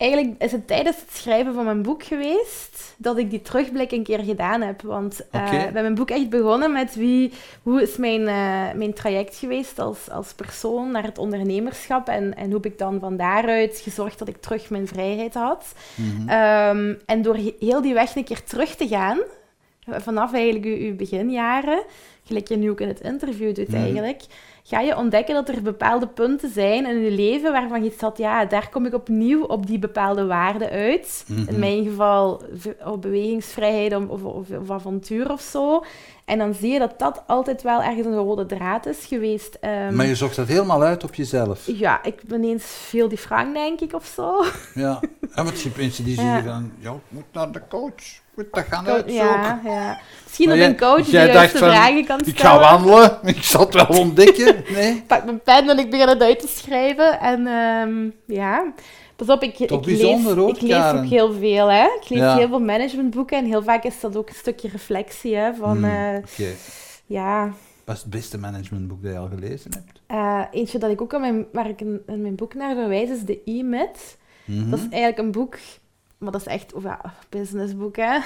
Eigenlijk 0.00 0.42
is 0.42 0.52
het 0.52 0.66
tijdens 0.66 0.96
het 1.00 1.10
schrijven 1.16 1.54
van 1.54 1.64
mijn 1.64 1.82
boek 1.82 2.02
geweest 2.02 2.94
dat 2.96 3.18
ik 3.18 3.30
die 3.30 3.42
terugblik 3.42 3.92
een 3.92 4.02
keer 4.02 4.18
gedaan 4.18 4.60
heb. 4.60 4.82
Want 4.82 5.28
eh, 5.30 5.40
Oké. 5.46 5.56
ik 5.56 5.72
ben 5.72 5.82
mijn 5.82 5.94
boek 5.94 6.10
echt 6.10 6.28
begonnen 6.30 6.72
met 6.72 6.94
wie, 6.94 7.32
hoe 7.62 7.82
is 7.82 7.96
mijn, 7.96 8.28
eh, 8.28 8.72
mijn 8.78 8.94
traject 8.94 9.36
geweest 9.36 9.78
als, 9.78 10.10
als 10.10 10.32
persoon 10.32 10.90
naar 10.90 11.02
het 11.02 11.18
ondernemerschap. 11.18 12.08
En, 12.08 12.36
en 12.36 12.44
hoe 12.44 12.54
heb 12.54 12.66
ik 12.66 12.78
dan 12.78 13.00
van 13.00 13.16
daaruit 13.16 13.80
gezorgd 13.82 14.18
dat 14.18 14.28
ik 14.28 14.40
terug 14.40 14.70
mijn 14.70 14.86
vrijheid 14.88 15.34
had. 15.34 15.74
Mhm. 15.94 16.28
Ehm, 16.28 16.94
en 17.06 17.22
door 17.22 17.36
he- 17.36 17.54
heel 17.58 17.82
die 17.82 17.94
weg 17.94 18.14
een 18.16 18.24
keer 18.24 18.44
terug 18.44 18.74
te 18.76 18.88
gaan, 18.88 19.18
vanaf 19.86 20.32
eigenlijk 20.32 20.64
uw, 20.64 20.76
uw 20.76 20.96
beginjaren, 20.96 21.82
gelijk 22.24 22.48
je 22.48 22.56
nu 22.56 22.70
ook 22.70 22.80
in 22.80 22.88
het 22.88 23.00
interview 23.00 23.54
doet 23.54 23.68
Mhm. 23.68 23.76
eigenlijk, 23.76 24.22
ga 24.62 24.80
je 24.80 24.96
ontdekken 24.96 25.34
dat 25.34 25.48
er 25.48 25.62
bepaalde 25.62 26.06
punten 26.06 26.50
zijn 26.50 26.86
in 26.86 26.98
je 27.00 27.10
leven 27.10 27.52
waarvan 27.52 27.84
je 27.84 27.94
zat, 27.98 28.18
ja, 28.18 28.44
daar 28.44 28.68
kom 28.70 28.86
ik 28.86 28.94
opnieuw 28.94 29.42
op 29.44 29.66
die 29.66 29.78
bepaalde 29.78 30.26
waarden 30.26 30.70
uit. 30.70 31.24
Mhm. 31.28 31.48
In 31.48 31.58
mijn 31.58 31.84
geval 31.84 32.42
v- 32.56 32.86
of 32.86 32.98
bewegingsvrijheid 32.98 33.94
of, 34.08 34.22
of, 34.22 34.70
avontuur 34.70 35.32
of 35.32 35.40
zo. 35.40 35.84
En 36.24 36.38
dan 36.38 36.54
zie 36.54 36.72
je 36.72 36.78
dat 36.78 36.98
dat 36.98 37.22
altijd 37.26 37.62
wel 37.62 37.82
ergens 37.82 38.06
een 38.06 38.14
rode 38.16 38.46
draad 38.46 38.86
is 38.86 39.04
geweest. 39.06 39.54
Ehm, 39.60 39.94
maar 39.96 40.06
je 40.06 40.14
zocht 40.14 40.36
dat 40.36 40.48
helemaal 40.48 40.82
uit 40.82 41.04
op 41.04 41.14
jezelf. 41.14 41.66
Ja, 41.66 42.02
ik 42.02 42.22
ben 42.26 42.44
eens 42.44 42.64
veel 42.64 43.08
die 43.08 43.18
Frank, 43.18 43.54
denk 43.54 43.80
ik, 43.80 43.94
of 43.94 44.04
zo. 44.14 44.44
Ja, 44.74 45.00
ja 45.34 45.44
want 45.44 45.60
je 45.62 45.70
mensen 45.76 46.04
die 46.04 46.16
Ja. 46.16 46.22
zeggen 46.22 46.44
van, 46.50 46.72
ja, 46.78 46.90
ik 46.90 46.96
moet 47.08 47.24
naar 47.32 47.52
de 47.52 47.60
coach. 47.68 48.19
Moet 48.34 48.46
dat 48.50 48.64
gaan 48.68 48.86
uitzoeken. 48.88 49.14
Ja, 49.26 49.60
ja. 49.64 49.98
Misschien 50.24 50.48
Maar 50.48 50.56
dat 50.56 50.64
jij- 50.66 50.74
een 50.74 50.94
coach 50.96 51.04
die 51.04 51.12
jij 51.14 51.32
juiste 51.32 51.58
vragen 51.58 52.04
kan 52.04 52.18
het 52.18 52.26
Ik 52.26 52.40
ga 52.40 52.58
wandelen, 52.58 53.18
ik 53.36 53.42
zal 53.42 53.60
het 53.64 53.74
wel 53.74 53.86
ontdekken. 53.86 54.56
Nee? 54.74 55.02
Pak 55.06 55.24
mijn 55.24 55.40
pen 55.40 55.68
en 55.68 55.78
ik 55.78 55.90
begin 55.90 56.08
het 56.08 56.22
uit 56.22 56.40
te 56.40 56.48
schrijven. 56.48 57.20
En 57.20 57.46
ehm, 57.46 58.10
ja, 58.36 58.72
pas 59.16 59.28
op, 59.28 59.42
ik, 59.42 59.58
ik 59.58 59.70
lees, 59.86 60.22
hoor, 60.24 60.48
ik 60.48 60.60
lees 60.60 60.92
ook 60.92 61.04
heel 61.04 61.32
veel. 61.32 61.70
Hè? 61.70 61.84
Ik 62.00 62.08
lees 62.08 62.18
Ja. 62.18 62.36
heel 62.36 62.48
veel 62.48 62.60
managementboeken 62.60 63.38
en 63.38 63.44
heel 63.44 63.62
vaak 63.62 63.84
is 63.84 64.00
dat 64.00 64.16
ook 64.16 64.28
een 64.28 64.34
stukje 64.34 64.68
reflectie. 64.68 65.36
Hè, 65.36 65.54
van, 65.54 65.76
Hmm, 65.76 65.84
eh, 65.84 66.46
ja, 67.06 67.52
Wat 67.84 67.96
is 67.96 68.00
het 68.02 68.10
beste 68.10 68.38
managementboek 68.38 69.02
dat 69.02 69.12
je 69.12 69.18
al 69.18 69.28
gelezen 69.34 69.70
hebt? 69.74 70.00
eh, 70.06 70.40
eentje 70.50 70.78
dat 70.78 70.90
ik 70.90 71.00
ook 71.00 71.12
in 71.12 71.20
mijn, 71.20 71.46
waar 71.52 71.68
ik 71.68 71.80
in, 71.80 72.02
in 72.06 72.22
mijn 72.22 72.34
boek 72.34 72.54
naar 72.54 72.74
verwijs 72.74 73.08
is 73.10 73.20
de 73.20 73.40
E-Myth. 73.44 74.16
Mhm. 74.44 74.70
Dat 74.70 74.78
is 74.78 74.84
eigenlijk 74.88 75.18
een 75.18 75.32
boek, 75.32 75.58
maar 76.20 76.32
dat 76.32 76.40
is 76.40 76.46
echt 76.46 76.72
of 76.72 76.82
ja, 76.82 77.00
businessboek, 77.28 77.96
hè. 77.96 78.18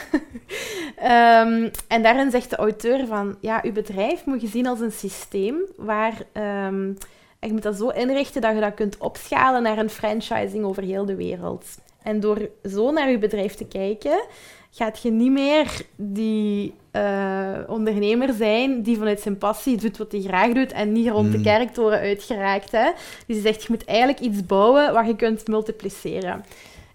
Ehm, 0.97 1.68
en 1.88 2.03
daarin 2.03 2.30
zegt 2.30 2.51
de 2.51 2.57
auteur 2.57 3.07
van, 3.07 3.36
ja, 3.40 3.61
uw 3.62 3.72
bedrijf 3.72 4.24
moet 4.24 4.40
je 4.40 4.47
zien 4.47 4.66
als 4.66 4.80
een 4.80 4.92
systeem 4.92 5.57
waar... 5.76 6.22
en 6.32 6.99
je 7.40 7.53
moet 7.53 7.62
dat 7.62 7.76
zo 7.76 7.88
inrichten 7.88 8.40
dat 8.40 8.55
je 8.55 8.61
dat 8.61 8.74
kunt 8.74 8.99
opschalen 8.99 9.62
naar 9.62 9.78
een 9.78 9.90
franchising 9.90 10.64
over 10.64 10.82
heel 10.82 11.05
de 11.05 11.14
wereld. 11.14 11.64
En 12.03 12.20
door 12.20 12.49
zo 12.64 12.90
naar 12.90 13.11
je 13.11 13.18
bedrijf 13.18 13.55
te 13.55 13.66
kijken, 13.66 14.24
gaat 14.70 15.03
je 15.03 15.11
niet 15.11 15.30
meer 15.30 15.80
die 15.97 16.74
eh, 16.90 17.59
ondernemer 17.66 18.32
zijn 18.32 18.82
die 18.82 18.97
vanuit 18.97 19.20
zijn 19.20 19.38
passie 19.38 19.76
doet 19.76 19.97
wat 19.97 20.12
hij 20.12 20.20
graag 20.20 20.53
doet 20.53 20.72
en 20.72 20.92
niet 20.92 21.09
rond 21.09 21.32
de 21.32 21.36
Mm. 21.36 21.45
kerktoren 21.45 21.99
uitgeraakt. 21.99 22.72
Hè? 22.72 22.90
Dus 23.26 23.36
hij 23.36 23.40
zegt, 23.40 23.62
je 23.62 23.68
moet 23.70 23.84
eigenlijk 23.84 24.20
iets 24.20 24.47
bouwen 24.47 24.92
waar 24.92 25.07
je 25.07 25.16
kunt 25.16 25.49
multipliceren. 25.49 26.45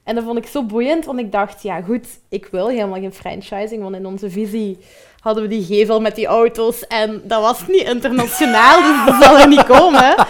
En 0.10 0.16
dat 0.16 0.24
vond 0.24 0.38
ik 0.38 0.48
zo 0.48 0.64
boeiend, 0.64 1.06
want 1.06 1.20
ik 1.20 1.32
dacht, 1.32 1.64
ja 1.64 1.82
goed, 1.82 2.08
ik 2.30 2.48
wil 2.52 2.68
helemaal 2.68 3.00
geen 3.00 3.14
franchising, 3.14 3.82
want 3.82 3.96
in 3.96 4.06
onze 4.06 4.30
visie 4.30 4.78
hadden 5.20 5.44
we 5.44 5.50
die 5.50 5.64
gevel 5.64 6.02
met 6.02 6.16
die 6.16 6.26
auto's 6.26 6.88
en 6.88 7.22
dat 7.24 7.42
was 7.42 7.68
niet 7.68 7.88
internationaal, 7.88 8.82
dus 8.82 9.06
dat 9.06 9.24
zal 9.24 9.40
er 9.40 9.48
niet 9.48 9.66
komen. 9.66 10.16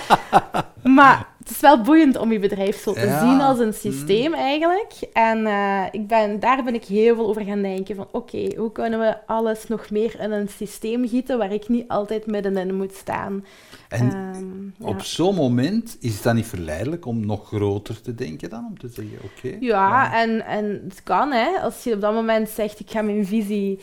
Maar 0.84 1.28
het 1.50 1.58
is 1.58 1.62
wel 1.64 1.82
boeiend 1.82 2.18
om 2.18 2.32
je 2.32 2.40
bedrijf 2.40 2.82
zo 2.82 2.94
te 2.94 3.00
Ja. 3.06 3.20
zien 3.30 3.42
als 3.42 3.60
een 3.60 3.74
systeem 3.74 4.34
eigenlijk. 4.34 4.94
En 5.14 5.46
eh, 5.46 5.84
ik 5.92 6.08
ben, 6.08 6.40
daar 6.40 6.64
ben 6.64 6.74
ik 6.74 6.86
heel 6.86 7.16
veel 7.16 7.28
over 7.28 7.42
gaan 7.44 7.62
denken 7.62 7.96
van 7.96 8.08
oké, 8.12 8.48
hoe 8.58 8.72
kunnen 8.72 9.00
we 9.00 9.16
alles 9.28 9.68
nog 9.68 9.90
meer 9.90 10.20
in 10.20 10.32
een 10.32 10.48
systeem 10.50 11.08
gieten 11.08 11.38
waar 11.38 11.52
ik 11.54 11.68
niet 11.68 11.88
altijd 11.88 12.26
middenin 12.26 12.76
moet 12.76 12.94
staan. 12.94 13.46
En 13.90 14.08
Ehm, 14.08 14.86
ja. 14.86 14.94
op 14.94 15.02
zo'n 15.02 15.36
moment 15.36 15.98
is 16.00 16.14
het 16.14 16.24
dan 16.24 16.36
niet 16.36 16.48
verleidelijk 16.48 17.06
om 17.06 17.26
nog 17.26 17.48
groter 17.48 18.02
te 18.02 18.16
denken 18.16 18.50
dan? 18.50 18.66
Om 18.70 18.80
te 18.80 18.88
zeggen, 18.88 19.18
oké. 19.24 19.56
Ja, 19.60 20.14
en, 20.22 20.46
en 20.46 20.82
het 20.90 21.04
kan, 21.04 21.32
hè. 21.32 21.48
Als 21.62 21.84
je 21.84 21.94
op 21.94 22.02
dat 22.02 22.14
moment 22.14 22.50
zegt, 22.50 22.80
ik 22.80 22.90
ga 22.92 23.02
mijn 23.02 23.26
visie 23.26 23.80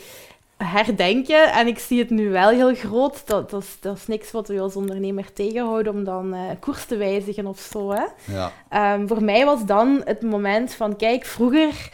herdenken 0.57 1.51
en 1.51 1.67
ik 1.67 1.79
zie 1.79 1.99
het 1.99 2.09
nu 2.09 2.29
wel 2.29 2.49
heel 2.49 2.75
groot, 2.75 3.27
dat, 3.27 3.49
dat, 3.49 3.63
is, 3.63 3.77
dat 3.79 3.95
is 3.97 4.07
niks 4.07 4.31
wat 4.31 4.47
we 4.47 4.59
als 4.59 4.75
ondernemer 4.75 5.33
tegenhouden 5.33 5.93
om 5.93 6.03
dan 6.03 6.33
eh, 6.33 6.41
koers 6.59 6.85
te 6.85 6.97
wijzigen 6.97 7.47
of 7.47 7.59
zo, 7.59 7.91
hè. 7.91 8.05
Ja. 8.33 8.51
Ehm, 8.69 9.07
voor 9.07 9.23
mij 9.23 9.45
was 9.45 9.65
dan 9.65 10.01
het 10.05 10.21
moment 10.21 10.73
van, 10.73 10.95
kijk, 10.95 11.25
vroeger 11.25 11.89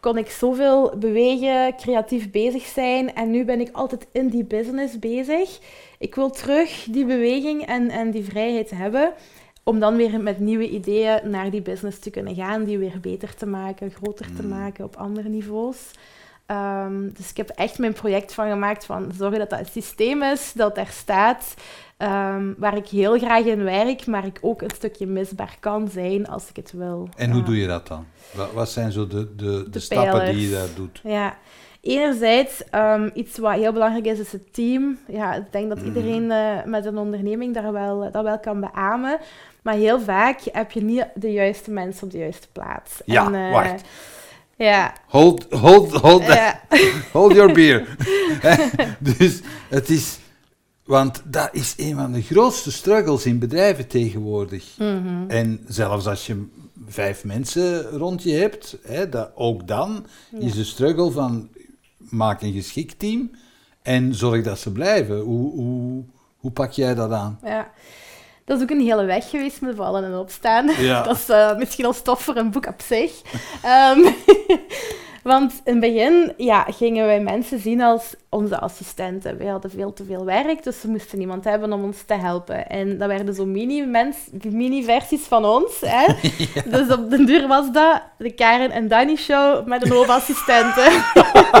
kon 0.00 0.18
ik 0.18 0.30
zoveel 0.30 0.92
bewegen, 0.96 1.76
creatief 1.76 2.30
bezig 2.30 2.64
zijn 2.64 3.14
en 3.14 3.30
nu 3.30 3.44
ben 3.44 3.60
ik 3.60 3.68
altijd 3.72 4.06
in 4.12 4.28
die 4.28 4.44
business 4.44 4.98
bezig. 4.98 5.58
Ik 5.98 6.14
wil 6.14 6.30
terug 6.30 6.86
die 6.90 7.04
beweging 7.04 7.66
en, 7.66 7.90
en 7.90 8.10
die 8.10 8.24
vrijheid 8.24 8.70
hebben 8.70 9.12
om 9.62 9.78
dan 9.78 9.96
weer 9.96 10.20
met 10.20 10.38
nieuwe 10.38 10.68
ideeën 10.70 11.20
naar 11.30 11.50
die 11.50 11.62
business 11.62 11.98
te 11.98 12.10
kunnen 12.10 12.34
gaan, 12.34 12.64
die 12.64 12.78
weer 12.78 12.98
beter 13.00 13.34
te 13.34 13.46
maken, 13.46 13.90
groter 13.90 14.26
te 14.36 14.42
Mm. 14.42 14.48
maken 14.48 14.84
op 14.84 14.96
andere 14.96 15.28
niveaus. 15.28 15.78
Ehm, 16.48 17.08
dus 17.12 17.30
ik 17.30 17.36
heb 17.36 17.48
echt 17.48 17.78
mijn 17.78 17.92
project 17.92 18.34
van 18.34 18.48
gemaakt 18.48 18.84
van 18.84 19.10
zorgen 19.16 19.38
dat 19.38 19.50
dat 19.50 19.58
een 19.58 19.66
systeem 19.66 20.22
is, 20.22 20.52
dat 20.52 20.76
er 20.78 20.86
staat, 20.90 21.54
ehm, 21.96 22.52
waar 22.56 22.76
ik 22.76 22.86
heel 22.88 23.18
graag 23.18 23.44
in 23.44 23.64
werk, 23.64 24.06
maar 24.06 24.26
ik 24.26 24.38
ook 24.40 24.62
een 24.62 24.70
stukje 24.74 25.06
misbaar 25.06 25.56
kan 25.60 25.88
zijn 25.88 26.26
als 26.28 26.48
ik 26.48 26.56
het 26.56 26.72
wil. 26.72 27.08
En 27.16 27.30
hoe 27.30 27.42
doe 27.42 27.56
je 27.56 27.66
dat 27.66 27.86
dan? 27.86 28.06
Wat, 28.30 28.52
wat 28.52 28.68
zijn 28.70 28.92
zo 28.92 29.06
de, 29.06 29.34
de, 29.36 29.44
de, 29.64 29.70
De 29.70 29.80
stappen 29.80 30.24
die 30.34 30.48
je 30.48 30.54
daar 30.54 30.68
doet? 30.76 31.00
Ja, 31.04 31.36
enerzijds 31.80 32.64
ehm, 32.70 33.08
iets 33.14 33.38
wat 33.38 33.52
heel 33.54 33.72
belangrijk 33.72 34.04
is, 34.06 34.18
is 34.18 34.32
het 34.32 34.54
team. 34.54 34.98
Ja, 35.06 35.34
ik 35.34 35.52
denk 35.52 35.68
dat 35.68 35.78
Mhm. 35.78 35.86
iedereen 35.86 36.30
eh, 36.30 36.64
met 36.64 36.84
een 36.84 36.98
onderneming 36.98 37.54
daar 37.54 37.72
wel, 37.72 38.10
dat 38.12 38.22
wel 38.22 38.38
kan 38.38 38.60
beamen. 38.60 39.18
Maar 39.62 39.74
heel 39.74 40.00
vaak 40.00 40.40
heb 40.52 40.70
je 40.70 40.82
niet 40.82 41.06
de 41.14 41.32
juiste 41.32 41.70
mensen 41.70 42.04
op 42.04 42.10
de 42.10 42.18
juiste 42.18 42.48
plaats. 42.52 43.00
Ja, 43.04 43.26
En, 43.26 43.34
eh, 43.34 43.52
wacht. 43.52 43.82
Ja, 44.58 44.92
Hold, 45.06 45.46
hold, 45.50 45.92
hold, 45.92 46.22
ja. 46.26 46.60
hold 47.12 47.32
your 47.34 47.52
beer. 47.52 47.96
dus 49.18 49.40
het 49.68 49.88
is... 49.88 50.18
Want 50.84 51.22
dat 51.24 51.48
is 51.52 51.74
een 51.76 51.94
van 51.94 52.12
de 52.12 52.22
grootste 52.22 52.72
struggles 52.72 53.26
in 53.26 53.38
bedrijven 53.38 53.86
tegenwoordig. 53.86 54.64
Mhm. 54.78 55.24
En 55.30 55.60
zelfs 55.66 56.06
als 56.06 56.26
je 56.26 56.46
vijf 56.86 57.24
mensen 57.24 57.82
rond 57.82 58.22
je 58.22 58.32
hebt, 58.32 58.78
hè, 58.82 59.08
dat, 59.08 59.30
ook 59.34 59.66
dan 59.66 60.06
Ja. 60.30 60.38
is 60.46 60.54
de 60.54 60.64
struggle 60.64 61.10
van 61.10 61.48
maak 61.98 62.42
een 62.42 62.52
geschikt 62.52 62.98
team 62.98 63.30
en 63.82 64.14
zorg 64.14 64.42
dat 64.42 64.58
ze 64.58 64.72
blijven. 64.72 65.18
Hoe, 65.18 65.52
hoe, 65.52 66.04
hoe 66.36 66.50
pak 66.50 66.72
jij 66.72 66.94
dat 66.94 67.10
aan? 67.12 67.38
ja. 67.44 67.70
Dat 68.48 68.56
is 68.56 68.62
ook 68.62 68.70
een 68.70 68.80
hele 68.80 69.04
weg 69.04 69.30
geweest 69.30 69.60
met 69.60 69.76
vallen 69.76 70.04
en 70.04 70.18
opstaan. 70.18 70.70
Ja. 70.78 71.02
Dat 71.08 71.16
is 71.16 71.28
eh, 71.28 71.56
misschien 71.56 71.84
al 71.84 71.92
stof 71.92 72.22
voor 72.22 72.36
een 72.36 72.50
boek 72.50 72.66
op 72.66 72.80
zich. 72.86 73.12
Ehm, 73.62 73.98
want 75.28 75.52
in 75.64 75.72
het 75.72 75.80
begin 75.80 76.32
ja, 76.36 76.62
gingen 76.62 77.06
wij 77.06 77.20
mensen 77.20 77.58
zien 77.58 77.80
als 77.82 78.14
onze 78.28 78.58
assistenten. 78.60 79.38
Wij 79.38 79.46
hadden 79.46 79.70
veel 79.70 79.92
te 79.92 80.04
veel 80.04 80.24
werk, 80.24 80.62
dus 80.64 80.82
we 80.82 80.88
moesten 80.88 81.20
iemand 81.20 81.44
hebben 81.44 81.72
om 81.72 81.84
ons 81.84 82.02
te 82.06 82.14
helpen. 82.14 82.68
En 82.68 82.98
dat 82.98 83.08
werden 83.08 83.34
zo 83.34 83.46
mini-versies 84.42 85.20
van 85.22 85.44
ons. 85.44 85.80
Hè? 85.80 86.06
Dus 86.78 86.90
op 86.96 87.10
den 87.10 87.26
duur 87.26 87.48
was 87.48 87.72
dat 87.72 88.02
de 88.18 88.30
Karen 88.30 88.70
en 88.70 88.88
Danny 88.88 89.16
show 89.16 89.66
met 89.66 89.84
een 89.84 89.90
hoop 89.92 90.06
assistenten. 90.08 90.92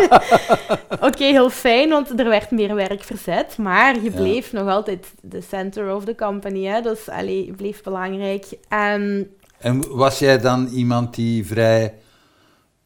Oké, 1.08 1.24
heel 1.24 1.50
fijn, 1.50 1.88
want 1.88 2.20
er 2.20 2.28
werd 2.28 2.50
meer 2.50 2.74
werk 2.74 3.02
verzet. 3.02 3.58
Maar 3.58 3.94
je 3.94 4.10
Ja. 4.10 4.16
bleef 4.16 4.52
nog 4.52 4.68
altijd 4.68 5.06
de 5.22 5.40
center 5.40 5.94
of 5.94 6.04
the 6.04 6.14
company. 6.14 6.64
Hè? 6.64 6.80
Dus 6.80 7.08
allee, 7.08 7.46
je 7.46 7.52
bleef 7.52 7.82
belangrijk. 7.82 8.46
En 8.68 9.30
En 9.58 9.96
was 9.96 10.18
jij 10.18 10.38
dan 10.38 10.66
iemand 10.66 11.14
die 11.14 11.46
vrij 11.46 11.94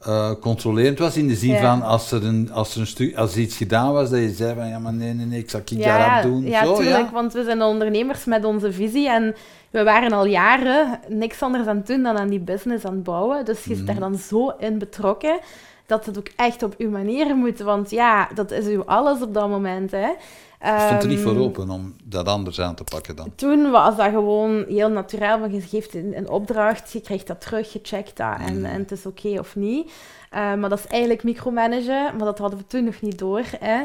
eh, 0.04 0.30
controlerend 0.40 0.98
was, 0.98 1.16
in 1.16 1.28
de 1.28 1.34
zin 1.34 1.50
Ja. 1.50 1.60
van 1.60 1.82
als 1.82 2.12
er, 2.12 2.24
een, 2.24 2.50
als 2.52 2.74
er 2.74 2.80
een 2.80 2.86
stuk, 2.86 3.16
als 3.16 3.34
er 3.34 3.40
iets 3.40 3.56
gedaan 3.56 3.92
was, 3.92 4.10
dat 4.10 4.18
je 4.20 4.30
zei 4.30 4.54
van 4.54 4.68
ja, 4.68 4.78
maar 4.78 4.92
nee, 4.92 5.12
nee, 5.14 5.26
nee, 5.26 5.38
ik 5.38 5.50
zal 5.50 5.60
ik 5.60 5.68
ja, 5.68 5.98
daarop 5.98 6.32
doen. 6.32 6.42
ja, 6.44 6.64
Zo, 6.64 6.74
tuurlijk, 6.76 6.96
ja? 7.06 7.10
want 7.12 7.32
we 7.32 7.44
zijn 7.44 7.62
ondernemers 7.62 8.24
met 8.24 8.44
onze 8.44 8.72
visie. 8.72 9.08
En 9.08 9.34
we 9.70 9.82
waren 9.82 10.12
al 10.12 10.26
jaren 10.26 11.00
niks 11.08 11.42
anders 11.42 11.66
aan 11.66 11.76
het 11.76 11.86
doen 11.86 12.02
dan 12.02 12.18
aan 12.18 12.28
die 12.28 12.40
business 12.40 12.84
aan 12.84 12.94
het 12.94 13.02
bouwen. 13.02 13.44
Dus 13.44 13.64
je 13.64 13.74
zit 13.74 13.86
daar 13.86 13.94
Mhm. 13.94 14.04
dan 14.10 14.14
zo 14.18 14.48
in 14.58 14.78
betrokken 14.78 15.38
dat 15.86 16.06
het 16.06 16.18
ook 16.18 16.28
echt 16.36 16.62
op 16.62 16.74
uw 16.78 16.90
manier 16.90 17.36
moet. 17.36 17.58
Want 17.60 17.90
ja, 17.90 18.28
dat 18.34 18.50
is 18.50 18.66
uw 18.66 18.84
alles 18.84 19.20
op 19.22 19.34
dat 19.34 19.48
moment. 19.48 19.90
Hè. 19.90 20.08
Stond 20.86 21.02
er 21.02 21.08
niet 21.08 21.18
voor 21.20 21.32
Ehm, 21.32 21.40
open 21.40 21.70
om 21.70 21.94
dat 22.04 22.26
anders 22.26 22.60
aan 22.60 22.74
te 22.74 22.84
pakken 22.84 23.16
dan. 23.16 23.32
Toen 23.34 23.70
was 23.70 23.96
dat 23.96 24.10
gewoon 24.10 24.64
heel 24.68 24.90
natuurlijk, 24.90 25.40
want 25.40 25.52
je 25.52 25.60
geeft 25.60 25.94
een, 25.94 26.12
een 26.16 26.28
opdracht, 26.28 26.92
je 26.92 27.00
krijgt 27.00 27.26
dat 27.26 27.40
terug, 27.40 27.72
je 27.72 27.80
checkt 27.82 28.16
dat 28.16 28.36
en, 28.46 28.58
Mm. 28.58 28.64
en 28.64 28.80
het 28.80 28.90
is 28.92 29.06
oké 29.06 29.38
of 29.38 29.56
niet. 29.56 29.92
Eh, 30.30 30.54
maar 30.54 30.68
dat 30.68 30.78
is 30.78 30.86
eigenlijk 30.86 31.22
micromanagen, 31.22 32.16
maar 32.16 32.24
dat 32.24 32.38
hadden 32.38 32.58
we 32.58 32.66
toen 32.66 32.84
nog 32.84 33.00
niet 33.00 33.18
door. 33.18 33.42
Hè. 33.60 33.82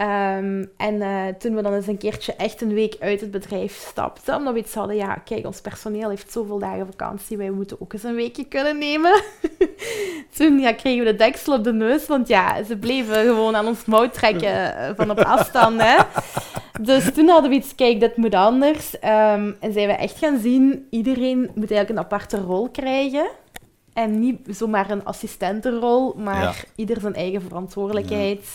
Ehm, 0.00 0.64
en 0.76 1.02
eh, 1.02 1.26
toen 1.38 1.54
we 1.54 1.62
dan 1.62 1.74
eens 1.74 1.86
een 1.86 1.98
keertje 1.98 2.34
echt 2.34 2.60
een 2.60 2.74
week 2.74 2.96
uit 3.00 3.20
het 3.20 3.30
bedrijf 3.30 3.86
stapten, 3.88 4.36
omdat 4.36 4.52
we 4.52 4.58
iets 4.58 4.74
hadden, 4.74 4.96
ja, 4.96 5.14
kijk, 5.14 5.46
ons 5.46 5.60
personeel 5.60 6.08
heeft 6.08 6.32
zoveel 6.32 6.58
dagen 6.58 6.86
vakantie, 6.86 7.36
wij 7.36 7.50
moeten 7.50 7.80
ook 7.80 7.92
eens 7.92 8.02
een 8.02 8.14
weekje 8.14 8.44
kunnen 8.44 8.78
nemen. 8.78 9.22
toen 10.36 10.58
ja, 10.58 10.72
kregen 10.72 11.04
we 11.04 11.10
de 11.10 11.16
deksel 11.16 11.54
op 11.54 11.64
de 11.64 11.72
neus, 11.72 12.06
want 12.06 12.28
ja, 12.28 12.62
ze 12.64 12.76
bleven 12.76 13.14
gewoon 13.14 13.56
aan 13.56 13.66
ons 13.66 13.84
mouw 13.84 14.10
trekken 14.10 14.76
eh, 14.76 14.90
van 14.96 15.10
op 15.10 15.18
afstand. 15.18 15.80
Hè. 15.82 15.96
Dus 16.80 17.12
toen 17.12 17.28
hadden 17.28 17.50
we 17.50 17.56
iets, 17.56 17.74
kijk, 17.74 18.00
dit 18.00 18.16
moet 18.16 18.34
anders. 18.34 18.98
Ehm, 18.98 19.52
en 19.60 19.72
zijn 19.72 19.86
we 19.86 19.92
echt 19.92 20.18
gaan 20.18 20.38
zien, 20.38 20.86
iedereen 20.90 21.38
moet 21.40 21.70
eigenlijk 21.70 21.90
een 21.90 21.98
aparte 21.98 22.36
rol 22.36 22.68
krijgen. 22.68 23.28
En 23.92 24.20
niet 24.20 24.38
zomaar 24.50 24.90
een 24.90 25.04
assistentenrol, 25.04 26.14
maar 26.16 26.42
Ja. 26.42 26.52
ieder 26.76 27.00
zijn 27.00 27.14
eigen 27.14 27.42
verantwoordelijkheid. 27.42 28.46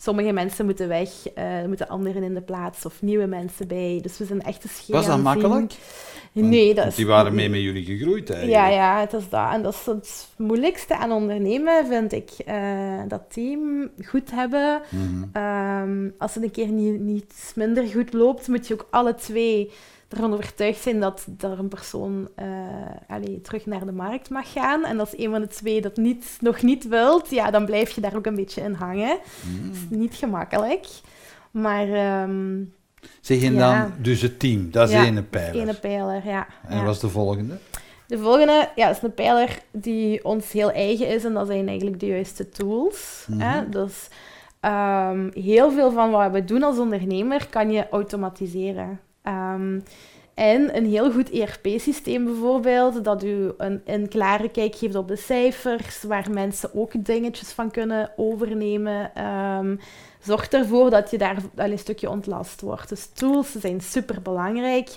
Sommige 0.00 0.32
mensen 0.32 0.64
moeten 0.64 0.88
weg, 0.88 1.08
eh, 1.34 1.44
er 1.60 1.68
moeten 1.68 1.88
anderen 1.88 2.22
in 2.22 2.34
de 2.34 2.40
plaats 2.40 2.84
of 2.86 3.02
nieuwe 3.02 3.26
mensen 3.26 3.68
bij. 3.68 3.98
Dus 4.02 4.18
we 4.18 4.24
zijn 4.24 4.42
echt 4.42 4.64
een 4.64 4.70
schema 4.70 4.98
Was 4.98 5.06
dat 5.06 5.22
makkelijk? 5.22 5.72
Nee, 6.32 6.74
dat 6.74 6.86
is... 6.86 6.94
die 6.94 7.06
waren 7.06 7.34
mee 7.34 7.48
met 7.50 7.60
jullie 7.60 7.84
gegroeid 7.84 8.30
eigenlijk. 8.30 8.60
Ja, 8.60 8.68
ja, 8.68 9.00
het 9.00 9.12
is 9.12 9.28
dat. 9.28 9.52
En 9.52 9.62
dat 9.62 9.74
is 9.74 9.86
het 9.86 10.28
moeilijkste 10.36 10.96
aan 10.96 11.12
ondernemen, 11.12 11.86
vind 11.86 12.12
ik. 12.12 12.30
eh, 12.46 13.00
dat 13.08 13.22
team 13.28 13.90
goed 14.04 14.30
hebben. 14.30 14.80
Mhm. 14.88 15.24
Ehm, 15.32 16.08
als 16.18 16.34
het 16.34 16.44
een 16.44 16.50
keer 16.50 16.68
niet, 16.68 17.00
niet 17.00 17.52
minder 17.54 17.86
goed 17.86 18.12
loopt, 18.12 18.48
moet 18.48 18.66
je 18.66 18.74
ook 18.74 18.86
alle 18.90 19.14
twee 19.14 19.70
ervan 20.08 20.32
overtuigd 20.32 20.80
zijn 20.82 21.00
dat 21.00 21.26
er 21.40 21.58
een 21.58 21.68
persoon 21.68 22.28
eh, 22.34 22.46
terug 23.42 23.66
naar 23.66 23.86
de 23.86 23.92
markt 23.92 24.30
mag 24.30 24.52
gaan. 24.52 24.84
En 24.84 25.00
als 25.00 25.18
een 25.18 25.30
van 25.30 25.40
de 25.40 25.46
twee 25.48 25.80
dat 25.80 25.96
niet, 25.96 26.36
nog 26.40 26.62
niet 26.62 26.88
wilt, 26.88 27.30
ja, 27.30 27.50
dan 27.50 27.64
blijf 27.64 27.90
je 27.90 28.00
daar 28.00 28.16
ook 28.16 28.26
een 28.26 28.34
beetje 28.34 28.60
in 28.62 28.72
hangen. 28.72 29.18
Mhm. 29.42 29.66
Dat 29.66 29.74
is 29.76 29.96
niet 29.98 30.14
gemakkelijk. 30.14 30.86
Maar... 31.50 31.88
ehm, 31.92 32.56
Zeg 33.20 33.40
je 33.40 33.52
Ja. 33.52 33.80
dan, 33.82 33.92
dus 34.02 34.22
het 34.22 34.38
team, 34.38 34.70
dat 34.70 34.88
is 34.88 34.94
Ja, 34.94 35.04
één 35.04 35.28
pijler. 35.28 35.62
ene 35.62 35.74
pijler, 35.74 36.26
ja. 36.26 36.46
En 36.68 36.76
ja. 36.76 36.84
wat 36.84 36.94
is 36.94 37.00
de 37.00 37.08
volgende? 37.08 37.58
De 38.06 38.18
volgende 38.18 38.68
ja, 38.74 38.88
is 38.90 39.02
een 39.02 39.14
pijler 39.14 39.58
die 39.70 40.24
ons 40.24 40.52
heel 40.52 40.70
eigen 40.72 41.08
is 41.08 41.24
en 41.24 41.34
dat 41.34 41.46
zijn 41.46 41.68
eigenlijk 41.68 42.00
de 42.00 42.06
juiste 42.06 42.48
tools. 42.48 43.26
Mhm. 43.28 43.40
hè? 43.40 43.68
Dus 43.68 44.08
heel 45.44 45.70
veel 45.72 45.90
van 45.92 46.10
wat 46.10 46.30
we 46.32 46.44
doen 46.44 46.62
als 46.62 46.78
ondernemer 46.78 47.46
kan 47.48 47.70
je 47.70 47.88
automatiseren. 47.88 49.00
Ehm, 49.28 49.80
en 50.34 50.76
een 50.76 50.86
heel 50.86 51.12
goed 51.12 51.30
ERP-systeem 51.30 52.24
bijvoorbeeld, 52.24 53.04
dat 53.04 53.24
u 53.24 53.52
een, 53.56 53.82
een 53.84 54.08
klare 54.08 54.50
kijk 54.50 54.74
geeft 54.74 54.94
op 54.94 55.08
de 55.08 55.16
cijfers, 55.16 56.02
waar 56.02 56.30
mensen 56.30 56.70
ook 56.74 57.04
dingetjes 57.04 57.52
van 57.52 57.70
kunnen 57.70 58.10
overnemen. 58.16 59.14
Ehm, 59.14 59.76
zorgt 60.20 60.54
ervoor 60.54 60.90
dat 60.90 61.10
je 61.10 61.18
daar 61.18 61.36
wel 61.54 61.70
een 61.70 61.78
stukje 61.78 62.10
ontlast 62.10 62.60
wordt. 62.60 62.88
Dus 62.88 63.06
tools 63.06 63.52
zijn 63.52 63.80
super 63.80 64.22
belangrijk. 64.22 64.88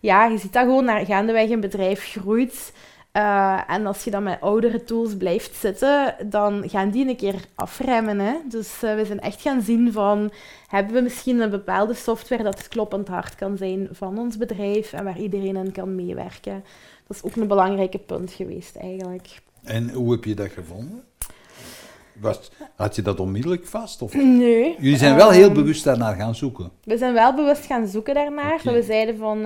ja, 0.00 0.26
je 0.26 0.38
ziet 0.38 0.52
dat 0.52 0.62
gewoon 0.62 0.84
naar 0.84 1.06
gaandeweg 1.06 1.50
een 1.50 1.60
bedrijf 1.60 2.04
groeit. 2.04 2.72
Eh, 3.18 3.60
en 3.66 3.86
als 3.86 4.04
je 4.04 4.10
dan 4.10 4.22
met 4.22 4.40
oudere 4.40 4.84
tools 4.84 5.16
blijft 5.16 5.56
zitten, 5.56 6.14
dan 6.30 6.68
gaan 6.68 6.90
die 6.90 7.08
een 7.08 7.16
keer 7.16 7.44
afremmen. 7.54 8.18
Hè? 8.18 8.34
Dus 8.48 8.82
eh, 8.82 8.94
we 8.94 9.04
zijn 9.04 9.20
echt 9.20 9.40
gaan 9.40 9.62
zien 9.62 9.92
van, 9.92 10.30
hebben 10.66 10.94
we 10.94 11.00
misschien 11.00 11.40
een 11.40 11.50
bepaalde 11.50 11.94
software 11.94 12.42
dat 12.42 12.68
kloppend 12.68 13.08
hart 13.08 13.34
kan 13.34 13.56
zijn 13.56 13.88
van 13.90 14.18
ons 14.18 14.36
bedrijf 14.36 14.92
en 14.92 15.04
waar 15.04 15.18
iedereen 15.18 15.56
in 15.56 15.72
kan 15.72 15.94
meewerken. 15.94 16.64
Dat 17.06 17.16
is 17.16 17.22
ook 17.22 17.36
een 17.36 17.48
belangrijke 17.48 17.98
punt 17.98 18.32
geweest 18.32 18.76
eigenlijk. 18.76 19.40
En 19.62 19.90
hoe 19.90 20.12
heb 20.12 20.24
je 20.24 20.34
dat 20.34 20.50
gevonden? 20.50 21.02
Was, 22.20 22.50
had 22.76 22.96
je 22.96 23.02
dat 23.02 23.20
onmiddellijk 23.20 23.66
vast? 23.66 24.02
Of? 24.02 24.14
Nee. 24.14 24.76
Jullie 24.78 24.98
zijn 24.98 25.16
wel 25.16 25.30
heel 25.30 25.46
ehm, 25.46 25.54
bewust 25.54 25.84
daarnaar 25.84 26.14
gaan 26.14 26.34
zoeken. 26.34 26.70
We 26.84 26.98
zijn 26.98 27.12
wel 27.12 27.34
bewust 27.34 27.66
gaan 27.66 27.86
zoeken 27.86 28.14
daarnaar. 28.14 28.60
We 28.64 28.82
zeiden 28.82 29.16
van, 29.16 29.36
eh, 29.36 29.42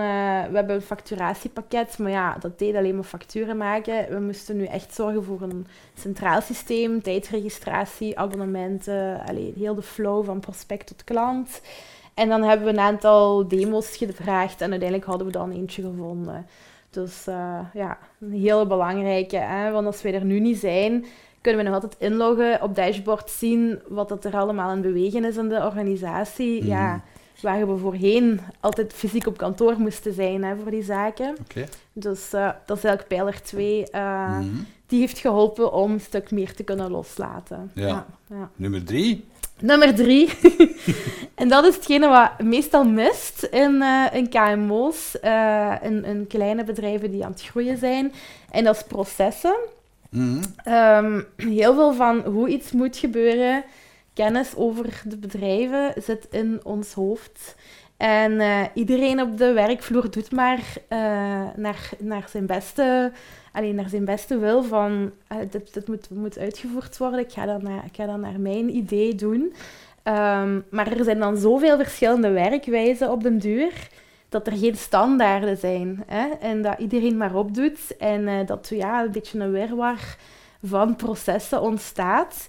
we 0.50 0.56
hebben 0.56 0.74
een 0.74 0.82
facturatiepakket, 0.82 1.98
maar 1.98 2.10
ja, 2.10 2.36
dat 2.40 2.58
deed 2.58 2.74
alleen 2.74 2.94
maar 2.94 3.04
facturen 3.04 3.56
maken. 3.56 4.06
We 4.08 4.20
moesten 4.20 4.56
nu 4.56 4.64
echt 4.64 4.94
zorgen 4.94 5.24
voor 5.24 5.42
een 5.42 5.66
centraal 5.98 6.40
systeem, 6.40 7.02
tijdregistratie, 7.02 8.18
abonnementen, 8.18 9.20
allee, 9.26 9.52
heel 9.56 9.74
de 9.74 9.82
flow 9.82 10.24
van 10.24 10.40
prospect 10.40 10.86
tot 10.86 11.04
klant. 11.04 11.60
En 12.14 12.28
dan 12.28 12.42
hebben 12.42 12.66
we 12.66 12.72
een 12.72 12.78
aantal 12.78 13.48
demo's 13.48 13.96
gevraagd 13.96 14.60
en 14.60 14.70
uiteindelijk 14.70 15.08
hadden 15.08 15.26
we 15.26 15.32
dan 15.32 15.50
eentje 15.50 15.82
gevonden. 15.82 16.46
Dus 16.90 17.26
eh, 17.26 17.58
ja, 17.74 17.98
een 18.20 18.32
hele 18.32 18.66
belangrijke, 18.66 19.36
hè? 19.36 19.70
want 19.70 19.86
als 19.86 20.02
wij 20.02 20.14
er 20.14 20.24
nu 20.24 20.40
niet 20.40 20.58
zijn, 20.58 21.04
kunnen 21.43 21.64
we 21.64 21.70
nog 21.70 21.82
altijd 21.82 21.97
inloggen, 21.99 22.62
op 22.62 22.74
dashboard 22.74 23.30
zien 23.30 23.80
wat 23.88 24.09
dat 24.09 24.24
er 24.24 24.36
allemaal 24.36 24.72
in 24.72 24.80
bewegen 24.80 25.24
is 25.24 25.36
in 25.36 25.49
de 25.49 25.64
organisatie. 25.64 26.59
Mhm. 26.61 26.68
Ja, 26.68 27.03
waar 27.40 27.68
we 27.72 27.76
voorheen 27.78 28.40
altijd 28.61 28.93
fysiek 28.93 29.26
op 29.26 29.36
kantoor 29.36 29.74
moesten 29.78 30.12
zijn 30.14 30.45
hè, 30.45 30.57
voor 30.62 30.70
die 30.70 30.82
zaken. 30.82 31.36
Oké. 31.40 31.68
Dus 31.93 32.32
eh, 32.32 32.51
dat 32.66 32.76
is 32.76 32.84
eigenlijk 32.84 33.09
pijler 33.09 33.43
2. 33.43 33.90
eh, 33.90 34.38
Mhm. 34.38 34.47
Die 34.86 35.01
heeft 35.01 35.18
geholpen 35.18 35.72
om 35.72 35.93
een 35.93 36.01
stuk 36.01 36.30
meer 36.30 36.55
te 36.55 36.62
kunnen 36.62 36.90
loslaten. 36.90 37.70
Ja. 37.74 38.07
ja. 38.28 38.51
Nummer 38.57 38.84
drie. 38.84 39.24
Nummer 39.61 39.95
drie. 39.95 40.28
en 41.34 41.49
dat 41.49 41.64
is 41.64 41.74
hetgene 41.74 42.09
wat 42.09 42.47
meestal 42.47 42.84
mist 42.84 43.43
in, 43.43 43.82
eh, 43.82 44.05
in 44.12 44.28
KMO's, 44.28 45.14
in, 45.82 46.05
in 46.05 46.26
kleine 46.28 46.64
bedrijven 46.64 47.11
die 47.11 47.24
aan 47.24 47.30
het 47.30 47.43
groeien 47.43 47.76
zijn. 47.78 48.12
En 48.51 48.64
dat 48.64 48.76
is 48.76 48.82
processen. 48.82 49.55
Ehm, 50.64 51.20
heel 51.36 51.74
veel 51.74 51.92
van 51.92 52.20
hoe 52.20 52.48
iets 52.48 52.72
moet 52.72 52.96
gebeuren, 52.96 53.64
kennis 54.14 54.56
over 54.56 55.02
de 55.04 55.16
bedrijven, 55.16 56.02
zit 56.02 56.26
in 56.30 56.60
ons 56.62 56.92
hoofd. 56.92 57.54
En 57.96 58.40
eh, 58.40 58.62
iedereen 58.74 59.20
op 59.20 59.38
de 59.38 59.52
werkvloer 59.52 60.10
doet 60.10 60.32
maar 60.32 60.62
eh, 60.88 60.98
naar, 61.56 61.90
naar, 61.98 62.26
zijn 62.30 62.46
beste, 62.46 63.12
alleen 63.52 63.74
naar 63.74 63.88
zijn 63.88 64.04
beste 64.04 64.38
wil 64.38 64.62
van 64.62 65.12
eh, 65.26 65.36
dit, 65.50 65.74
dit 65.74 65.88
moet, 65.88 66.10
moet 66.10 66.38
uitgevoerd 66.38 66.98
worden, 66.98 67.20
ik 67.20 67.32
ga 67.32 67.46
dat 67.46 67.62
naar, 67.62 67.84
ik 67.84 67.96
ga 67.96 68.06
dat 68.06 68.16
naar 68.16 68.40
mijn 68.40 68.76
idee 68.76 69.14
doen. 69.14 69.54
Ehm, 70.02 70.60
maar 70.70 70.92
er 70.92 71.04
zijn 71.04 71.18
dan 71.18 71.36
zoveel 71.36 71.76
verschillende 71.76 72.30
werkwijzen 72.30 73.10
op 73.10 73.22
den 73.22 73.38
duur 73.38 73.72
dat 74.33 74.47
er 74.47 74.57
geen 74.57 74.76
standaarden 74.76 75.57
zijn. 75.57 76.05
Hè? 76.07 76.28
En 76.41 76.62
dat 76.62 76.78
iedereen 76.78 77.16
maar 77.16 77.35
opdoet 77.35 77.97
en 77.97 78.28
eh, 78.28 78.47
dat 78.47 78.68
ja, 78.68 79.03
een 79.03 79.11
beetje 79.11 79.39
een 79.39 79.53
wirwar 79.53 80.16
van 80.62 80.97
processen 80.97 81.61
ontstaat. 81.61 82.47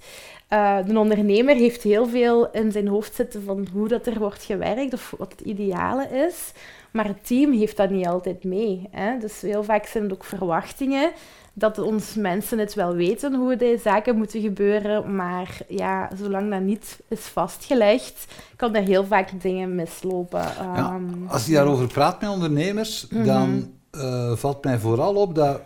Eh, 0.48 0.78
de 0.86 1.00
ondernemer 1.00 1.56
heeft 1.56 1.84
heel 1.84 2.08
veel 2.08 2.52
in 2.52 2.72
zijn 2.72 2.88
hoofd 2.88 3.16
zitten 3.16 3.44
van 3.44 3.68
hoe 3.74 3.88
dat 3.88 4.08
er 4.08 4.20
wordt 4.20 4.44
gewerkt 4.44 4.94
of 4.94 5.14
wat 5.18 5.32
het 5.32 5.42
ideale 5.42 6.08
is. 6.28 6.52
Maar 6.92 7.06
het 7.06 7.28
team 7.28 7.52
heeft 7.52 7.78
dat 7.78 7.90
niet 7.90 8.08
altijd 8.08 8.44
mee. 8.44 8.88
Hè? 8.92 9.18
Dus 9.20 9.42
heel 9.42 9.64
vaak 9.64 9.86
zijn 9.86 10.04
het 10.04 10.14
ook 10.14 10.24
verwachtingen 10.24 11.12
dat 11.54 11.78
ons 11.80 12.16
mensen 12.16 12.60
het 12.60 12.74
wel 12.74 12.94
weten 12.96 13.36
hoe 13.36 13.56
de 13.56 13.80
zaken 13.84 14.18
moeten 14.18 14.42
gebeuren. 14.42 15.16
Maar 15.16 15.58
ja, 15.68 16.10
zolang 16.22 16.52
dat 16.52 16.62
niet 16.62 17.00
is 17.08 17.20
vastgelegd, 17.20 18.26
kan 18.56 18.76
er 18.76 18.84
heel 18.84 19.06
vaak 19.06 19.42
dingen 19.42 19.76
mislopen. 19.76 20.40
Ja, 20.42 20.76
Ehm, 20.76 21.28
als 21.28 21.46
je 21.46 21.54
daarover 21.54 21.88
praat 21.88 22.22
met 22.22 22.30
ondernemers, 22.30 23.08
Mhm. 23.10 23.26
dan 23.26 23.72
eh, 23.92 24.36
valt 24.36 24.64
mij 24.64 24.80
vooral 24.80 25.16
op 25.16 25.36
dat 25.36 25.62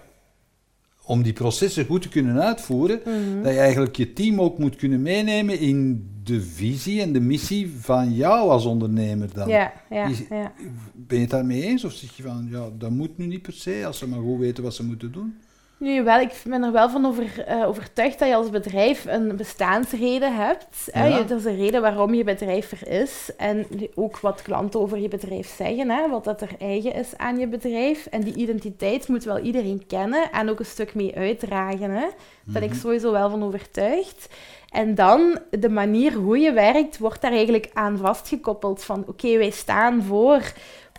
om 1.03 1.21
die 1.23 1.33
processen 1.33 1.85
goed 1.85 2.01
te 2.01 2.09
kunnen 2.09 2.41
uitvoeren, 2.41 2.99
mhm. 3.05 3.43
dat 3.43 3.53
je 3.53 3.59
eigenlijk 3.59 3.95
je 3.95 4.13
team 4.13 4.41
ook 4.41 4.57
moet 4.57 4.75
kunnen 4.75 5.01
meenemen 5.01 5.59
in 5.59 6.09
de 6.23 6.41
visie 6.41 7.01
en 7.01 7.13
de 7.13 7.19
missie 7.19 7.73
van 7.79 8.13
jou 8.13 8.49
als 8.49 8.65
ondernemer 8.65 9.29
dan. 9.33 9.47
Ja, 9.47 9.73
ja, 9.89 10.05
Is- 10.07 10.23
ja. 10.29 10.51
Ben 10.93 11.17
je 11.17 11.21
het 11.23 11.29
daarmee 11.29 11.61
eens? 11.63 11.83
Of 11.85 11.91
zeg 11.91 12.17
je 12.17 12.23
van, 12.23 12.47
ja, 12.51 12.65
dat 12.77 12.89
moet 12.89 13.17
nu 13.17 13.25
niet 13.25 13.41
per 13.41 13.53
se, 13.53 13.83
als 13.85 13.97
ze 13.97 14.07
maar 14.07 14.19
goed 14.19 14.39
weten 14.39 14.63
wat 14.63 14.73
ze 14.73 14.83
moeten 14.83 15.11
doen? 15.11 15.38
Nu, 15.80 16.03
wel, 16.03 16.19
ik 16.19 16.41
ben 16.45 16.63
er 16.63 16.71
wel 16.71 16.89
van 16.89 17.05
over, 17.05 17.43
eh, 17.45 17.67
overtuigd 17.67 18.19
dat 18.19 18.28
je 18.28 18.36
als 18.36 18.49
bedrijf 18.49 19.05
een 19.05 19.36
bestaansreden 19.36 20.36
hebt. 20.36 20.89
Ja. 20.93 21.21
Dat 21.23 21.39
is 21.39 21.45
een 21.45 21.55
reden 21.55 21.82
waarom 21.82 22.13
je 22.13 22.23
bedrijf 22.23 22.71
er 22.71 22.88
is. 23.01 23.32
En 23.38 23.67
ook 23.95 24.19
wat 24.19 24.41
klanten 24.41 24.80
over 24.80 24.97
je 24.99 25.07
bedrijf 25.07 25.55
zeggen, 25.55 25.89
hè? 25.89 26.09
wat 26.09 26.23
dat 26.23 26.41
er 26.41 26.55
eigen 26.59 26.93
is 26.93 27.17
aan 27.17 27.38
je 27.38 27.47
bedrijf. 27.47 28.05
En 28.05 28.21
die 28.21 28.34
identiteit 28.36 29.07
moet 29.07 29.23
wel 29.23 29.39
iedereen 29.39 29.84
kennen 29.88 30.32
en 30.32 30.49
ook 30.49 30.59
een 30.59 30.65
stuk 30.65 30.95
mee 30.95 31.15
uitdragen. 31.15 31.91
Hè? 31.91 31.99
Daar 31.99 32.13
ben 32.43 32.63
ik 32.63 32.69
Mhm. 32.69 32.80
sowieso 32.80 33.11
wel 33.11 33.30
van 33.30 33.43
overtuigd. 33.43 34.30
En 34.69 34.95
dan, 34.95 35.39
de 35.49 35.69
manier 35.69 36.13
hoe 36.13 36.38
je 36.38 36.51
werkt, 36.51 36.97
wordt 36.97 37.21
daar 37.21 37.32
eigenlijk 37.32 37.69
aan 37.73 37.97
vastgekoppeld. 37.97 38.84
Van, 38.84 39.03
oké, 39.07 39.38
wij 39.38 39.49
staan 39.49 40.03
voor 40.03 40.41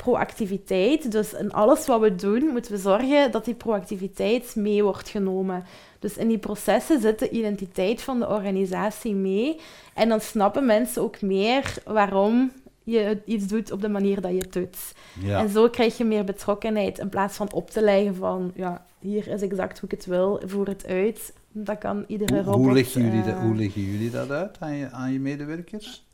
proactiviteit. 0.03 1.13
Dus 1.13 1.33
in 1.33 1.53
alles 1.53 1.87
wat 1.87 2.01
we 2.01 2.15
doen, 2.15 2.47
moeten 2.47 2.73
we 2.73 2.79
zorgen 2.79 3.31
dat 3.31 3.45
die 3.45 3.55
proactiviteit 3.55 4.57
mee 4.57 4.83
wordt 4.83 5.09
genomen. 5.09 5.65
Dus 5.99 6.17
in 6.17 6.29
die 6.29 6.39
processen 6.39 7.01
zit 7.01 7.19
de 7.19 7.31
identiteit 7.31 8.03
van 8.03 8.19
de 8.19 8.29
organisatie 8.29 9.15
mee. 9.15 9.61
En 9.95 10.09
dan 10.09 10.21
snappen 10.21 10.67
mensen 10.67 11.03
ook 11.03 11.21
meer 11.21 11.75
waarom 11.85 12.53
je 12.85 13.19
iets 13.25 13.47
doet 13.47 13.73
op 13.73 13.81
de 13.81 13.89
manier 13.89 14.21
dat 14.21 14.31
je 14.31 14.39
het 14.39 14.53
doet. 14.53 14.77
Ja. 15.21 15.41
En 15.41 15.49
zo 15.49 15.69
krijg 15.69 15.97
je 15.97 16.05
meer 16.05 16.25
betrokkenheid 16.25 16.99
in 16.99 17.09
plaats 17.09 17.37
van 17.37 17.53
op 17.53 17.71
te 17.71 17.83
leggen 17.83 18.15
van, 18.15 18.53
ja, 18.55 18.85
hier 18.99 19.29
is 19.29 19.43
exact 19.43 19.79
hoe 19.79 19.89
ik 19.91 19.97
het 19.97 20.07
wil, 20.07 20.43
voer 20.45 20.67
het 20.67 20.87
uit. 20.87 21.33
Dat 21.53 21.79
kan 21.79 22.05
iedere 22.07 22.35
Hoe, 22.35 22.43
robot. 22.43 22.65
hoe, 22.65 22.73
leggen 22.73 23.03
jullie 23.03 23.23
dat, 23.23 23.35
eh, 23.35 23.41
hoe 23.41 23.55
leggen 23.55 23.83
jullie 23.83 24.11
dat 24.11 24.31
uit 24.31 24.57
aan 24.59 24.75
je, 24.75 24.91
aan 24.91 25.13
je 25.13 25.21
medewerkers? 25.21 26.07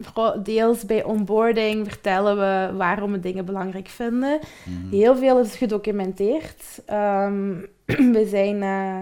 Vooral 0.00 0.42
deels 0.42 0.84
bij 0.86 1.04
onboarding 1.04 1.86
vertellen 1.88 2.36
we 2.36 2.76
waarom 2.76 3.12
we 3.12 3.20
dingen 3.20 3.44
belangrijk 3.44 3.88
vinden. 3.88 4.38
Mhm. 4.64 4.90
Heel 4.96 5.16
veel 5.16 5.38
is 5.40 5.54
gedocumenteerd. 5.56 6.62
Ehm, 6.86 7.50
we, 8.16 8.26
zijn, 8.30 8.62
eh, 8.62 8.98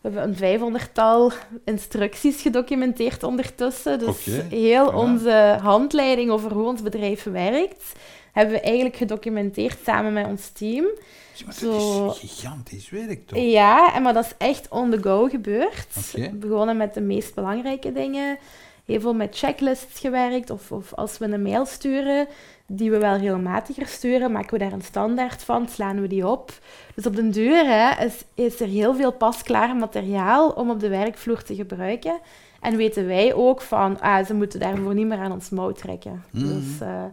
we 0.00 0.08
hebben 0.08 0.22
een 0.22 0.36
vijfhonderdtal 0.36 1.32
instructies 1.64 2.42
gedocumenteerd 2.42 3.22
ondertussen. 3.22 3.98
Dus 3.98 4.24
heel 4.50 4.90
ja. 4.90 4.96
onze 4.96 5.58
handleiding 5.62 6.30
over 6.30 6.52
hoe 6.52 6.66
ons 6.66 6.82
bedrijf 6.82 7.22
werkt, 7.24 7.92
hebben 8.32 8.54
we 8.54 8.60
eigenlijk 8.60 8.96
gedocumenteerd 8.96 9.78
samen 9.84 10.12
met 10.12 10.26
ons 10.26 10.48
team. 10.48 10.84
Maar 11.44 11.54
zo- 11.54 12.06
dat 12.06 12.20
is 12.22 12.30
gigantisch 12.30 12.90
werk, 12.90 13.26
toch? 13.26 13.38
Ja, 13.38 13.94
en 13.94 14.02
maar 14.02 14.14
dat 14.14 14.24
is 14.24 14.34
echt 14.38 14.68
on 14.68 14.90
the 14.90 15.02
go 15.02 15.26
gebeurd. 15.28 15.86
Oké. 16.14 16.30
Begonnen 16.32 16.76
met 16.76 16.94
de 16.94 17.00
meest 17.00 17.34
belangrijke 17.34 17.92
dingen. 17.92 18.38
Heel 18.90 19.00
veel 19.00 19.14
met 19.14 19.38
checklists 19.38 20.00
gewerkt. 20.00 20.50
Of, 20.50 20.72
of 20.72 20.94
als 20.94 21.18
we 21.18 21.24
een 21.24 21.42
mail 21.42 21.66
sturen, 21.66 22.26
die 22.66 22.90
we 22.90 22.98
wel 22.98 23.16
regelmatiger 23.16 23.86
sturen, 23.86 24.32
maken 24.32 24.52
we 24.52 24.58
daar 24.58 24.72
een 24.72 24.82
standaard 24.82 25.42
van, 25.42 25.68
slaan 25.68 26.00
we 26.00 26.06
die 26.06 26.26
op. 26.26 26.52
Dus 26.94 27.06
op 27.06 27.16
den 27.16 27.30
duur 27.30 27.64
hè, 27.66 28.04
is, 28.04 28.24
is 28.34 28.60
er 28.60 28.66
heel 28.66 28.94
veel 28.94 29.12
pasklaar 29.12 29.76
materiaal 29.76 30.48
om 30.48 30.70
op 30.70 30.80
de 30.80 30.88
werkvloer 30.88 31.42
te 31.42 31.54
gebruiken. 31.54 32.18
En 32.60 32.76
weten 32.76 33.06
wij 33.06 33.34
ook 33.34 33.60
van, 33.60 34.00
ah, 34.00 34.26
ze 34.26 34.34
moeten 34.34 34.60
daarvoor 34.60 34.94
niet 34.94 35.06
meer 35.06 35.18
aan 35.18 35.32
ons 35.32 35.50
mouw 35.50 35.72
trekken. 35.72 36.24
Mhm. 36.30 36.46
Dus 36.46 36.80
eh, 36.80 37.04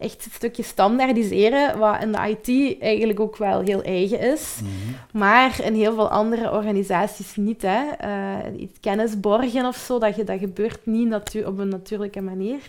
echt 0.00 0.24
een 0.24 0.30
stukje 0.30 0.62
standaardiseren, 0.62 1.78
wat 1.78 2.02
in 2.02 2.12
de 2.12 2.36
IT 2.38 2.80
eigenlijk 2.80 3.20
ook 3.20 3.36
wel 3.36 3.60
heel 3.60 3.82
eigen 3.82 4.20
is. 4.20 4.58
Mhm. 4.62 5.18
Maar 5.18 5.60
in 5.62 5.74
heel 5.74 5.94
veel 5.94 6.10
andere 6.10 6.52
organisaties 6.52 7.36
niet. 7.36 7.62
Hè. 7.62 7.90
Eh, 7.90 8.60
iets 8.60 8.80
kennis 8.80 9.20
borgen 9.20 9.66
of 9.66 9.76
zo, 9.76 9.98
dat, 9.98 10.16
je, 10.16 10.24
dat 10.24 10.38
gebeurt 10.38 10.86
niet 10.86 11.14
op 11.44 11.58
een 11.58 11.68
natuurlijke 11.68 12.20
manier. 12.20 12.60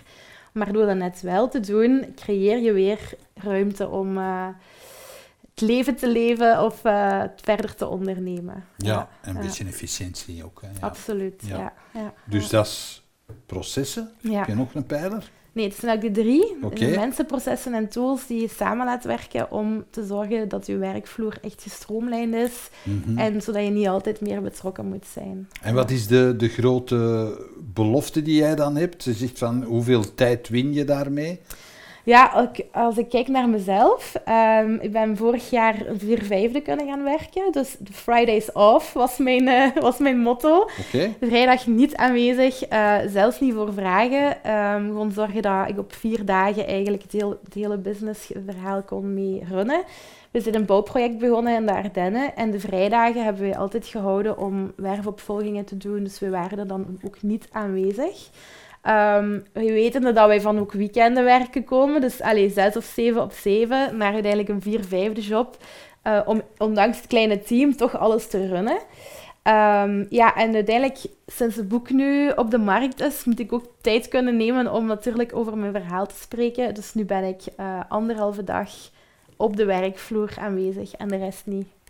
Maar 0.51 0.71
door 0.71 0.85
dat 0.85 0.95
net 0.95 1.21
wel 1.21 1.49
te 1.49 1.59
doen, 1.59 2.13
creëer 2.15 2.57
je 2.57 2.71
weer 2.71 3.13
ruimte 3.33 3.89
om 3.89 4.17
eh, 4.17 4.47
het 5.51 5.61
leven 5.61 5.95
te 5.95 6.07
leven 6.09 6.63
of 6.63 6.85
eh, 6.85 7.19
het 7.19 7.41
verder 7.43 7.75
te 7.75 7.87
ondernemen. 7.87 8.65
Ja, 8.77 9.09
en 9.21 9.35
een 9.35 9.41
beetje 9.41 9.65
efficiëntie 9.65 10.43
ook. 10.45 10.61
Hè, 10.61 10.67
ja. 10.67 10.73
Absoluut, 10.79 11.43
Ja. 11.45 11.73
ja. 11.93 12.13
Dus 12.25 12.49
dat 12.49 12.65
is 12.65 13.03
processen. 13.45 14.11
Ja. 14.19 14.37
Heb 14.37 14.47
je 14.47 14.55
nog 14.55 14.73
een 14.73 14.85
pijler? 14.85 15.31
Nee, 15.53 15.65
het 15.65 15.75
zijn 15.75 15.91
eigenlijk 15.91 16.15
de 16.15 16.21
drie 16.21 16.55
Oké. 16.63 16.75
de 16.91 16.95
mensen, 16.97 17.25
processen 17.25 17.73
en 17.73 17.89
tools 17.89 18.27
die 18.27 18.41
je 18.41 18.49
samen 18.49 18.85
laat 18.85 19.03
werken 19.03 19.51
om 19.51 19.83
te 19.89 20.05
zorgen 20.05 20.49
dat 20.49 20.65
je 20.65 20.77
werkvloer 20.77 21.37
echt 21.41 21.61
gestroomlijnd 21.61 22.33
is 22.35 22.69
Mhm. 22.83 23.17
en 23.17 23.41
zodat 23.41 23.63
je 23.63 23.69
niet 23.69 23.87
altijd 23.87 24.21
meer 24.21 24.41
betrokken 24.41 24.85
moet 24.85 25.05
zijn. 25.13 25.47
En 25.61 25.73
wat 25.73 25.91
is 25.91 26.07
de, 26.07 26.33
de 26.37 26.47
grote 26.47 27.37
belofte 27.73 28.21
die 28.21 28.35
jij 28.35 28.55
dan 28.55 28.75
hebt? 28.75 29.03
Je 29.03 29.13
zegt 29.13 29.37
van 29.37 29.63
hoeveel 29.63 30.13
tijd 30.15 30.49
win 30.49 30.73
je 30.73 30.85
daarmee? 30.85 31.39
Ja, 32.03 32.49
als 32.71 32.97
ik, 32.97 33.09
kijk 33.09 33.27
naar 33.27 33.49
mezelf, 33.49 34.15
ehm, 34.25 34.73
ik 34.73 34.91
ben 34.91 35.17
vorig 35.17 35.49
jaar 35.49 35.75
vier 35.97 36.23
vijfde 36.23 36.61
kunnen 36.61 36.87
gaan 36.87 37.03
werken. 37.03 37.51
Dus 37.51 37.77
Fridays 37.91 38.51
off 38.51 38.93
was 38.93 39.17
mijn, 39.17 39.47
eh, 39.47 39.81
was 39.81 39.97
mijn 39.97 40.19
motto. 40.19 40.69
Oké. 40.85 41.13
Vrijdag 41.21 41.67
niet 41.67 41.95
aanwezig, 41.95 42.63
eh, 42.63 42.97
zelfs 43.07 43.39
niet 43.39 43.53
voor 43.53 43.73
vragen. 43.73 44.43
Ehm, 44.43 44.85
gewoon 44.85 45.11
zorgen 45.11 45.41
dat 45.41 45.69
ik 45.69 45.77
op 45.77 45.93
vier 45.93 46.25
dagen 46.25 46.67
eigenlijk 46.67 47.03
het, 47.03 47.11
heel, 47.11 47.39
het 47.43 47.53
hele 47.53 47.77
businessverhaal 47.77 48.81
kon 48.81 49.13
mee 49.13 49.43
runnen. 49.49 49.83
We 50.31 50.41
zijn 50.41 50.55
een 50.55 50.65
bouwproject 50.65 51.17
begonnen 51.17 51.55
in 51.55 51.65
de 51.65 51.73
Ardennen 51.73 52.35
en 52.35 52.51
de 52.51 52.59
vrijdagen 52.59 53.23
hebben 53.23 53.49
we 53.49 53.57
altijd 53.57 53.85
gehouden 53.85 54.37
om 54.37 54.71
werfopvolgingen 54.75 55.65
te 55.65 55.77
doen. 55.77 56.03
Dus 56.03 56.19
we 56.19 56.29
waren 56.29 56.59
er 56.59 56.67
dan 56.67 56.99
ook 57.05 57.21
niet 57.21 57.47
aanwezig. 57.51 58.29
Ehm 58.81 59.39
we 59.53 59.73
weten 59.73 60.01
dat 60.01 60.27
wij 60.27 60.41
van 60.41 60.59
ook 60.59 60.71
weekenden 60.71 61.23
werken 61.23 61.63
komen, 61.63 62.01
dus 62.01 62.21
allee, 62.21 62.49
zes 62.49 62.77
of 62.77 62.83
zeven 62.83 63.21
op 63.21 63.31
zeven, 63.31 63.97
naar 63.97 64.13
uiteindelijk 64.13 64.49
een 64.49 64.61
vier 64.61 64.83
vijfde 64.83 65.21
job, 65.21 65.57
eh, 66.01 66.19
om 66.25 66.41
ondanks 66.57 66.97
het 66.97 67.07
kleine 67.07 67.41
team 67.41 67.75
toch 67.75 67.97
alles 67.97 68.27
te 68.27 68.47
runnen. 68.47 68.79
Ehm, 69.43 70.05
ja, 70.09 70.35
en 70.35 70.53
uiteindelijk, 70.53 71.05
sinds 71.27 71.55
het 71.55 71.67
boek 71.67 71.89
nu 71.89 72.29
op 72.29 72.51
de 72.51 72.57
markt 72.57 73.01
is, 73.01 73.23
moet 73.23 73.39
ik 73.39 73.53
ook 73.53 73.65
tijd 73.81 74.07
kunnen 74.07 74.37
nemen 74.37 74.73
om 74.73 74.85
natuurlijk 74.85 75.35
over 75.35 75.57
mijn 75.57 75.71
verhaal 75.71 76.07
te 76.07 76.15
spreken. 76.21 76.73
Dus 76.73 76.93
nu 76.93 77.05
ben 77.05 77.23
ik 77.23 77.41
eh, 77.57 77.79
anderhalve 77.87 78.43
dag 78.43 78.69
op 79.35 79.57
de 79.57 79.65
werkvloer 79.65 80.33
aanwezig 80.39 80.91
en 80.91 81.07
de 81.07 81.17
rest 81.17 81.45
niet. 81.45 81.80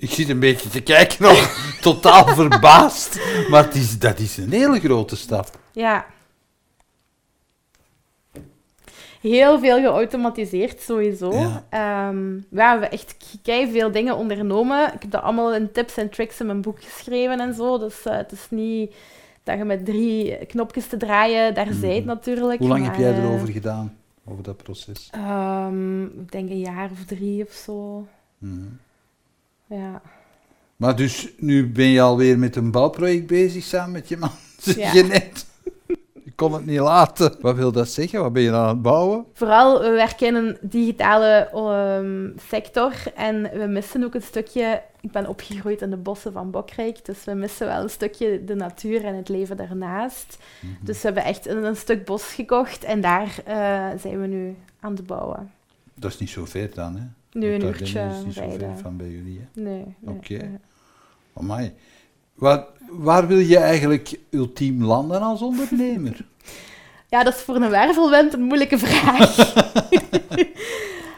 Ik 0.00 0.10
zit 0.10 0.28
een 0.28 0.38
beetje 0.40 0.68
te 0.68 0.80
kijken, 0.80 1.22
nog 1.22 1.56
totaal 1.80 2.26
verbaasd. 2.26 3.20
Maar 3.50 3.64
het 3.64 3.74
is, 3.74 3.98
dat 3.98 4.18
is 4.18 4.36
een 4.36 4.52
hele 4.52 4.80
grote 4.80 5.16
stap. 5.16 5.58
Ja. 5.72 6.06
Heel 9.20 9.58
veel 9.58 9.78
geautomatiseerd, 9.80 10.80
sowieso. 10.80 11.32
Ja. 11.32 11.64
Ehm, 11.68 12.34
ja, 12.34 12.40
we 12.50 12.60
hebben 12.60 12.90
echt 12.90 13.16
kei 13.42 13.70
veel 13.70 13.90
dingen 13.92 14.16
ondernomen. 14.16 14.86
Ik 14.94 15.02
heb 15.02 15.10
dat 15.10 15.22
allemaal 15.22 15.54
in 15.54 15.72
tips 15.72 15.96
en 15.96 16.10
tricks 16.10 16.40
in 16.40 16.46
mijn 16.46 16.60
boek 16.62 16.82
geschreven 16.82 17.40
en 17.40 17.54
zo. 17.54 17.78
Dus 17.78 18.02
eh, 18.04 18.16
het 18.16 18.32
is 18.32 18.46
niet 18.50 18.94
dat 19.42 19.58
je 19.58 19.64
met 19.64 19.84
drie 19.84 20.36
knopjes 20.46 20.86
te 20.86 20.96
draaien, 20.96 21.54
daar 21.54 21.66
Mhm. 21.66 21.80
zijt 21.80 22.04
natuurlijk. 22.04 22.58
Hoe 22.58 22.68
lang 22.68 22.84
heb 22.84 22.94
jij 22.94 23.10
eh, 23.12 23.18
erover 23.24 23.48
gedaan, 23.48 23.96
over 24.24 24.42
dat 24.42 24.56
proces? 24.56 25.08
ehm, 25.10 26.04
ik 26.04 26.32
denk 26.32 26.50
een 26.50 26.60
jaar 26.60 26.90
of 26.92 27.04
drie 27.04 27.42
of 27.44 27.52
zo. 27.52 28.06
Mhm. 28.38 28.60
Ja. 29.68 30.02
Maar 30.76 30.96
dus 30.96 31.28
nu 31.36 31.68
ben 31.72 31.86
je 31.86 32.00
alweer 32.00 32.38
met 32.38 32.56
een 32.56 32.70
bouwproject 32.70 33.26
bezig 33.26 33.64
samen 33.64 33.92
met 33.92 34.08
je 34.08 34.16
man, 34.16 34.30
zeg 34.58 34.76
Ja. 34.76 34.92
je 34.92 35.02
net. 35.02 35.46
Ik 36.24 36.36
kon 36.36 36.52
het 36.52 36.66
niet 36.66 36.78
laten. 36.78 37.36
Wat 37.40 37.56
wil 37.56 37.72
dat 37.72 37.88
zeggen? 37.88 38.20
Wat 38.20 38.32
ben 38.32 38.42
je 38.42 38.52
aan 38.52 38.68
het 38.68 38.82
bouwen? 38.82 39.24
Vooral, 39.34 39.80
we 39.80 39.90
werken 39.90 40.26
in 40.26 40.34
een 40.34 40.58
digitale 40.60 41.48
ehm, 41.52 42.38
sector 42.48 42.92
en 43.14 43.42
we 43.42 43.66
missen 43.66 44.04
ook 44.04 44.14
een 44.14 44.22
stukje... 44.22 44.82
Ik 45.00 45.12
ben 45.12 45.26
opgegroeid 45.26 45.82
in 45.82 45.90
de 45.90 45.96
bossen 45.96 46.32
van 46.32 46.50
Bokrijk, 46.50 47.04
dus 47.04 47.24
we 47.24 47.34
missen 47.34 47.66
wel 47.66 47.82
een 47.82 47.90
stukje 47.90 48.44
de 48.44 48.54
natuur 48.54 49.04
en 49.04 49.14
het 49.14 49.28
leven 49.28 49.56
daarnaast. 49.56 50.38
Mhm. 50.60 50.72
Dus 50.84 50.96
we 50.96 51.02
hebben 51.06 51.24
echt 51.24 51.46
een, 51.46 51.64
een 51.64 51.76
stuk 51.76 52.04
bos 52.04 52.24
gekocht 52.24 52.84
en 52.84 53.00
daar 53.00 53.38
eh, 53.44 53.86
zijn 54.00 54.20
we 54.20 54.26
nu 54.26 54.56
aan 54.80 54.92
het 54.94 55.06
bouwen. 55.06 55.50
Dat 55.94 56.12
is 56.12 56.18
niet 56.18 56.30
zo 56.30 56.44
ver 56.44 56.70
dan, 56.74 56.96
hè? 56.96 57.02
Nu 57.38 57.52
een 57.54 57.64
uurtje 57.64 58.00
is 58.00 58.24
niet 58.24 58.80
van 58.82 58.96
bij 58.96 59.08
jullie, 59.08 59.40
hè? 59.54 59.60
Nee. 59.62 59.84
nee, 60.00 60.14
Oké. 60.16 60.32
nee. 60.34 60.58
Amai. 61.34 61.72
Waar, 62.34 62.64
waar 62.90 63.26
wil 63.26 63.38
je 63.38 63.58
eigenlijk 63.58 64.18
ultiem 64.30 64.84
landen 64.84 65.20
als 65.20 65.42
ondernemer? 65.42 66.16
Ja, 67.10 67.24
dat 67.24 67.34
is 67.34 67.40
voor 67.40 67.54
een 67.56 67.70
wervelwind 67.70 68.32
een 68.34 68.42
moeilijke 68.42 68.78
vraag. 68.78 69.36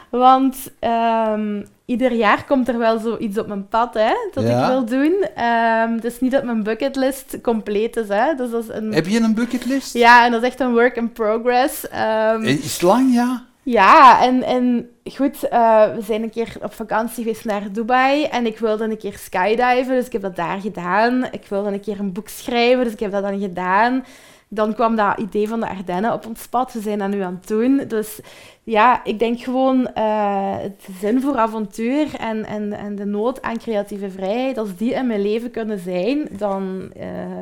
Want 0.09 0.55
ehm, 0.79 1.63
ieder 1.85 2.11
jaar 2.11 2.45
komt 2.45 2.67
er 2.67 2.77
wel 2.77 2.99
zoiets 2.99 3.37
op 3.37 3.47
mijn 3.47 3.67
pad 3.67 3.93
hè, 3.93 4.13
dat 4.33 4.43
Ja. 4.43 4.61
ik 4.61 4.67
wil 4.67 4.85
doen. 4.85 5.27
Ehm, 5.35 5.93
het 5.93 6.03
is 6.03 6.19
niet 6.19 6.31
dat 6.31 6.43
mijn 6.43 6.63
bucketlist 6.63 7.41
compleet 7.41 7.95
is. 7.97 8.07
Hè. 8.07 8.35
Dus 8.35 8.51
dat 8.51 8.63
is 8.63 8.69
een... 8.69 8.93
Heb 8.93 9.07
je 9.07 9.19
een 9.19 9.33
bucketlist? 9.33 9.93
Ja, 9.93 10.25
en 10.25 10.31
dat 10.31 10.41
is 10.41 10.47
echt 10.47 10.59
een 10.59 10.71
work 10.71 10.95
in 10.95 11.11
progress. 11.11 11.87
Ehm, 11.87 12.41
Is 12.43 12.73
het 12.73 12.81
lang, 12.81 13.13
ja? 13.13 13.45
Ja, 13.63 14.23
en, 14.23 14.43
en 14.43 14.89
goed, 15.03 15.47
eh, 15.47 15.93
we 15.93 16.01
zijn 16.01 16.23
een 16.23 16.29
keer 16.29 16.55
op 16.61 16.73
vakantie 16.73 17.23
geweest 17.23 17.45
naar 17.45 17.71
Dubai 17.71 18.23
en 18.23 18.45
ik 18.45 18.57
wilde 18.57 18.83
een 18.83 18.97
keer 18.97 19.17
skydiven, 19.17 19.95
dus 19.95 20.05
ik 20.05 20.11
heb 20.11 20.21
dat 20.21 20.35
daar 20.35 20.59
gedaan. 20.59 21.25
Ik 21.31 21.45
wilde 21.45 21.71
een 21.71 21.81
keer 21.81 21.99
een 21.99 22.13
boek 22.13 22.29
schrijven, 22.29 22.83
dus 22.83 22.93
ik 22.93 22.99
heb 22.99 23.11
dat 23.11 23.23
dan 23.23 23.39
gedaan. 23.39 24.05
Dan 24.47 24.73
kwam 24.73 24.95
dat 24.95 25.19
idee 25.19 25.47
van 25.47 25.59
de 25.59 25.67
Ardennen 25.67 26.13
op 26.13 26.25
ons 26.25 26.47
pad. 26.47 26.73
We 26.73 26.81
zijn 26.81 26.99
dat 26.99 27.09
nu 27.09 27.21
aan 27.21 27.37
het 27.39 27.47
doen. 27.47 27.83
Dus 27.87 28.19
ja, 28.63 29.03
ik 29.03 29.19
denk 29.19 29.39
gewoon 29.39 29.93
eh, 29.93 30.57
het 30.57 30.87
zin 30.99 31.21
voor 31.21 31.37
avontuur 31.37 32.15
en, 32.15 32.45
en, 32.45 32.73
en 32.73 32.95
de 32.95 33.05
nood 33.05 33.41
aan 33.41 33.57
creatieve 33.57 34.09
vrijheid, 34.09 34.57
als 34.57 34.75
die 34.75 34.93
in 34.93 35.07
mijn 35.07 35.21
leven 35.21 35.51
kunnen 35.51 35.79
zijn, 35.79 36.27
dan, 36.31 36.91
eh, 36.95 37.39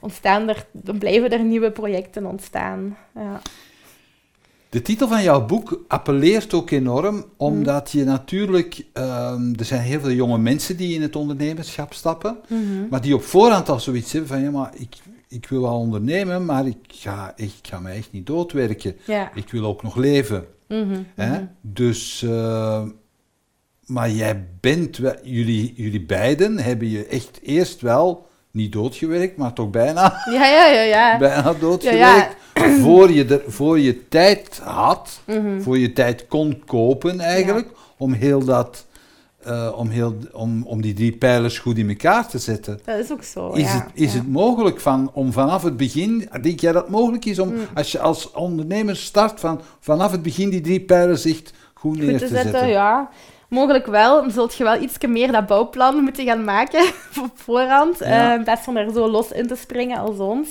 ontstaan 0.00 0.48
er, 0.48 0.66
dan 0.70 0.98
blijven 0.98 1.30
er 1.30 1.42
nieuwe 1.44 1.70
projecten 1.70 2.26
ontstaan. 2.26 2.96
Ja. 3.14 3.40
De 4.72 4.82
titel 4.82 5.08
van 5.08 5.22
jouw 5.22 5.46
boek 5.46 5.84
appelleert 5.88 6.54
ook 6.54 6.70
enorm, 6.70 7.24
omdat 7.36 7.90
je 7.90 8.04
natuurlijk... 8.04 8.84
ehm, 8.92 9.52
er 9.58 9.64
zijn 9.64 9.80
heel 9.80 10.00
veel 10.00 10.10
jonge 10.10 10.38
mensen 10.38 10.76
die 10.76 10.94
in 10.94 11.02
het 11.02 11.16
ondernemerschap 11.16 11.92
stappen, 11.94 12.36
Mhm. 12.48 12.88
maar 12.90 13.00
die 13.00 13.14
op 13.14 13.22
voorhand 13.22 13.68
al 13.68 13.80
zoiets 13.80 14.12
hebben 14.12 14.30
van, 14.30 14.42
ja, 14.42 14.50
maar 14.50 14.72
ik, 14.76 14.94
ik 15.28 15.46
wil 15.48 15.60
wel 15.62 15.78
ondernemen, 15.78 16.44
maar 16.44 16.66
ik 16.66 16.76
ga, 16.88 17.32
ik 17.36 17.52
ga 17.62 17.78
mij 17.80 17.96
echt 17.96 18.12
niet 18.12 18.26
doodwerken. 18.26 18.96
Ja. 19.06 19.30
Ik 19.34 19.50
wil 19.50 19.64
ook 19.64 19.82
nog 19.82 19.96
leven. 19.96 20.44
Mhm, 20.68 21.02
Hè? 21.14 21.30
mhm. 21.32 21.44
Dus, 21.60 22.22
eh, 22.22 22.82
maar 23.86 24.10
jij 24.10 24.46
bent, 24.60 24.96
wel- 24.96 25.16
jullie, 25.22 25.72
jullie 25.76 26.04
beiden 26.04 26.58
hebben 26.58 26.88
je 26.90 27.06
echt 27.06 27.38
eerst 27.42 27.80
wel 27.80 28.26
niet 28.50 28.72
doodgewerkt, 28.72 29.36
maar 29.36 29.52
toch 29.52 29.70
bijna, 29.70 30.22
Ja, 30.30 30.46
ja, 30.46 30.66
ja, 30.66 30.82
ja. 30.82 31.18
bijna 31.28 31.52
doodgewerkt. 31.54 32.36
Voor, 32.82 33.10
je 33.10 33.24
er, 33.24 33.42
voor 33.46 33.78
je 33.78 34.08
tijd 34.08 34.60
had, 34.64 35.20
Mhm. 35.26 35.60
voor 35.60 35.78
je 35.78 35.92
tijd 35.92 36.26
kon 36.26 36.62
kopen 36.66 37.20
eigenlijk, 37.20 37.68
om 37.96 38.12
heel 38.12 38.44
dat, 38.44 38.86
eh, 39.42 39.72
om, 39.76 39.88
heel, 39.88 40.16
om, 40.32 40.62
om 40.66 40.82
die 40.82 40.94
drie 40.94 41.12
pijlers 41.16 41.58
goed 41.58 41.78
in 41.78 41.88
elkaar 41.88 42.28
te 42.28 42.38
zetten. 42.38 42.80
Dat 42.84 42.98
is 42.98 43.12
ook 43.12 43.22
zo, 43.22 43.50
Is, 43.50 43.62
ja. 43.62 43.68
het, 43.74 43.84
is 43.94 44.12
ja. 44.12 44.18
het 44.18 44.28
mogelijk 44.28 44.80
van, 44.80 45.10
om 45.12 45.32
vanaf 45.32 45.62
het 45.62 45.76
begin, 45.76 46.28
denk 46.42 46.60
jij 46.60 46.72
dat 46.72 46.82
het 46.82 46.90
mogelijk 46.92 47.24
is 47.24 47.38
om, 47.38 47.48
Mm. 47.48 47.58
als 47.74 47.92
je 47.92 47.98
als 48.00 48.30
ondernemer 48.30 48.96
start, 48.96 49.40
van, 49.40 49.60
vanaf 49.80 50.10
het 50.10 50.22
begin 50.22 50.50
die 50.50 50.60
drie 50.60 50.80
pijlers 50.80 51.24
echt 51.24 51.52
goed 51.74 51.98
neer 51.98 52.10
goed 52.10 52.18
te 52.18 52.24
te 52.26 52.34
zetten? 52.34 52.50
zetten? 52.52 52.68
Ja, 52.68 53.08
mogelijk 53.48 53.86
wel. 53.86 54.20
Dan 54.20 54.30
zult 54.30 54.54
je 54.54 54.64
wel 54.64 54.82
iets 54.82 54.96
meer 55.08 55.32
dat 55.32 55.46
bouwplan 55.46 56.02
moeten 56.02 56.24
gaan 56.24 56.44
maken 56.44 56.84
op 57.24 57.30
voorhand. 57.34 57.98
Ja. 57.98 58.44
eh, 58.46 58.56
van 58.56 58.76
er 58.76 58.92
zo 58.92 59.10
los 59.10 59.30
in 59.32 59.46
te 59.46 59.56
springen 59.56 59.98
als 59.98 60.18
ons. 60.18 60.48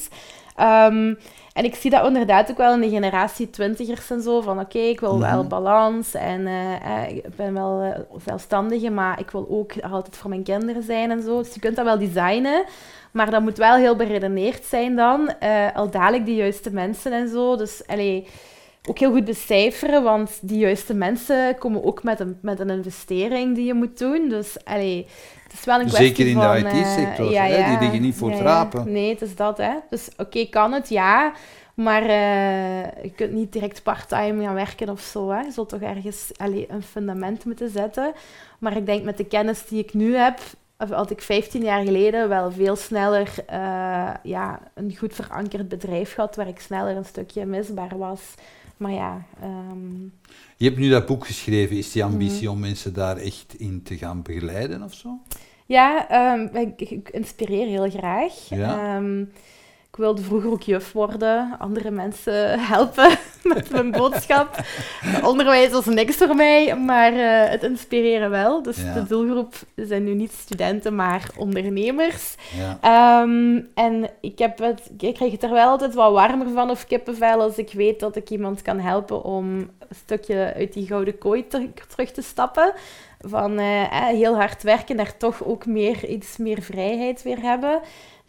Ehm, 0.55 1.13
en 1.53 1.63
ik 1.63 1.75
zie 1.75 1.91
dat 1.91 2.05
inderdaad 2.07 2.51
ook 2.51 2.57
wel 2.57 2.73
in 2.73 2.81
de 2.81 2.89
generatie 2.89 3.49
twintigers 3.49 4.09
en 4.09 4.21
zo. 4.21 4.41
Van 4.41 4.59
oké, 4.59 4.77
ik 4.79 4.99
wil 4.99 5.19
wel 5.19 5.39
Mhm. 5.39 5.47
balans 5.47 6.13
en 6.13 6.47
eh, 6.47 7.03
eh, 7.03 7.09
ik 7.15 7.35
ben 7.35 7.53
wel 7.53 7.81
eh, 7.81 7.99
zelfstandige, 8.25 8.89
maar 8.89 9.19
ik 9.19 9.31
wil 9.31 9.47
ook 9.49 9.73
altijd 9.91 10.17
voor 10.17 10.29
mijn 10.29 10.43
kinderen 10.43 10.83
zijn 10.83 11.11
en 11.11 11.21
zo. 11.21 11.37
Dus 11.41 11.53
je 11.53 11.59
kunt 11.59 11.75
dat 11.75 11.85
wel 11.85 11.99
designen. 11.99 12.63
Maar 13.11 13.31
dat 13.31 13.41
moet 13.41 13.57
wel 13.57 13.75
heel 13.75 13.95
beredeneerd 13.95 14.65
zijn 14.65 14.95
dan. 14.95 15.33
al 15.73 15.89
dadelijk 15.89 16.25
de 16.25 16.35
juiste 16.35 16.71
mensen 16.73 17.11
en 17.13 17.27
zo. 17.27 17.55
Dus 17.55 17.83
allee, 17.87 18.27
ook 18.89 18.97
heel 18.97 19.11
goed 19.11 19.25
becijferen, 19.25 20.03
want 20.03 20.39
die 20.41 20.59
juiste 20.59 20.93
mensen 20.93 21.57
komen 21.57 21.83
ook 21.83 22.03
met 22.03 22.19
een, 22.19 22.37
met 22.41 22.59
een 22.59 22.69
investering 22.69 23.55
die 23.55 23.65
je 23.65 23.73
moet 23.73 23.97
doen. 23.97 24.29
Dus 24.29 24.57
allee, 24.63 25.07
het 25.43 25.53
is 25.53 25.65
wel 25.65 25.79
een 25.79 25.87
kwestie 25.87 26.07
Zeker 26.07 26.27
in 26.27 26.39
de. 26.39 26.79
IT-sector, 26.79 27.33
eh, 27.33 27.43
hè, 27.43 27.69
die 27.69 27.79
liggen 27.79 28.01
niet 28.01 28.15
voor 28.15 28.31
het 28.31 28.39
rapen. 28.39 28.91
Nee, 28.91 29.09
het 29.09 29.21
is 29.21 29.35
dat, 29.35 29.57
hè. 29.57 29.73
Dus 29.89 30.09
oké, 30.17 30.45
kan 30.45 30.71
het? 30.71 30.89
Ja. 30.89 31.33
Maar 31.73 32.01
uh, 32.01 33.03
je 33.03 33.11
kunt 33.15 33.31
niet 33.31 33.53
direct 33.53 33.83
parttime 33.83 34.43
gaan 34.43 34.53
werken 34.53 34.89
of 34.89 35.01
zo. 35.01 35.29
Hè. 35.29 35.39
Je 35.39 35.51
zult 35.51 35.69
toch 35.69 35.81
ergens 35.81 36.31
allee, 36.37 36.65
een 36.69 36.83
fundament 36.83 37.45
moeten 37.45 37.69
zetten. 37.69 38.13
Maar 38.59 38.77
ik 38.77 38.85
denk 38.85 39.03
met 39.03 39.17
de 39.17 39.25
kennis 39.25 39.67
die 39.67 39.83
ik 39.83 39.93
nu 39.93 40.15
heb, 40.15 40.39
had 40.89 41.11
ik 41.11 41.21
15 41.21 41.61
jaar 41.61 41.83
geleden 41.83 42.29
wel 42.29 42.51
veel 42.51 42.75
sneller 42.75 43.33
uh, 43.51 44.09
ja, 44.23 44.59
een 44.73 44.97
goed 44.97 45.15
verankerd 45.15 45.67
bedrijf 45.67 46.13
gehad, 46.13 46.35
waar 46.35 46.47
ik 46.47 46.59
sneller 46.59 46.95
een 46.95 47.05
stukje 47.05 47.45
misbaar 47.45 47.97
was. 47.97 48.21
Maar 48.81 48.91
ja. 48.91 49.25
Um... 49.43 50.13
Je 50.57 50.65
hebt 50.65 50.79
nu 50.79 50.89
dat 50.89 51.05
boek 51.05 51.25
geschreven. 51.25 51.77
Is 51.77 51.91
die 51.91 52.03
ambitie 52.03 52.47
mm. 52.47 52.53
om 52.53 52.59
mensen 52.59 52.93
daar 52.93 53.17
echt 53.17 53.55
in 53.57 53.83
te 53.83 53.97
gaan 53.97 54.21
begeleiden 54.21 54.83
of 54.83 54.93
zo? 54.93 55.19
Ja, 55.65 56.07
um, 56.33 56.49
ik, 56.55 56.81
ik, 56.81 57.09
inspireer 57.09 57.67
heel 57.67 57.89
graag. 57.89 58.49
Ja. 58.49 58.95
Um, 58.97 59.31
ik 59.91 59.97
wilde 59.97 60.21
vroeger 60.21 60.51
ook 60.51 60.61
juf 60.61 60.91
worden, 60.91 61.55
andere 61.59 61.91
mensen 61.91 62.59
helpen 62.73 63.17
met 63.53 63.71
mijn 63.71 63.91
boodschap. 63.91 64.63
Onderwijs 65.31 65.71
was 65.71 65.85
niks 65.85 66.15
voor 66.15 66.35
mij, 66.35 66.75
maar 66.75 67.13
uh, 67.13 67.49
het 67.49 67.63
inspireren 67.63 68.29
wel. 68.29 68.61
Dus 68.61 68.75
de 68.75 69.05
doelgroep 69.07 69.53
zijn 69.75 70.03
nu 70.03 70.13
niet 70.13 70.31
studenten, 70.31 70.95
maar 70.95 71.29
ondernemers. 71.37 72.35
Ja. 72.81 73.21
Um, 73.21 73.69
en 73.73 74.09
ik, 74.21 74.39
heb 74.39 74.59
het, 74.59 74.91
ik 74.97 75.13
krijg 75.13 75.31
het 75.31 75.43
er 75.43 75.51
wel 75.51 75.69
altijd 75.69 75.93
wat 75.93 76.11
warmer 76.11 76.49
van 76.49 76.69
of 76.69 76.85
kippenvel 76.85 77.41
als 77.41 77.57
ik 77.57 77.71
weet 77.71 77.99
dat 77.99 78.15
ik 78.15 78.29
iemand 78.29 78.61
kan 78.61 78.79
helpen 78.79 79.23
om 79.23 79.47
een 79.55 79.95
stukje 79.95 80.53
uit 80.55 80.73
die 80.73 80.87
gouden 80.87 81.17
kooi 81.17 81.47
terug 81.87 82.11
te 82.11 82.21
stappen. 82.21 82.73
Van 83.19 83.59
uh, 83.59 83.85
heel 84.07 84.35
hard 84.35 84.63
werken, 84.63 84.97
daar 84.97 85.17
toch 85.17 85.43
ook 85.43 85.65
meer, 85.65 86.07
iets 86.07 86.37
meer 86.37 86.61
vrijheid 86.61 87.21
weer 87.21 87.41
hebben. 87.41 87.81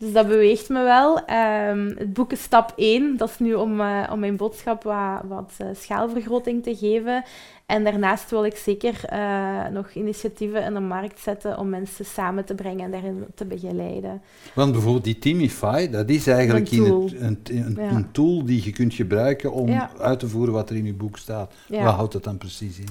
Dus 0.02 0.12
dat 0.12 0.28
beweegt 0.28 0.68
me 0.68 0.82
wel. 0.82 1.16
Um, 1.16 1.94
het 1.98 2.12
boek 2.12 2.32
is 2.32 2.42
stap 2.42 2.72
1. 2.76 3.16
Dat 3.16 3.28
is 3.28 3.38
nu 3.38 3.54
om, 3.54 3.80
uh, 3.80 4.08
om 4.12 4.18
mijn 4.18 4.36
boodschap 4.36 4.82
wat, 4.82 5.22
wat 5.28 5.52
uh, 5.60 5.66
schaalvergroting 5.74 6.62
te 6.62 6.76
geven. 6.76 7.24
En 7.66 7.84
daarnaast 7.84 8.30
wil 8.30 8.44
ik 8.44 8.56
zeker 8.56 9.00
uh, 9.12 9.66
nog 9.68 9.90
initiatieven 9.90 10.64
in 10.64 10.74
de 10.74 10.80
markt 10.80 11.20
zetten 11.20 11.58
om 11.58 11.68
mensen 11.68 12.04
samen 12.04 12.44
te 12.44 12.54
brengen 12.54 12.84
en 12.84 12.90
daarin 12.90 13.24
te 13.34 13.44
begeleiden. 13.44 14.22
Want 14.54 14.72
bijvoorbeeld 14.72 15.04
die 15.04 15.18
Teamify, 15.18 15.90
dat 15.90 16.08
is 16.08 16.26
eigenlijk 16.26 16.70
een 16.70 16.84
tool, 16.84 17.08
in 17.14 17.24
het, 17.24 17.50
een, 17.50 17.66
een, 17.66 17.84
ja. 17.84 17.90
een 17.90 18.10
tool 18.10 18.44
die 18.44 18.64
je 18.64 18.72
kunt 18.72 18.94
gebruiken 18.94 19.52
om 19.52 19.68
ja. 19.68 19.90
uit 19.98 20.18
te 20.18 20.28
voeren 20.28 20.54
wat 20.54 20.70
er 20.70 20.76
in 20.76 20.86
je 20.86 20.94
boek 20.94 21.18
staat. 21.18 21.54
Ja. 21.68 21.84
Wat 21.84 21.94
houdt 21.94 22.12
dat 22.12 22.24
dan 22.24 22.38
precies 22.38 22.78
in? 22.78 22.88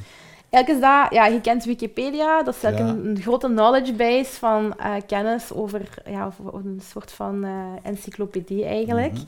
Eigenlijk 0.52 0.84
is 0.84 0.89
dat, 0.89 1.14
ja, 1.14 1.26
je 1.26 1.41
kent 1.41 1.66
Wikipedia, 1.66 2.43
dat 2.43 2.56
is 2.56 2.64
eigenlijk 2.64 2.97
een, 2.97 3.10
een, 3.10 3.22
grote 3.22 3.47
knowledge 3.47 3.93
base 3.93 4.39
van 4.39 4.74
uh, 4.80 4.93
kennis 5.08 5.54
over, 5.54 5.82
ja, 6.06 6.32
een 6.54 6.82
soort 6.84 7.12
van 7.12 7.45
uh, 7.45 7.52
encyclopedie 7.84 8.66
eigenlijk. 8.66 9.14
Mm 9.14 9.26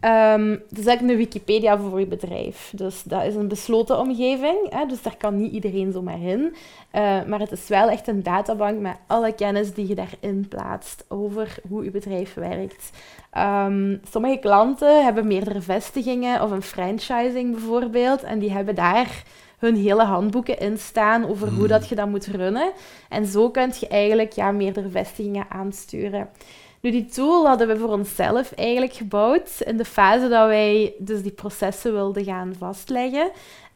-hmm. 0.00 0.40
um, 0.40 0.50
het 0.50 0.78
is 0.78 0.86
eigenlijk 0.86 1.00
een 1.00 1.24
Wikipedia 1.24 1.78
voor 1.78 2.00
je 2.00 2.06
bedrijf. 2.06 2.72
Dus 2.74 3.02
dat 3.02 3.24
is 3.24 3.34
een 3.34 3.48
besloten 3.48 3.98
omgeving, 3.98 4.56
hè, 4.70 4.86
dus 4.86 5.02
daar 5.02 5.16
kan 5.16 5.36
niet 5.36 5.52
iedereen 5.52 5.92
zomaar 5.92 6.22
in. 6.22 6.40
Uh, 6.40 7.24
maar 7.26 7.40
het 7.40 7.52
is 7.52 7.68
wel 7.68 7.88
echt 7.88 8.08
een 8.08 8.22
databank 8.22 8.80
met 8.80 8.96
alle 9.06 9.32
kennis 9.32 9.74
die 9.74 9.88
je 9.88 9.94
daarin 9.94 10.46
plaatst 10.48 11.04
over 11.08 11.56
hoe 11.68 11.84
je 11.84 11.90
bedrijf 11.90 12.34
werkt. 12.34 12.90
Um, 13.38 14.00
sommige 14.10 14.38
klanten 14.38 15.04
hebben 15.04 15.26
meerdere 15.26 15.60
vestigingen 15.60 16.42
of 16.42 16.50
een 16.50 16.62
franchising 16.62 17.50
bijvoorbeeld, 17.50 18.22
en 18.22 18.38
die 18.38 18.52
hebben 18.52 18.74
daar 18.74 19.22
hun 19.58 19.76
hele 19.76 20.02
handboeken 20.02 20.58
in 20.58 20.78
staan 20.78 21.28
over 21.28 21.48
hoe 21.48 21.58
hmm. 21.58 21.68
dat 21.68 21.88
je 21.88 21.94
dat 21.94 22.08
moet 22.08 22.26
runnen. 22.26 22.72
En 23.08 23.26
zo 23.26 23.50
kun 23.50 23.72
je 23.80 23.88
eigenlijk 23.88 24.32
ja, 24.32 24.50
meerdere 24.50 24.88
vestigingen 24.88 25.46
aansturen. 25.48 26.28
Nu, 26.80 26.90
die 26.90 27.06
tool 27.06 27.46
hadden 27.46 27.68
we 27.68 27.76
voor 27.76 27.88
onszelf 27.88 28.52
eigenlijk 28.52 28.92
gebouwd 28.92 29.50
in 29.64 29.76
de 29.76 29.84
fase 29.84 30.28
dat 30.28 30.46
wij 30.46 30.94
dus 30.98 31.22
die 31.22 31.32
processen 31.32 31.92
wilden 31.92 32.24
gaan 32.24 32.54
vastleggen. 32.58 33.30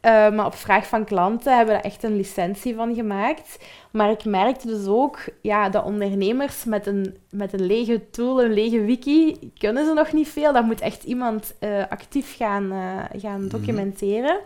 Uh, 0.05 0.29
maar 0.29 0.45
op 0.45 0.55
vraag 0.55 0.87
van 0.87 1.05
klanten 1.05 1.55
hebben 1.55 1.75
we 1.75 1.81
daar 1.81 1.91
echt 1.91 2.03
een 2.03 2.15
licentie 2.15 2.75
van 2.75 2.95
gemaakt. 2.95 3.65
Maar 3.91 4.11
ik 4.11 4.25
merkte 4.25 4.67
dus 4.67 4.87
ook 4.87 5.19
ja, 5.41 5.69
dat 5.69 5.83
ondernemers 5.83 6.63
met 6.63 6.87
een, 6.87 7.17
met 7.29 7.53
een 7.53 7.65
lege 7.65 8.09
tool, 8.09 8.43
een 8.43 8.53
lege 8.53 8.81
wiki, 8.81 9.51
kunnen 9.57 9.85
ze 9.85 9.93
nog 9.93 10.11
niet 10.11 10.27
veel. 10.27 10.53
Dat 10.53 10.65
moet 10.65 10.81
echt 10.81 11.03
iemand 11.03 11.53
uh, 11.59 11.83
actief 11.89 12.35
gaan, 12.35 12.63
uh, 12.63 13.21
gaan 13.21 13.39
hmm. 13.39 13.49
documenteren. 13.49 14.39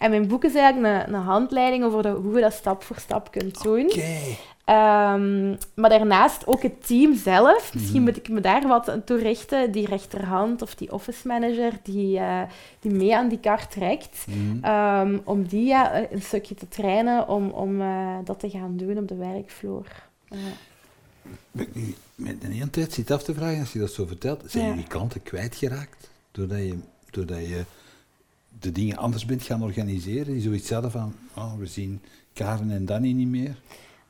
En 0.00 0.10
mijn 0.10 0.28
boek 0.28 0.44
is 0.44 0.54
eigenlijk 0.54 1.06
een, 1.06 1.14
een 1.14 1.20
handleiding 1.20 1.84
over 1.84 2.02
de, 2.02 2.08
hoe 2.08 2.34
je 2.34 2.40
dat 2.40 2.52
stap 2.52 2.82
voor 2.82 2.96
stap 2.98 3.30
kunt 3.30 3.62
doen. 3.62 3.90
Okay. 3.90 4.38
Um, 5.14 5.58
maar 5.74 5.90
daarnaast 5.90 6.46
ook 6.46 6.62
het 6.62 6.86
team 6.86 7.16
zelf. 7.16 7.74
Misschien 7.74 8.02
mhm. 8.02 8.10
moet 8.10 8.16
ik 8.16 8.28
me 8.28 8.40
daar 8.40 8.68
wat 8.68 8.96
toe 9.04 9.18
richten. 9.18 9.72
Die 9.72 9.86
rechterhand 9.86 10.62
of 10.62 10.74
die 10.74 10.92
office 10.92 11.26
manager 11.26 11.72
die, 11.82 12.18
uh, 12.18 12.42
die 12.80 12.92
mee 12.92 13.16
aan 13.16 13.28
die 13.28 13.38
kar 13.38 13.68
trekt. 13.68 14.24
Mm. 14.28 14.64
Um, 14.64 15.20
om 15.24 15.46
die 15.46 15.66
ja, 15.66 16.10
een 16.10 16.22
stukje 16.22 16.54
te 16.54 16.68
trainen 16.68 17.28
om, 17.28 17.50
om 17.50 17.80
uh, 17.80 18.16
dat 18.24 18.40
te 18.40 18.50
gaan 18.50 18.76
doen 18.76 18.98
op 18.98 19.08
de 19.08 19.16
werkvloer. 19.16 19.86
Uh. 20.30 20.38
Met 22.14 22.44
een 22.44 22.52
hele 22.52 22.70
tijd 22.70 22.92
zit 22.92 23.10
af 23.10 23.22
te 23.22 23.34
vragen, 23.34 23.60
als 23.60 23.72
je 23.72 23.78
dat 23.78 23.92
zo 23.92 24.06
vertelt, 24.06 24.42
zijn 24.46 24.64
ja. 24.64 24.70
je 24.70 24.76
die 24.76 24.86
klanten 24.86 25.22
kwijtgeraakt? 25.22 26.10
Doordat 26.32 26.58
je, 26.58 26.78
doordat 27.10 27.38
je 27.38 27.64
de 28.60 28.72
dingen 28.72 28.96
anders 28.96 29.24
bent 29.24 29.42
gaan 29.42 29.62
organiseren? 29.62 30.32
Die 30.32 30.42
zoiets 30.42 30.70
hadden 30.70 30.90
van, 30.90 31.14
oh, 31.36 31.54
we 31.58 31.66
zien 31.66 32.00
Karen 32.32 32.70
en 32.70 32.84
Danny 32.84 33.12
niet 33.12 33.28
meer? 33.28 33.54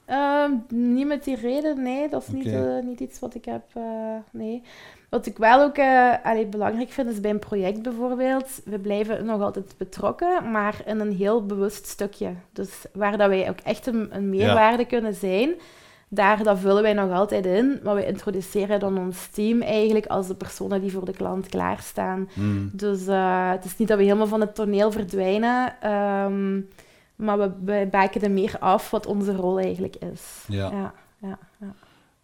Uh, 0.08 0.50
niet 0.68 1.06
met 1.06 1.24
die 1.24 1.36
reden, 1.36 1.82
nee. 1.82 2.08
Dat 2.08 2.22
is 2.22 2.28
niet, 2.28 2.46
uh, 2.46 2.82
niet 2.82 3.00
iets 3.00 3.18
wat 3.18 3.34
ik 3.34 3.44
heb, 3.44 3.62
uh, 3.76 3.84
nee. 4.30 4.62
Wat 5.08 5.26
ik 5.26 5.38
wel 5.38 5.62
ook 5.62 5.78
uh, 5.78 6.14
allee, 6.22 6.46
belangrijk 6.46 6.90
vind, 6.90 7.10
is 7.10 7.20
bij 7.20 7.30
een 7.30 7.38
project 7.38 7.82
bijvoorbeeld, 7.82 8.60
we 8.64 8.78
blijven 8.78 9.24
nog 9.24 9.40
altijd 9.40 9.74
betrokken, 9.76 10.50
maar 10.50 10.82
in 10.86 11.00
een 11.00 11.12
heel 11.12 11.46
bewust 11.46 11.86
stukje. 11.86 12.30
Dus 12.52 12.70
waar 12.92 13.16
dat 13.16 13.28
wij 13.28 13.48
ook 13.48 13.60
echt 13.60 13.86
een, 13.86 14.16
een 14.16 14.28
meerwaarde 14.28 14.82
ja. 14.82 14.88
kunnen 14.88 15.14
zijn, 15.14 15.50
daar 16.12 16.42
dat 16.42 16.58
vullen 16.58 16.82
wij 16.82 16.92
nog 16.92 17.12
altijd 17.12 17.46
in, 17.46 17.80
maar 17.82 17.94
we 17.94 18.06
introduceren 18.06 18.80
dan 18.80 18.98
ons 18.98 19.26
team 19.26 19.62
eigenlijk 19.62 20.06
als 20.06 20.26
de 20.26 20.34
personen 20.34 20.80
die 20.80 20.92
voor 20.92 21.04
de 21.04 21.12
klant 21.12 21.46
klaarstaan. 21.46 22.28
Mm. 22.34 22.70
Dus 22.72 23.06
uh, 23.06 23.50
het 23.50 23.64
is 23.64 23.76
niet 23.76 23.88
dat 23.88 23.98
we 23.98 24.04
helemaal 24.04 24.26
van 24.26 24.40
het 24.40 24.54
toneel 24.54 24.92
verdwijnen, 24.92 25.90
um, 25.90 26.68
maar 27.16 27.38
we, 27.38 27.50
we 27.64 27.88
baken 27.90 28.22
er 28.22 28.30
meer 28.30 28.56
af 28.58 28.90
wat 28.90 29.06
onze 29.06 29.36
rol 29.36 29.60
eigenlijk 29.60 29.96
is. 29.96 30.44
Ja. 30.46 30.70
ja, 30.70 30.92
ja, 31.18 31.38
ja. 31.60 31.74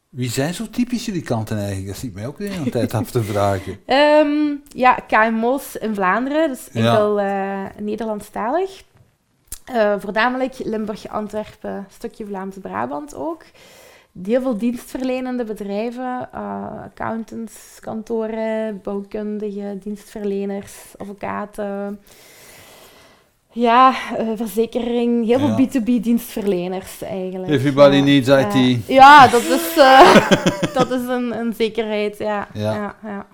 Wie 0.08 0.30
zijn 0.30 0.54
zo 0.54 0.70
typisch 0.70 1.04
jullie 1.04 1.22
kanten 1.22 1.56
eigenlijk? 1.56 1.86
Dat 1.86 1.96
ziet 1.96 2.14
mij 2.14 2.26
ook 2.26 2.38
de 2.38 2.44
hele 2.44 2.70
tijd 2.70 2.94
af 2.94 3.10
te 3.10 3.22
vragen. 3.22 3.78
Um, 3.86 4.62
ja, 4.84 4.94
KMO's 4.94 5.74
in 5.74 5.94
Vlaanderen, 5.94 6.48
dus 6.48 6.70
enkel 6.72 7.20
ja. 7.20 7.64
uh, 7.64 7.70
Nederlandstalig. 7.80 8.82
Uh, 9.72 9.94
voornamelijk 9.98 10.54
Limburg, 10.64 11.08
Antwerpen, 11.08 11.86
stukje 11.90 12.26
Vlaams-Brabant 12.26 13.14
ook. 13.14 13.42
Heel 14.24 14.40
veel 14.40 14.58
dienstverlenende 14.58 15.44
bedrijven, 15.44 16.28
uh, 16.34 16.82
accountants, 16.82 17.54
kantoren, 17.80 18.80
bouwkundige, 18.82 19.78
dienstverleners, 19.82 20.74
advocaten. 20.96 22.00
Ja, 23.52 23.94
uh, 24.20 24.28
verzekering, 24.34 25.26
heel 25.26 25.38
veel 25.38 25.66
B2B-dienstverleners 25.66 27.02
eigenlijk. 27.02 27.52
Everybody 27.52 28.00
needs 28.00 28.28
IT. 28.28 28.86
ja, 28.86 29.28
dat 29.28 29.42
is, 29.42 29.74
dat 30.78 30.90
is 30.90 31.06
een, 31.06 31.38
een 31.38 31.54
zekerheid, 31.54 32.18
ja. 32.18 32.48
Ja. 32.52 32.74
ja. 32.74 32.96
ja. 33.02 33.26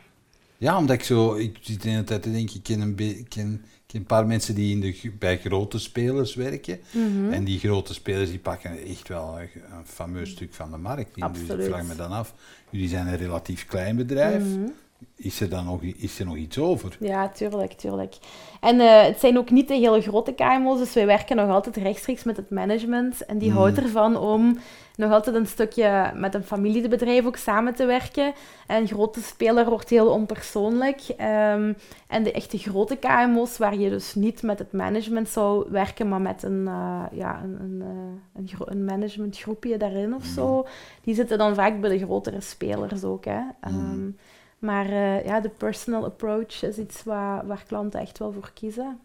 Ja, 0.63 0.77
omdat 0.77 0.97
ik 0.97 1.05
zo, 1.05 1.35
ik 1.35 1.59
zit 1.61 1.83
de 1.83 1.89
hele 1.89 2.05
tijd 2.05 2.23
te 2.23 2.33
denken, 2.33 2.57
ik 2.57 2.63
ken 2.63 2.81
een, 2.81 3.65
ken 3.93 4.01
een 4.01 4.07
paar 4.07 4.27
mensen 4.27 4.55
die 4.55 4.75
in 4.75 4.81
de, 4.81 5.13
bij 5.19 5.39
grote 5.39 5.79
spelers 5.79 6.35
werken. 6.35 6.81
Mhm. 6.91 7.33
En 7.33 7.45
die 7.45 7.59
grote 7.59 7.95
spelers 7.95 8.31
die 8.31 8.39
pakken 8.39 8.85
echt 8.87 9.09
wel 9.09 9.39
een, 9.39 9.49
een 9.79 9.87
fameus 9.87 10.31
stuk 10.31 10.55
van 10.55 10.71
de 10.71 10.77
markt. 10.77 11.17
In. 11.17 11.27
Dus 11.33 11.57
ik 11.57 11.65
vraag 11.65 11.87
me 11.87 11.95
dan 11.95 12.11
af, 12.11 12.35
jullie 12.71 12.89
zijn 12.89 13.07
een 13.07 13.17
relatief 13.17 13.67
klein 13.67 13.97
bedrijf. 13.97 14.45
Mhm. 14.45 14.69
Is 15.17 15.41
er 15.41 15.49
dan 15.49 15.65
nog, 15.65 15.83
is 15.83 16.19
er 16.19 16.27
nog 16.27 16.37
iets 16.37 16.59
over? 16.59 16.97
Ja, 17.01 17.29
tuurlijk, 17.29 17.73
tuurlijk. 17.73 18.15
En 18.61 18.77
uh, 18.77 19.03
het 19.03 19.21
zijn 19.21 19.39
ook 19.39 19.51
niet 19.51 19.69
de 19.69 19.75
hele 19.75 20.01
grote 20.01 20.33
KMO's, 20.33 20.79
dus 20.79 20.93
wij 20.93 21.07
werken 21.07 21.37
nog 21.37 21.51
altijd 21.51 21.77
rechtstreeks 21.77 22.23
met 22.23 22.37
het 22.37 22.51
management. 22.51 23.25
En 23.25 23.39
die 23.39 23.51
mm. 23.51 23.57
houdt 23.57 23.79
ervan 23.79 24.17
om 24.17 24.59
nog 24.97 25.13
altijd 25.13 25.37
een 25.37 25.47
stukje 25.47 26.13
met 26.15 26.35
een 26.35 26.43
familiebedrijf 26.43 27.27
ook 27.27 27.37
samen 27.37 27.75
te 27.75 27.85
werken. 27.85 28.33
En 28.67 28.81
een 28.81 28.87
grote 28.87 29.23
speler 29.23 29.69
wordt 29.69 29.89
heel 29.89 30.11
onpersoonlijk. 30.11 31.01
Um, 31.09 31.77
en 32.09 32.23
de 32.23 32.33
echte 32.33 32.59
grote 32.59 32.97
KMO's, 32.97 33.59
waar 33.59 33.77
je 33.77 33.91
dus 33.91 34.15
niet 34.15 34.43
met 34.43 34.59
het 34.59 34.73
management 34.73 35.29
zou 35.29 35.71
werken, 35.71 36.09
maar 36.09 36.21
met 36.21 36.43
een, 36.43 36.65
uh, 36.67 37.03
ja, 37.13 37.43
een, 37.43 37.61
een, 37.61 37.83
uh, 37.83 38.45
een, 38.45 38.51
een, 38.65 38.85
managementgroepje 38.85 39.77
daarin 39.77 40.15
of 40.15 40.25
zo, 40.25 40.57
mm. 40.57 40.67
die 41.03 41.15
zitten 41.15 41.39
dan 41.39 41.55
vaak 41.55 41.81
bij 41.81 41.91
de 41.91 42.05
grotere 42.05 42.41
spelers 42.41 43.05
ook. 43.05 43.25
Hè. 43.25 43.41
Um, 43.67 44.17
maar 44.59 44.91
uh, 44.91 45.25
ja, 45.25 45.41
de 45.41 45.49
personal 45.49 46.05
approach 46.05 46.63
is 46.63 46.79
iets 46.79 47.03
waar, 47.03 47.47
waar 47.47 47.65
klanten 47.67 48.01
echt 48.01 48.19
wel 48.19 48.33
voor 48.33 48.51
kiezen. 48.55 49.01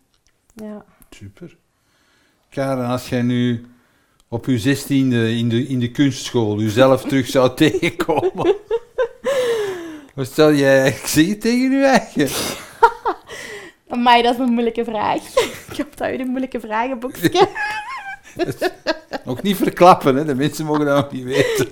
Ja. 0.55 0.85
Super. 1.09 1.57
Karen, 2.49 2.87
als 2.87 3.09
jij 3.09 3.21
nu 3.21 3.65
op 4.29 4.45
je 4.45 4.59
zestiende 4.59 5.35
in 5.35 5.49
de, 5.49 5.67
in 5.67 5.79
de 5.79 5.91
kunstschool 5.91 6.59
jezelf 6.59 7.03
terug 7.03 7.27
zou 7.27 7.55
tegenkomen, 7.55 8.55
wat 10.13 10.25
stel 10.25 10.53
jij 10.53 10.81
eigenlijk 10.81 11.41
tegen 11.41 11.71
je 11.71 11.85
eigen? 11.85 12.29
Amai, 13.89 14.21
dat 14.21 14.33
is 14.33 14.39
een 14.39 14.53
moeilijke 14.53 14.83
vraag. 14.83 15.21
Ik 15.71 15.77
heb 15.77 15.89
dat 15.89 16.01
uit 16.01 16.19
een 16.19 16.27
moeilijke 16.27 16.59
vragenboekje. 16.59 17.47
Nog 19.25 19.41
niet 19.41 19.57
verklappen, 19.57 20.15
hè? 20.15 20.25
de 20.25 20.35
mensen 20.35 20.65
mogen 20.65 20.85
dat 20.85 20.95
nog 20.95 21.11
niet 21.11 21.23
weten. 21.23 21.69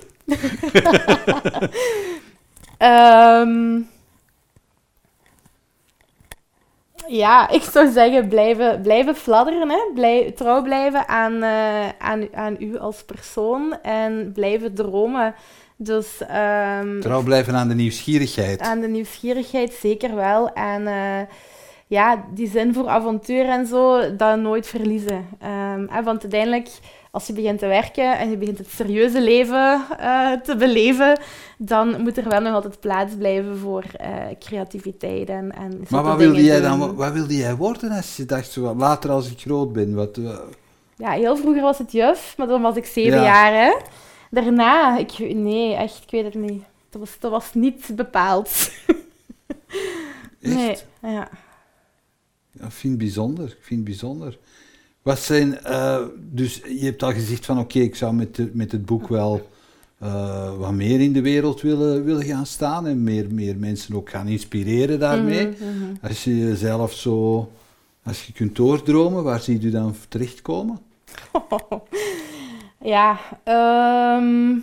Ehm, 2.78 3.80
ja, 7.08 7.48
ik 7.48 7.62
zou 7.62 7.90
zeggen 7.90 8.28
blijven, 8.28 8.80
blijven 8.80 9.16
fladderen. 9.16 9.70
Hè? 9.70 9.78
Blij, 9.94 10.32
trouw 10.36 10.62
blijven 10.62 11.08
aan, 11.08 11.42
eh, 11.42 11.88
aan, 11.98 12.28
aan 12.34 12.56
u 12.58 12.78
als 12.78 13.02
persoon 13.04 13.82
en 13.82 14.30
blijven 14.34 14.74
dromen. 14.74 15.34
Dus, 15.76 16.20
ehm, 16.28 17.00
Trouw 17.00 17.22
blijven 17.22 17.54
aan 17.54 17.68
de 17.68 17.74
nieuwsgierigheid. 17.74 18.60
aan 18.60 18.80
de 18.80 18.88
nieuwsgierigheid 18.88 19.72
zeker 19.72 20.14
wel. 20.14 20.52
En 20.52 20.86
eh, 20.86 21.20
ja, 21.86 22.24
die 22.34 22.48
zin 22.48 22.74
voor 22.74 22.88
avontuur 22.88 23.44
en 23.44 23.66
zo, 23.66 24.16
dat 24.16 24.38
nooit 24.38 24.66
verliezen. 24.66 25.26
Ehm, 25.40 25.86
hè, 25.88 26.02
want 26.02 26.22
uiteindelijk, 26.22 26.68
als 27.16 27.26
je 27.26 27.32
begint 27.32 27.58
te 27.58 27.66
werken 27.66 28.18
en 28.18 28.30
je 28.30 28.36
begint 28.36 28.58
het 28.58 28.70
serieuze 28.70 29.20
leven 29.22 29.84
eh, 29.98 30.32
te 30.32 30.56
beleven, 30.56 31.20
dan 31.58 32.02
moet 32.02 32.16
er 32.16 32.28
wel 32.28 32.40
nog 32.40 32.54
altijd 32.54 32.80
plaats 32.80 33.14
blijven 33.14 33.58
voor 33.58 33.84
eh, 33.96 34.14
creativiteit 34.38 35.28
en, 35.28 35.52
en 35.52 35.84
Maar 35.88 36.02
wat 36.02 36.16
wilde 36.18 36.44
jij 36.44 36.60
dan? 36.60 36.94
Wat 36.94 37.12
wilde 37.12 37.36
jij 37.36 37.54
worden 37.54 37.90
als 37.90 38.16
je 38.16 38.24
dacht, 38.24 38.50
zo, 38.50 38.74
later 38.74 39.10
als 39.10 39.30
ik 39.30 39.40
groot 39.40 39.72
ben? 39.72 39.94
Wat, 39.94 40.16
eh, 40.16 40.38
Ja, 40.96 41.10
heel 41.10 41.36
vroeger 41.36 41.62
was 41.62 41.78
het 41.78 41.92
juf, 41.92 42.34
maar 42.36 42.46
dan 42.46 42.62
was 42.62 42.76
ik 42.76 42.86
zeven 42.86 43.18
Ja. 43.18 43.24
jaar. 43.24 43.52
Hè. 43.52 43.76
Daarna, 44.30 44.98
ik, 44.98 45.18
nee, 45.34 45.74
echt, 45.74 46.02
ik 46.02 46.10
weet 46.10 46.24
het 46.24 46.34
niet. 46.34 46.62
Dat 46.90 47.00
was, 47.00 47.16
dat 47.18 47.30
was 47.30 47.54
niet 47.54 47.90
bepaald. 47.94 48.50
Nee, 50.40 50.70
echt? 50.70 50.86
ja. 51.02 51.28
Ja, 52.50 52.64
ik 52.64 52.72
vind 52.72 52.92
het 52.92 52.98
bijzonder. 53.02 53.44
Ik 53.44 53.58
vind 53.60 53.80
het 53.80 53.84
bijzonder. 53.84 54.38
Wat 55.06 55.18
zijn, 55.18 55.58
eh, 55.58 56.02
dus 56.16 56.54
je 56.64 56.84
hebt 56.84 57.02
al 57.02 57.12
gezegd 57.12 57.44
van 57.46 57.58
oké, 57.58 57.78
ik 57.78 57.94
zou 57.94 58.14
met, 58.14 58.34
de- 58.34 58.50
met 58.52 58.72
het 58.72 58.86
boek 58.86 59.08
wel 59.08 59.48
eh, 59.98 60.56
wat 60.58 60.72
meer 60.72 61.00
in 61.00 61.12
de 61.12 61.20
wereld 61.20 61.60
willen, 61.60 62.04
willen 62.04 62.24
gaan 62.24 62.46
staan 62.46 62.86
en 62.86 63.02
meer, 63.02 63.26
meer 63.34 63.56
mensen 63.56 63.94
ook 63.94 64.10
gaan 64.10 64.28
inspireren 64.28 64.98
daarmee. 64.98 65.46
Mhm, 65.46 65.64
mhm. 65.64 65.94
Als 66.02 66.24
je 66.24 66.36
jezelf 66.38 66.92
zo, 66.92 67.48
als 68.02 68.26
je 68.26 68.32
kunt 68.32 68.56
doordromen, 68.56 69.22
waar 69.24 69.40
zie 69.40 69.60
je 69.60 69.70
dan 69.70 69.94
terechtkomen? 70.08 70.78
Ja, 72.80 73.18
ehm, 73.44 74.58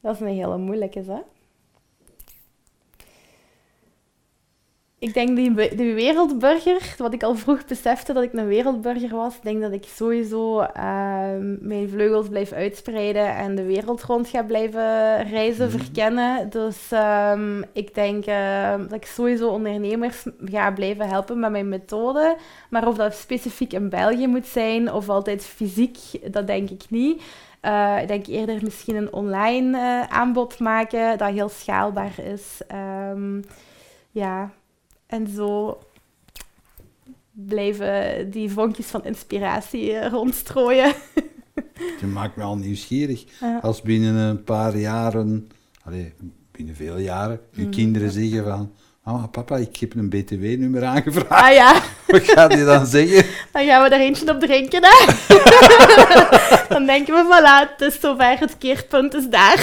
dat 0.00 0.14
is 0.14 0.20
een 0.20 0.26
hele 0.26 0.58
moeilijke, 0.58 0.98
hè? 1.06 1.18
Ik 5.00 5.14
denk 5.14 5.36
die, 5.36 5.76
die 5.76 5.94
wereldburger, 5.94 6.94
wat 6.96 7.12
ik 7.12 7.22
al 7.22 7.34
vroeg 7.34 7.64
besefte 7.64 8.12
dat 8.12 8.22
ik 8.22 8.32
een 8.32 8.46
wereldburger 8.46 9.16
was, 9.16 9.34
ik 9.36 9.42
denk 9.42 9.60
dat 9.60 9.72
ik 9.72 9.84
sowieso 9.84 10.60
ehm, 10.60 11.56
mijn 11.68 11.88
vleugels 11.88 12.28
blijf 12.28 12.52
uitspreiden 12.52 13.36
en 13.36 13.54
de 13.54 13.62
wereld 13.64 14.02
rond 14.02 14.28
ga 14.28 14.42
blijven 14.42 15.22
reizen, 15.30 15.68
Mhm. 15.68 15.78
verkennen. 15.78 16.50
Dus 16.50 16.92
ehm, 16.92 17.62
ik 17.72 17.94
denk 17.94 18.24
ehm, 18.24 18.80
dat 18.82 18.92
ik 18.92 19.06
sowieso 19.06 19.48
ondernemers 19.48 20.24
ga 20.44 20.70
blijven 20.70 21.08
helpen 21.08 21.40
met 21.40 21.50
mijn 21.50 21.68
methode. 21.68 22.36
Maar 22.70 22.88
of 22.88 22.96
dat 22.96 23.14
specifiek 23.14 23.72
in 23.72 23.88
België 23.88 24.26
moet 24.26 24.46
zijn 24.46 24.92
of 24.92 25.08
altijd 25.08 25.44
fysiek, 25.44 25.98
dat 26.32 26.46
denk 26.46 26.70
ik 26.70 26.82
niet. 26.88 27.22
Eh, 27.60 27.96
ik 28.02 28.08
denk 28.08 28.26
eerder 28.26 28.58
misschien 28.62 28.96
een 28.96 29.12
online 29.12 29.78
eh, 29.78 30.16
aanbod 30.16 30.58
maken 30.58 31.18
dat 31.18 31.30
heel 31.30 31.48
schaalbaar 31.48 32.12
is. 32.32 32.60
Ja, 34.10 34.50
en 35.08 35.28
zo 35.36 35.78
blijven 37.32 38.30
die 38.30 38.50
vonkjes 38.50 38.86
van 38.86 39.04
inspiratie 39.04 39.92
eh, 39.92 40.10
rondstrooien. 40.10 40.92
Je 42.00 42.06
maakt 42.06 42.36
me 42.36 42.42
al 42.42 42.56
nieuwsgierig. 42.56 43.24
Ja. 43.40 43.58
Als 43.62 43.82
binnen 43.82 44.14
een 44.14 44.44
paar 44.44 44.76
jaren, 44.76 45.50
allee, 45.84 46.14
binnen 46.52 46.76
veel 46.76 46.98
jaren, 46.98 47.40
je 47.52 47.62
Mhm. 47.62 47.70
kinderen 47.70 48.10
zeggen 48.10 48.44
van, 48.44 48.72
mama, 49.02 49.26
papa, 49.26 49.56
ik 49.56 49.76
heb 49.76 49.94
een 49.94 50.08
btw-nummer 50.08 50.84
aangevraagd. 50.84 51.30
Ah 51.44 51.52
ja, 51.52 51.72
Wat 52.06 52.22
gaat 52.22 52.52
hij 52.52 52.64
dan 52.64 52.86
zeggen? 52.86 53.24
dan 53.52 53.64
gaan 53.66 53.82
we 53.82 53.88
er 53.94 54.00
eentje 54.00 54.30
op 54.34 54.40
drinken. 54.40 54.80
Hè? 54.84 55.06
dan 56.74 56.86
denken 56.86 57.14
we, 57.14 57.24
voilà, 57.24 57.70
het 57.70 57.80
is 57.94 58.00
zover, 58.00 58.38
het 58.38 58.58
keerpunt 58.58 59.14
is 59.14 59.28
daar. 59.28 59.58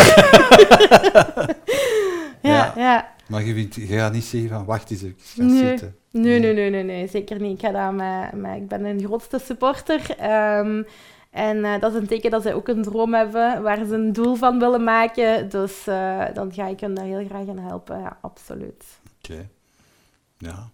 ja, 2.41 2.51
Ja. 2.55 2.73
ja. 2.75 3.13
Maar 3.28 3.43
je, 3.43 3.53
vindt- 3.53 3.76
je 3.76 3.86
gaat 3.86 4.13
niet 4.13 4.23
zeggen 4.23 4.49
van, 4.49 4.65
wacht 4.65 4.91
eens 4.91 5.01
even, 5.03 5.15
ga 5.19 5.43
Nee. 5.43 5.67
zitten. 5.67 5.95
Nee, 6.11 6.39
nee, 6.39 6.53
nee, 6.53 6.69
nee, 6.69 6.84
nee, 6.84 7.07
zeker 7.07 7.39
niet. 7.41 7.53
Ik, 7.61 7.65
ga 7.65 7.71
dat 7.71 7.93
met, 7.93 8.41
met- 8.41 8.55
ik 8.61 8.67
ben 8.67 8.86
een 8.86 8.99
grootste 9.05 9.39
supporter. 9.39 10.15
ehm, 10.17 10.84
en 11.32 11.65
eh, 11.65 11.80
dat 11.80 11.93
is 11.93 11.99
een 11.99 12.07
teken 12.07 12.32
dat 12.32 12.41
zij 12.41 12.53
ook 12.53 12.67
een 12.67 12.82
droom 12.84 13.13
hebben 13.13 13.61
waar 13.61 13.86
ze 13.86 13.93
een 13.93 14.13
doel 14.13 14.36
van 14.36 14.59
willen 14.59 14.84
maken. 14.84 15.49
Dus 15.49 15.88
eh, 15.88 16.23
dan 16.34 16.53
ga 16.53 16.67
ik 16.67 16.80
hen 16.80 16.93
daar 16.93 17.05
heel 17.05 17.26
graag 17.26 17.45
in 17.45 17.57
helpen. 17.57 17.99
Ja, 17.99 18.17
absoluut. 18.21 18.84
Oké. 19.23 19.47
Ja. 20.38 20.69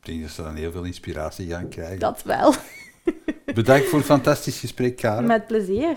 Ik 0.00 0.06
denk 0.06 0.22
dat 0.22 0.30
ze 0.30 0.42
dan 0.42 0.54
heel 0.54 0.72
veel 0.72 0.82
inspiratie 0.84 1.48
gaan 1.50 1.68
krijgen. 1.68 1.98
Dat 1.98 2.22
wel. 2.22 2.54
Bedankt 3.54 3.86
voor 3.88 3.98
een 3.98 4.04
fantastisch 4.04 4.58
gesprek, 4.60 4.96
Karen. 4.96 5.26
Met 5.26 5.46
plezier. 5.46 5.96